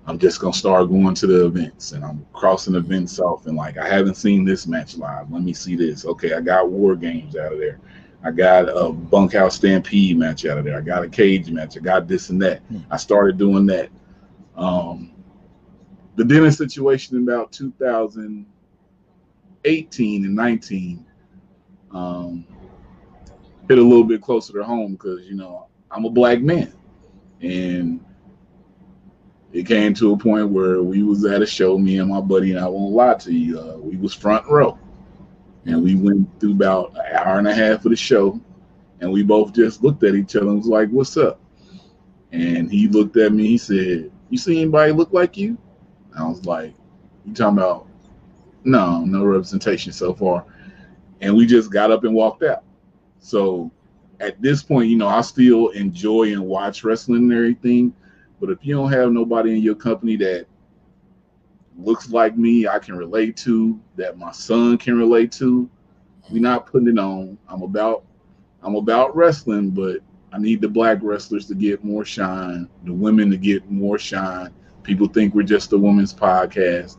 I'm 0.05 0.19
just 0.19 0.39
gonna 0.39 0.53
start 0.53 0.89
going 0.89 1.15
to 1.15 1.27
the 1.27 1.45
events 1.45 1.93
and 1.93 2.03
I'm 2.03 2.25
crossing 2.33 2.75
events 2.75 3.19
off 3.19 3.45
and 3.47 3.57
like 3.57 3.77
I 3.77 3.87
haven't 3.87 4.15
seen 4.15 4.45
this 4.45 4.67
match 4.67 4.95
live. 4.97 5.31
Let 5.31 5.41
me 5.41 5.53
see 5.53 5.75
this. 5.75 6.05
Okay, 6.05 6.33
I 6.33 6.41
got 6.41 6.69
war 6.69 6.95
games 6.95 7.35
out 7.35 7.53
of 7.53 7.59
there. 7.59 7.79
I 8.23 8.31
got 8.31 8.69
a 8.69 8.91
bunkhouse 8.91 9.55
stampede 9.55 10.17
match 10.17 10.45
out 10.45 10.57
of 10.57 10.63
there. 10.63 10.77
I 10.77 10.81
got 10.81 11.03
a 11.03 11.09
cage 11.09 11.51
match. 11.51 11.77
I 11.77 11.81
got 11.81 12.07
this 12.07 12.29
and 12.29 12.41
that. 12.41 12.61
Hmm. 12.63 12.79
I 12.89 12.97
started 12.97 13.37
doing 13.37 13.67
that. 13.67 13.89
Um, 14.55 15.11
the 16.15 16.23
dinner 16.23 16.51
situation 16.51 17.17
in 17.17 17.23
about 17.23 17.51
2018 17.51 20.25
and 20.25 20.35
19 20.35 21.05
um, 21.91 22.45
hit 23.67 23.77
a 23.77 23.81
little 23.81 24.03
bit 24.03 24.21
closer 24.21 24.53
to 24.53 24.63
home 24.63 24.93
because 24.93 25.27
you 25.27 25.35
know 25.35 25.67
I'm 25.91 26.05
a 26.05 26.09
black 26.09 26.41
man, 26.41 26.73
and 27.41 28.03
it 29.51 29.67
came 29.67 29.93
to 29.95 30.13
a 30.13 30.17
point 30.17 30.49
where 30.49 30.81
we 30.81 31.03
was 31.03 31.25
at 31.25 31.41
a 31.41 31.45
show, 31.45 31.77
me 31.77 31.99
and 31.99 32.09
my 32.09 32.21
buddy, 32.21 32.51
and 32.51 32.59
I 32.59 32.67
won't 32.67 32.93
lie 32.93 33.15
to 33.15 33.33
you, 33.33 33.59
uh, 33.59 33.77
we 33.77 33.97
was 33.97 34.13
front 34.13 34.47
row, 34.47 34.79
and 35.65 35.81
we 35.81 35.95
went 35.95 36.27
through 36.39 36.51
about 36.51 36.93
an 36.95 37.15
hour 37.15 37.39
and 37.39 37.47
a 37.47 37.53
half 37.53 37.85
of 37.85 37.91
the 37.91 37.95
show, 37.95 38.39
and 38.99 39.11
we 39.11 39.23
both 39.23 39.53
just 39.53 39.83
looked 39.83 40.03
at 40.03 40.15
each 40.15 40.35
other 40.35 40.47
and 40.47 40.57
was 40.57 40.67
like, 40.67 40.89
"What's 40.89 41.17
up?" 41.17 41.39
And 42.31 42.71
he 42.71 42.87
looked 42.87 43.17
at 43.17 43.33
me. 43.33 43.47
He 43.47 43.57
said, 43.57 44.11
"You 44.29 44.37
see 44.37 44.61
anybody 44.61 44.91
look 44.91 45.13
like 45.13 45.37
you?" 45.37 45.57
I 46.17 46.27
was 46.27 46.45
like, 46.45 46.73
"You 47.25 47.33
talking 47.33 47.57
about?" 47.57 47.87
No, 48.63 49.03
no 49.03 49.25
representation 49.25 49.91
so 49.91 50.13
far. 50.13 50.45
And 51.21 51.35
we 51.35 51.45
just 51.45 51.71
got 51.71 51.91
up 51.91 52.03
and 52.03 52.13
walked 52.13 52.43
out. 52.43 52.63
So 53.19 53.71
at 54.19 54.41
this 54.41 54.63
point, 54.63 54.89
you 54.89 54.97
know, 54.97 55.07
I 55.07 55.21
still 55.21 55.69
enjoy 55.69 56.33
and 56.33 56.45
watch 56.45 56.83
wrestling 56.83 57.23
and 57.23 57.33
everything. 57.33 57.93
But 58.39 58.49
if 58.49 58.59
you 58.61 58.75
don't 58.75 58.91
have 58.91 59.11
nobody 59.11 59.55
in 59.55 59.61
your 59.61 59.75
company 59.75 60.15
that 60.17 60.47
looks 61.77 62.09
like 62.09 62.37
me, 62.37 62.67
I 62.67 62.79
can 62.79 62.95
relate 62.95 63.37
to, 63.37 63.79
that 63.95 64.17
my 64.17 64.31
son 64.31 64.77
can 64.77 64.97
relate 64.97 65.31
to, 65.33 65.69
we're 66.31 66.41
not 66.41 66.65
putting 66.65 66.87
it 66.87 66.99
on. 66.99 67.37
I'm 67.47 67.61
about 67.63 68.03
I'm 68.61 68.75
about 68.75 69.15
wrestling, 69.15 69.71
but 69.71 69.97
I 70.31 70.37
need 70.37 70.61
the 70.61 70.69
black 70.69 70.99
wrestlers 71.01 71.45
to 71.47 71.55
get 71.55 71.83
more 71.83 72.05
shine, 72.05 72.69
the 72.85 72.93
women 72.93 73.29
to 73.31 73.37
get 73.37 73.69
more 73.69 73.99
shine. 73.99 74.53
People 74.83 75.07
think 75.07 75.35
we're 75.35 75.43
just 75.43 75.73
a 75.73 75.77
women's 75.77 76.13
podcast. 76.13 76.97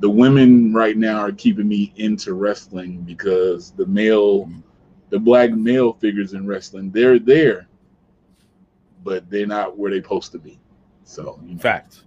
The 0.00 0.10
women 0.10 0.72
right 0.72 0.96
now 0.96 1.20
are 1.20 1.32
keeping 1.32 1.66
me 1.66 1.92
into 1.96 2.34
wrestling 2.34 3.02
because 3.02 3.72
the 3.72 3.86
male, 3.86 4.50
the 5.08 5.18
black 5.18 5.50
male 5.52 5.94
figures 5.94 6.34
in 6.34 6.46
wrestling, 6.46 6.90
they're 6.90 7.18
there, 7.18 7.68
but 9.02 9.28
they're 9.30 9.46
not 9.46 9.76
where 9.76 9.90
they're 9.90 10.02
supposed 10.02 10.32
to 10.32 10.38
be. 10.38 10.60
So, 11.04 11.40
know. 11.42 11.58
fact, 11.58 12.04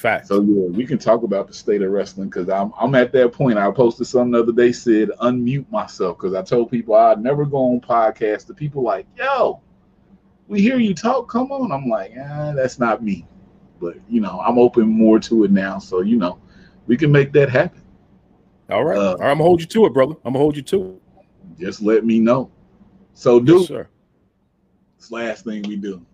fact. 0.00 0.26
So 0.26 0.40
yeah, 0.40 0.68
we 0.68 0.86
can 0.86 0.98
talk 0.98 1.22
about 1.22 1.46
the 1.46 1.54
state 1.54 1.82
of 1.82 1.90
wrestling 1.90 2.28
because 2.28 2.48
I'm 2.48 2.72
I'm 2.78 2.94
at 2.94 3.12
that 3.12 3.32
point. 3.32 3.58
I 3.58 3.70
posted 3.70 4.06
something 4.06 4.32
the 4.32 4.40
other 4.40 4.52
day 4.52 4.72
said 4.72 5.10
unmute 5.20 5.70
myself 5.70 6.16
because 6.18 6.34
I 6.34 6.42
told 6.42 6.70
people 6.70 6.94
I'd 6.94 7.22
never 7.22 7.44
go 7.44 7.58
on 7.58 7.80
podcast. 7.80 8.46
The 8.46 8.54
people 8.54 8.82
like, 8.82 9.06
yo, 9.16 9.60
we 10.48 10.60
hear 10.60 10.78
you 10.78 10.94
talk. 10.94 11.28
Come 11.28 11.52
on. 11.52 11.70
I'm 11.70 11.88
like, 11.88 12.12
ah, 12.18 12.52
that's 12.56 12.78
not 12.78 13.02
me. 13.02 13.26
But 13.80 13.96
you 14.08 14.20
know, 14.20 14.40
I'm 14.40 14.58
open 14.58 14.88
more 14.88 15.20
to 15.20 15.44
it 15.44 15.50
now, 15.50 15.78
so 15.78 16.00
you 16.00 16.16
know, 16.16 16.38
we 16.86 16.96
can 16.96 17.12
make 17.12 17.32
that 17.32 17.48
happen. 17.50 17.82
All 18.70 18.84
right, 18.84 18.98
uh, 18.98 19.00
all 19.00 19.16
right 19.16 19.30
I'm 19.30 19.38
gonna 19.38 19.44
hold 19.44 19.60
you 19.60 19.66
to 19.66 19.86
it, 19.86 19.92
brother. 19.92 20.14
I'm 20.24 20.32
gonna 20.32 20.38
hold 20.38 20.56
you 20.56 20.62
to 20.62 20.90
it. 20.90 21.02
Just 21.58 21.82
let 21.82 22.04
me 22.04 22.20
know. 22.20 22.50
So, 23.14 23.40
do 23.40 23.58
yes, 23.58 23.68
sir. 23.68 23.88
This 24.98 25.10
last 25.10 25.44
thing 25.44 25.62
we 25.62 25.76
do, 25.76 26.04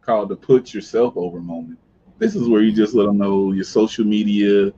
called 0.00 0.30
the 0.30 0.36
put 0.36 0.72
yourself 0.72 1.16
over 1.16 1.40
moment. 1.40 1.78
This 2.20 2.36
is 2.36 2.48
where 2.48 2.60
you 2.60 2.70
just 2.70 2.94
let 2.94 3.06
them 3.06 3.18
know 3.18 3.52
your 3.52 3.64
social 3.64 4.04
media, 4.04 4.72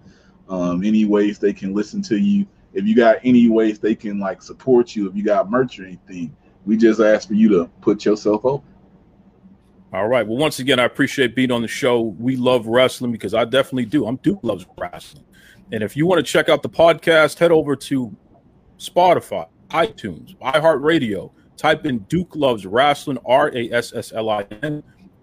um, 0.49 0.85
any 0.85 1.05
ways 1.05 1.39
they 1.39 1.53
can 1.53 1.75
listen 1.75 2.01
to 2.03 2.17
you. 2.17 2.47
If 2.73 2.87
you 2.87 2.95
got 2.95 3.17
any 3.25 3.49
ways 3.49 3.81
they 3.81 3.97
can 3.97 4.19
like 4.19 4.41
support 4.41 4.97
you, 4.97 5.09
if 5.09 5.17
you 5.17 5.25
got 5.25 5.51
merch 5.51 5.79
or 5.79 5.85
anything, 5.85 6.35
we 6.65 6.77
just 6.77 7.01
ask 7.01 7.27
for 7.29 7.35
you 7.35 7.49
to 7.51 7.69
put 7.81 8.05
yourself 8.05 8.45
over. 8.45 8.63
All 9.93 10.09
right. 10.09 10.27
Well, 10.27 10.39
once 10.39 10.61
again, 10.61 10.79
I 10.79 10.85
appreciate 10.85 11.35
being 11.35 11.51
on 11.51 11.63
the 11.63 11.69
show. 11.69 12.01
We 12.01 12.37
love 12.37 12.67
wrestling 12.67 13.11
because 13.13 13.35
I 13.35 13.45
definitely 13.45 13.87
do. 13.87 14.07
I'm 14.07 14.17
Duke 14.17 14.41
loves 14.43 14.65
wrestling. 14.79 15.25
And 15.73 15.83
if 15.83 15.97
you 15.97 16.07
want 16.07 16.25
to 16.25 16.33
check 16.33 16.49
out 16.49 16.63
the 16.63 16.71
podcast, 16.71 17.39
head 17.39 17.51
over 17.51 17.75
to 17.77 18.17
Spotify, 18.79 19.49
iTunes, 19.71 20.37
iHeartRadio. 20.39 21.33
Type 21.57 21.87
in 21.87 21.99
Duke 22.01 22.35
Loves 22.35 22.65
Rasslin, 22.65 23.19
R 23.27 23.51
A 23.55 23.71
S 23.71 23.93
S 23.93 24.13
L 24.13 24.31
I 24.31 24.47
N. 24.63 24.83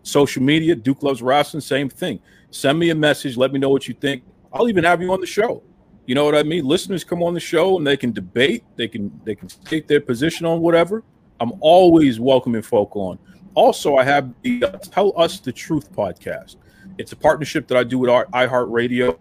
Social 0.10 0.42
media, 0.42 0.76
Duke 0.76 1.04
Loves 1.04 1.22
Rasslin, 1.22 1.62
same 1.62 1.90
thing. 1.90 2.20
Send 2.52 2.80
me 2.80 2.90
a 2.90 2.96
message. 2.96 3.38
Let 3.38 3.54
me 3.54 3.60
know 3.60 3.70
what 3.70 3.88
you 3.88 3.94
think. 3.94 4.24
I'll 4.52 4.68
even 4.70 4.84
have 4.84 5.02
you 5.02 5.14
on 5.14 5.22
the 5.22 5.28
show. 5.28 5.64
You 6.06 6.16
know 6.16 6.26
what 6.26 6.36
I 6.36 6.42
mean? 6.42 6.66
Listeners 6.66 7.04
come 7.04 7.22
on 7.22 7.36
the 7.36 7.40
show 7.40 7.78
and 7.78 7.86
they 7.86 7.96
can 7.96 8.12
debate. 8.12 8.64
They 8.76 8.88
can 8.88 9.12
they 9.24 9.36
can 9.36 9.48
take 9.48 9.88
their 9.88 10.02
position 10.02 10.46
on 10.46 10.60
whatever. 10.60 11.04
I'm 11.40 11.54
always 11.62 12.20
welcoming 12.20 12.64
folk 12.64 12.96
on. 12.96 13.20
Also, 13.54 13.96
I 13.96 14.04
have 14.04 14.34
the 14.42 14.64
uh, 14.64 14.72
Tell 14.80 15.14
Us 15.16 15.40
the 15.40 15.52
Truth 15.52 15.94
podcast. 15.94 16.56
It's 16.98 17.12
a 17.12 17.16
partnership 17.16 17.68
that 17.68 17.78
I 17.78 17.84
do 17.84 18.00
with 18.00 18.10
iHeartRadio. 18.10 19.18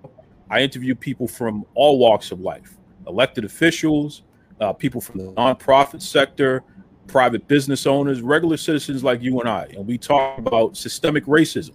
I 0.51 0.61
interview 0.61 0.95
people 0.95 1.28
from 1.28 1.64
all 1.74 1.99
walks 1.99 2.32
of 2.32 2.41
life 2.41 2.78
elected 3.07 3.45
officials, 3.45 4.22
uh, 4.61 4.72
people 4.72 5.01
from 5.01 5.18
the 5.18 5.32
nonprofit 5.32 6.03
sector, 6.03 6.62
private 7.09 7.49
business 7.49 7.87
owners, 7.87 8.23
regular 8.23 8.57
citizens 8.57 9.03
like 9.03 9.23
you 9.23 9.41
and 9.41 9.49
I. 9.49 9.65
And 9.75 9.87
we 9.87 9.99
talk 9.99 10.39
about 10.39 10.77
systemic 10.77 11.25
racism, 11.25 11.75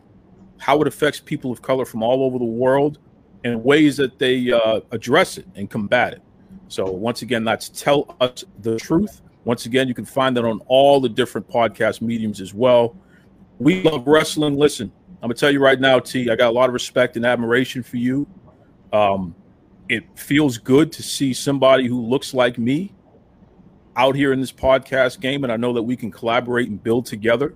how 0.58 0.82
it 0.82 0.88
affects 0.88 1.20
people 1.20 1.52
of 1.52 1.62
color 1.62 1.86
from 1.86 2.02
all 2.04 2.24
over 2.24 2.40
the 2.40 2.46
world, 2.46 3.00
and 3.44 3.62
ways 3.64 3.98
that 3.98 4.18
they 4.20 4.52
uh, 4.52 4.80
address 4.92 5.38
it 5.38 5.46
and 5.56 5.70
combat 5.70 6.14
it. 6.14 6.22
So, 6.70 6.90
once 6.90 7.22
again, 7.24 7.44
that's 7.44 7.70
Tell 7.70 8.16
Us 8.22 8.46
the 8.62 8.78
Truth. 8.78 9.22
Once 9.44 9.66
again, 9.66 9.88
you 9.90 9.94
can 9.94 10.06
find 10.06 10.38
that 10.38 10.46
on 10.46 10.62
all 10.68 11.02
the 11.02 11.10
different 11.10 11.50
podcast 11.50 12.02
mediums 12.02 12.40
as 12.40 12.54
well. 12.54 12.96
We 13.60 13.84
love 13.84 14.08
wrestling. 14.08 14.56
Listen, 14.56 14.92
I'm 15.22 15.28
gonna 15.28 15.34
tell 15.34 15.52
you 15.52 15.60
right 15.60 15.80
now, 15.80 16.00
T. 16.00 16.30
I 16.30 16.36
got 16.36 16.50
a 16.50 16.56
lot 16.56 16.70
of 16.70 16.74
respect 16.74 17.18
and 17.18 17.26
admiration 17.26 17.84
for 17.84 17.98
you. 17.98 18.26
Um, 18.94 19.36
it 19.90 20.04
feels 20.18 20.58
good 20.58 20.92
to 20.94 21.04
see 21.04 21.34
somebody 21.34 21.88
who 21.88 22.02
looks 22.02 22.34
like 22.34 22.58
me 22.58 22.94
out 23.96 24.16
here 24.16 24.34
in 24.34 24.39
this 24.39 24.52
podcast 24.52 25.20
game, 25.20 25.44
and 25.44 25.52
I 25.52 25.58
know 25.58 25.74
that 25.74 25.84
we 25.84 25.96
can 25.96 26.12
collaborate 26.12 26.70
and 26.70 26.82
build 26.82 27.06
together. 27.06 27.56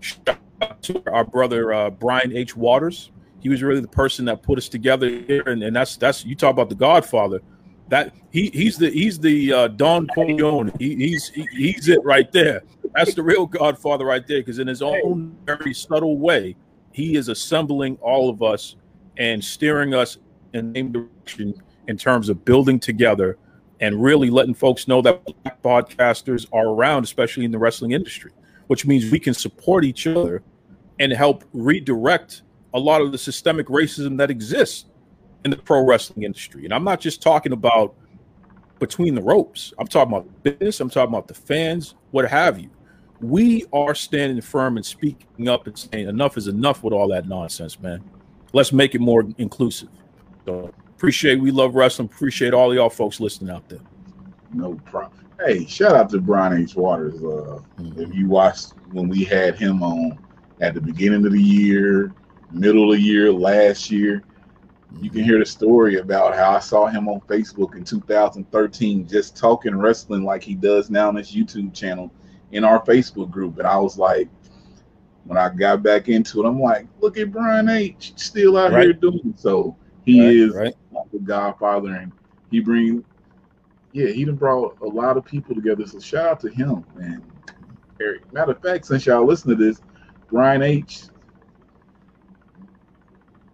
Shout 0.00 0.38
out 0.62 0.82
to 0.82 1.02
our 1.10 1.24
brother 1.24 1.72
uh, 1.72 1.90
Brian 1.90 2.36
H. 2.36 2.56
Waters. 2.56 3.10
He 3.40 3.48
was 3.48 3.62
really 3.62 3.80
the 3.80 3.88
person 3.88 4.24
that 4.26 4.42
put 4.42 4.58
us 4.58 4.68
together 4.68 5.08
here, 5.08 5.42
and, 5.46 5.62
and 5.62 5.76
that's 5.76 5.96
that's 5.96 6.24
you 6.24 6.34
talk 6.34 6.52
about 6.52 6.68
the 6.68 6.74
Godfather 6.74 7.40
that 7.88 8.14
he 8.30 8.50
he's 8.52 8.76
the 8.76 8.90
he's 8.90 9.18
the 9.18 9.52
uh, 9.52 9.68
Don 9.68 10.06
Corleone. 10.08 10.72
He, 10.78 10.96
he's 10.96 11.28
he, 11.28 11.46
he's 11.52 11.88
it 11.88 12.02
right 12.04 12.30
there. 12.32 12.62
That's 12.94 13.14
the 13.14 13.22
real 13.22 13.46
Godfather 13.46 14.04
right 14.04 14.26
there. 14.26 14.40
Because 14.40 14.58
in 14.58 14.66
his 14.66 14.82
own 14.82 15.36
very 15.44 15.74
subtle 15.74 16.18
way, 16.18 16.56
he 16.92 17.16
is 17.16 17.28
assembling 17.28 17.96
all 18.00 18.28
of 18.28 18.42
us 18.42 18.76
and 19.18 19.42
steering 19.42 19.94
us 19.94 20.18
in 20.52 20.72
the 20.72 20.78
same 20.78 20.92
direction 20.92 21.54
in 21.88 21.96
terms 21.96 22.28
of 22.28 22.44
building 22.44 22.80
together 22.80 23.38
and 23.80 24.02
really 24.02 24.30
letting 24.30 24.54
folks 24.54 24.88
know 24.88 25.02
that 25.02 25.24
black 25.24 25.62
podcasters 25.62 26.46
are 26.52 26.68
around, 26.68 27.04
especially 27.04 27.44
in 27.44 27.50
the 27.50 27.58
wrestling 27.58 27.92
industry, 27.92 28.32
which 28.68 28.86
means 28.86 29.10
we 29.10 29.20
can 29.20 29.34
support 29.34 29.84
each 29.84 30.06
other 30.06 30.42
and 30.98 31.12
help 31.12 31.44
redirect 31.52 32.42
a 32.74 32.78
lot 32.78 33.00
of 33.00 33.12
the 33.12 33.18
systemic 33.18 33.66
racism 33.66 34.16
that 34.18 34.30
exists 34.30 34.86
in 35.44 35.50
the 35.50 35.56
pro 35.56 35.84
wrestling 35.84 36.24
industry. 36.24 36.64
And 36.64 36.72
I'm 36.72 36.84
not 36.84 37.00
just 37.00 37.22
talking 37.22 37.52
about 37.52 37.94
between 38.78 39.14
the 39.14 39.22
ropes. 39.22 39.72
I'm 39.78 39.86
talking 39.86 40.12
about 40.12 40.42
business. 40.42 40.80
I'm 40.80 40.90
talking 40.90 41.14
about 41.14 41.28
the 41.28 41.34
fans, 41.34 41.94
what 42.10 42.28
have 42.28 42.58
you. 42.58 42.70
We 43.20 43.64
are 43.72 43.94
standing 43.94 44.40
firm 44.42 44.76
and 44.76 44.84
speaking 44.84 45.48
up 45.48 45.66
and 45.66 45.78
saying 45.78 46.08
enough 46.08 46.36
is 46.36 46.48
enough 46.48 46.82
with 46.82 46.92
all 46.92 47.08
that 47.08 47.26
nonsense, 47.26 47.80
man. 47.80 48.04
Let's 48.52 48.72
make 48.72 48.94
it 48.94 49.00
more 49.00 49.24
inclusive. 49.38 49.88
So 50.44 50.72
appreciate 50.96 51.40
we 51.40 51.50
love 51.50 51.74
wrestling. 51.74 52.08
Appreciate 52.12 52.54
all 52.54 52.74
y'all 52.74 52.90
folks 52.90 53.20
listening 53.20 53.54
out 53.54 53.68
there. 53.68 53.80
No 54.52 54.74
problem. 54.86 55.26
Hey, 55.44 55.66
shout 55.66 55.94
out 55.94 56.08
to 56.10 56.20
Brian 56.20 56.62
H. 56.62 56.74
Waters. 56.74 57.16
Uh, 57.16 57.60
mm-hmm. 57.78 58.00
If 58.00 58.14
you 58.14 58.28
watched 58.28 58.72
when 58.92 59.08
we 59.08 59.22
had 59.22 59.56
him 59.56 59.82
on 59.82 60.18
at 60.60 60.72
the 60.72 60.80
beginning 60.80 61.26
of 61.26 61.32
the 61.32 61.42
year, 61.42 62.14
middle 62.50 62.90
of 62.90 62.98
the 62.98 63.02
year, 63.02 63.30
last 63.30 63.90
year, 63.90 64.24
you 65.02 65.10
can 65.10 65.22
hear 65.22 65.38
the 65.38 65.44
story 65.44 65.96
about 65.96 66.34
how 66.34 66.52
I 66.52 66.60
saw 66.60 66.86
him 66.86 67.08
on 67.08 67.20
Facebook 67.22 67.74
in 67.74 67.84
2013 67.84 69.06
just 69.06 69.36
talking 69.36 69.76
wrestling 69.76 70.24
like 70.24 70.42
he 70.42 70.54
does 70.54 70.88
now 70.88 71.08
on 71.08 71.16
his 71.16 71.30
YouTube 71.30 71.74
channel 71.74 72.10
in 72.52 72.64
our 72.64 72.82
Facebook 72.86 73.30
group. 73.30 73.58
And 73.58 73.66
I 73.66 73.76
was 73.76 73.98
like, 73.98 74.30
when 75.24 75.36
I 75.36 75.50
got 75.50 75.82
back 75.82 76.08
into 76.08 76.42
it, 76.42 76.48
I'm 76.48 76.58
like, 76.58 76.86
look 77.00 77.18
at 77.18 77.30
Brian 77.30 77.68
H. 77.68 78.14
still 78.16 78.56
out 78.56 78.72
right. 78.72 78.84
here 78.84 78.92
doing. 78.94 79.34
So 79.36 79.76
he 80.06 80.20
right, 80.20 80.36
is 80.36 80.54
right. 80.54 80.74
the 81.12 81.18
Godfather, 81.18 81.88
and 81.90 82.12
he 82.50 82.60
bring, 82.60 83.04
yeah, 83.92 84.06
he 84.06 84.24
done 84.24 84.36
brought 84.36 84.80
a 84.80 84.86
lot 84.86 85.16
of 85.16 85.24
people 85.24 85.54
together. 85.54 85.84
So 85.84 85.98
shout 85.98 86.26
out 86.26 86.40
to 86.40 86.48
him. 86.48 86.84
And 86.96 87.22
Eric, 88.00 88.32
matter 88.32 88.52
of 88.52 88.62
fact, 88.62 88.86
since 88.86 89.04
y'all 89.04 89.26
listen 89.26 89.50
to 89.50 89.56
this, 89.56 89.82
Brian 90.30 90.62
H. 90.62 91.02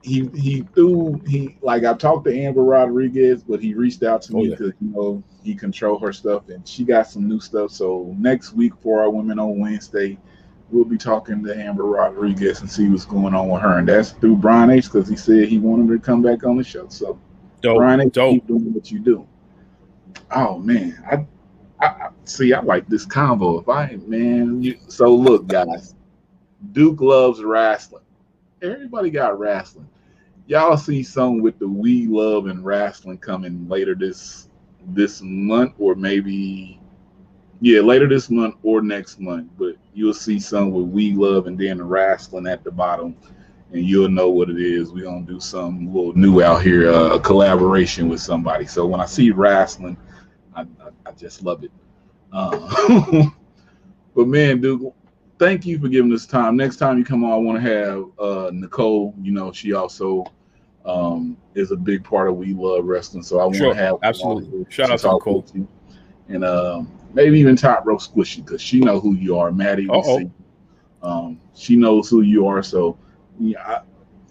He 0.03 0.29
he 0.35 0.67
threw 0.75 1.21
he 1.29 1.57
like 1.63 1.85
I 1.85 1.95
talked 1.95 2.25
to 2.25 2.37
Amber 2.37 2.65
Rodriguez, 2.65 3.45
but 3.45 3.63
he 3.63 3.73
reached 3.73 4.03
out 4.03 4.21
to 4.23 4.33
oh, 4.35 4.37
me 4.39 4.51
because 4.51 4.73
yeah. 4.81 4.89
you 4.89 4.93
know 4.93 5.23
he 5.45 5.55
control 5.55 5.97
her 6.01 6.13
stuff 6.13 6.49
and 6.49 6.67
she 6.67 6.83
got 6.85 7.07
some 7.07 7.29
new 7.29 7.39
stuff. 7.39 7.71
So 7.71 8.13
next 8.19 8.53
week 8.53 8.73
for 8.83 9.01
our 9.01 9.11
women 9.11 9.39
on 9.39 9.61
Wednesday, 9.61 10.19
we'll 10.73 10.85
be 10.85 10.99
talking 10.99 11.45
to 11.45 11.57
Amber 11.57 11.85
Rodriguez 11.85 12.61
and 12.61 12.71
see 12.71 12.89
what's 12.89 13.05
going 13.05 13.35
on 13.35 13.49
with 13.49 13.63
her. 13.63 13.79
And 13.79 13.89
that's 13.89 14.13
through 14.13 14.37
Brian 14.37 14.71
H. 14.71 14.87
because 14.87 15.09
he 15.09 15.17
said 15.17 15.49
he 15.49 15.59
wanted 15.59 15.89
her 15.89 15.99
to 15.99 16.03
come 16.03 16.23
back 16.23 16.45
on 16.45 16.57
the 16.57 16.65
show. 16.65 16.89
So 16.89 17.19
dope, 17.61 17.77
Brian 17.77 18.01
H. 18.01 18.13
Dope. 18.13 18.35
keep 18.35 18.47
doing 18.47 18.73
what 18.73 18.91
you 18.91 18.99
do. 18.99 19.27
Oh 20.35 20.59
man, 20.59 21.27
I, 21.81 21.87
I 21.87 22.09
see. 22.25 22.53
I 22.53 22.61
like 22.61 22.89
this 22.89 23.05
combo. 23.05 23.61
If 23.61 23.69
I 23.69 23.99
man, 24.07 24.63
you, 24.63 24.79
so 24.89 25.15
look, 25.15 25.47
guys, 25.47 25.95
Duke 26.73 27.01
loves 27.01 27.43
wrestling. 27.43 28.05
Everybody 28.63 29.11
got 29.11 29.39
wrestling. 29.39 29.89
Y'all 30.47 30.77
see 30.77 31.03
some 31.03 31.41
with 31.41 31.59
the 31.59 31.69
We 31.69 32.07
Love 32.07 32.47
and 32.47 32.65
Wrestling 32.65 33.19
coming 33.19 33.69
later 33.69 33.95
this 33.95 34.49
this 34.89 35.21
month, 35.23 35.75
or 35.79 35.95
maybe 35.95 36.81
yeah, 37.63 37.81
later 37.81 38.09
this 38.09 38.29
month 38.29 38.57
or 38.65 38.83
next 38.83 39.21
month. 39.21 39.49
But 39.57 39.77
you'll 39.95 40.15
see 40.15 40.41
some 40.41 40.73
with 40.73 40.87
We 40.87 41.13
Love 41.13 41.47
and 41.47 41.57
then 41.57 41.79
the 41.79 41.85
wrestling 41.85 42.49
at 42.49 42.65
the 42.65 42.73
bottom, 42.73 43.17
and 43.71 43.87
you'll 43.87 44.09
know 44.09 44.31
what 44.31 44.51
it 44.51 44.61
is. 44.61 44.91
We're 44.91 45.05
gonna 45.05 45.25
do 45.25 45.39
something 45.39 45.87
a 45.87 45.91
little 45.91 46.13
new 46.15 46.43
out 46.43 46.63
here, 46.63 46.93
uh, 46.93 47.15
a 47.15 47.21
collaboration 47.21 48.09
with 48.09 48.21
somebody. 48.21 48.67
So 48.67 48.85
when 48.85 49.01
I 49.01 49.07
see 49.07 49.31
wrestling, 49.31 49.97
I, 50.57 50.63
I, 50.63 50.89
I 51.07 51.13
just 51.13 51.45
love 51.45 51.63
it. 51.63 51.71
Uh, 52.33 53.29
but 54.17 54.27
man, 54.27 54.61
Duke, 54.61 54.93
thank 55.39 55.65
you 55.65 55.79
for 55.79 55.89
giving 55.89 56.13
us 56.13 56.27
time. 56.27 56.57
Next 56.57 56.79
time 56.79 56.99
you 56.99 57.05
come 57.05 57.23
on, 57.23 57.31
I 57.31 57.37
want 57.37 57.63
to 57.63 57.71
have 57.71 58.05
uh, 58.19 58.51
Nicole. 58.53 59.15
You 59.23 59.31
know, 59.31 59.53
she 59.53 59.73
also 59.73 60.25
um, 60.85 61.37
is 61.55 61.71
a 61.71 61.77
big 61.77 62.03
part 62.03 62.29
of 62.29 62.35
We 62.35 62.55
Love 62.55 62.87
Wrestling. 62.87 63.23
So 63.23 63.39
I 63.39 63.45
want 63.45 63.57
sure, 63.57 63.73
to 63.73 63.81
have 63.81 63.99
absolutely 64.03 64.67
shout 64.69 64.91
out 64.91 64.99
to 64.99 65.13
Nicole. 65.13 65.47
And 66.29 66.45
um, 66.45 66.91
maybe 67.15 67.39
even 67.39 67.57
top 67.57 67.85
rope 67.87 68.01
squishy 68.01 68.45
because 68.45 68.61
she 68.61 68.81
know 68.81 69.01
who 69.01 69.15
you 69.15 69.37
are, 69.39 69.53
Maddie. 69.53 69.89
Um, 71.03 71.41
she 71.55 71.75
knows 71.77 72.09
who 72.09 72.21
you 72.21 72.47
are, 72.47 72.63
so 72.63 72.97
yeah, 73.39 73.61
I, 73.67 73.81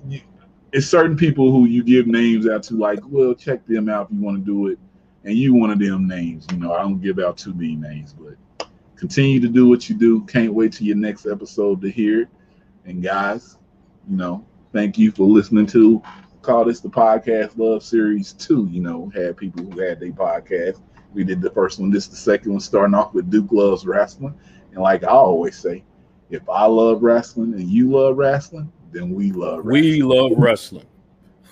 you, 0.07 0.21
it's 0.71 0.87
certain 0.87 1.17
people 1.17 1.51
who 1.51 1.65
you 1.65 1.83
give 1.83 2.07
names 2.07 2.47
out 2.47 2.63
to, 2.63 2.75
like, 2.75 2.99
well, 3.03 3.33
check 3.35 3.65
them 3.67 3.89
out 3.89 4.05
if 4.05 4.15
you 4.15 4.21
want 4.21 4.37
to 4.37 4.45
do 4.45 4.67
it, 4.67 4.79
and 5.25 5.35
you 5.35 5.53
one 5.53 5.69
of 5.69 5.79
them 5.79 6.07
names. 6.07 6.47
You 6.51 6.57
know, 6.59 6.73
I 6.73 6.81
don't 6.81 7.01
give 7.01 7.19
out 7.19 7.37
too 7.37 7.53
many 7.53 7.75
names, 7.75 8.13
but 8.13 8.67
continue 8.95 9.41
to 9.41 9.49
do 9.49 9.67
what 9.67 9.89
you 9.89 9.97
do. 9.97 10.21
Can't 10.25 10.53
wait 10.53 10.71
to 10.73 10.85
your 10.85 10.95
next 10.95 11.25
episode 11.25 11.81
to 11.81 11.91
hear 11.91 12.21
it. 12.21 12.29
And 12.85 13.03
guys, 13.03 13.57
you 14.09 14.15
know, 14.15 14.45
thank 14.71 14.97
you 14.97 15.11
for 15.11 15.27
listening 15.27 15.65
to 15.67 16.01
call 16.41 16.65
this 16.65 16.79
the 16.79 16.89
podcast 16.89 17.57
love 17.57 17.83
series 17.83 18.31
two. 18.31 18.67
You 18.71 18.81
know, 18.81 19.11
had 19.13 19.35
people 19.35 19.63
who 19.65 19.79
had 19.81 19.99
their 19.99 20.11
podcast 20.11 20.79
we 21.13 21.23
did 21.23 21.41
the 21.41 21.49
first 21.49 21.79
one. 21.79 21.91
This 21.91 22.05
is 22.05 22.11
the 22.11 22.15
second 22.15 22.51
one, 22.51 22.61
starting 22.61 22.95
off 22.95 23.13
with 23.13 23.29
Duke 23.29 23.51
Loves 23.51 23.83
Rasslin. 23.83 24.33
And 24.71 24.81
like 24.81 25.03
I 25.03 25.07
always 25.07 25.57
say, 25.57 25.83
if 26.29 26.47
I 26.49 26.65
love 26.65 27.03
wrestling 27.03 27.53
and 27.53 27.69
you 27.69 27.91
love 27.91 28.17
wrestling, 28.17 28.71
then 28.91 29.13
we 29.13 29.31
love 29.31 29.65
wrestling. 29.65 29.83
We 29.83 30.01
love 30.01 30.31
wrestling. 30.37 30.85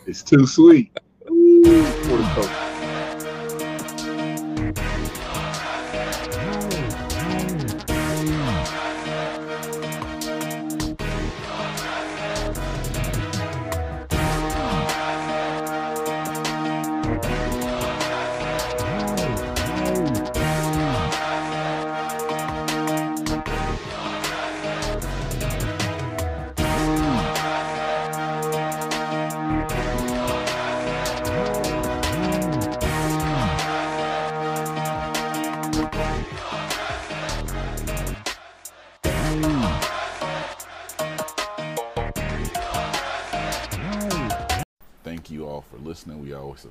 It's 0.05 0.24
too 0.24 0.47
sweet. 0.47 0.97
Ooh, 1.30 2.68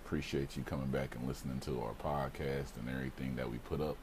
appreciate 0.08 0.56
you 0.56 0.62
coming 0.62 0.86
back 0.86 1.14
and 1.14 1.28
listening 1.28 1.60
to 1.60 1.82
our 1.82 1.92
podcast 2.02 2.74
and 2.78 2.88
everything 2.88 3.36
that 3.36 3.50
we 3.50 3.58
put 3.58 3.78
up. 3.78 3.94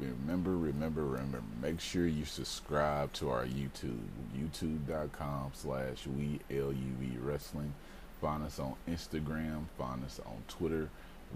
Remember, 0.00 0.50
remember, 0.50 1.04
remember, 1.04 1.40
make 1.62 1.78
sure 1.78 2.08
you 2.08 2.24
subscribe 2.24 3.12
to 3.12 3.30
our 3.30 3.44
YouTube, 3.44 4.00
youtube.com 4.36 5.52
slash 5.54 6.08
we 6.08 6.40
LUV 6.50 7.24
wrestling. 7.24 7.72
Find 8.20 8.42
us 8.42 8.58
on 8.58 8.74
Instagram, 8.90 9.66
find 9.78 10.04
us 10.04 10.20
on 10.26 10.42
Twitter, 10.48 10.88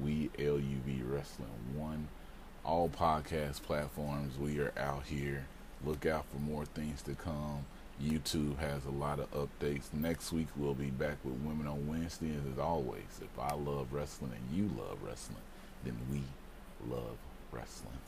we 0.03 0.30
LUV 0.37 1.09
wrestling 1.09 1.49
one. 1.76 2.09
All 2.64 2.89
podcast 2.89 3.62
platforms, 3.62 4.37
we 4.37 4.59
are 4.59 4.72
out 4.76 5.05
here. 5.07 5.47
Look 5.84 6.05
out 6.05 6.24
for 6.32 6.41
more 6.41 6.64
things 6.64 7.03
to 7.03 7.14
come. 7.14 7.66
YouTube 8.03 8.59
has 8.59 8.84
a 8.84 8.90
lot 8.90 9.20
of 9.20 9.30
updates. 9.32 9.92
Next 9.92 10.32
week 10.32 10.49
we'll 10.57 10.74
be 10.74 10.90
back 10.90 11.16
with 11.24 11.34
Women 11.34 11.66
on 11.66 11.86
Wednesdays 11.86 12.40
as 12.53 12.59
always. 12.59 13.03
If 13.20 13.38
I 13.38 13.55
love 13.55 13.92
wrestling 13.92 14.32
and 14.32 14.57
you 14.57 14.70
love 14.76 14.99
wrestling, 15.03 15.38
then 15.84 15.97
we 16.11 16.22
love 16.90 17.16
wrestling. 17.53 17.99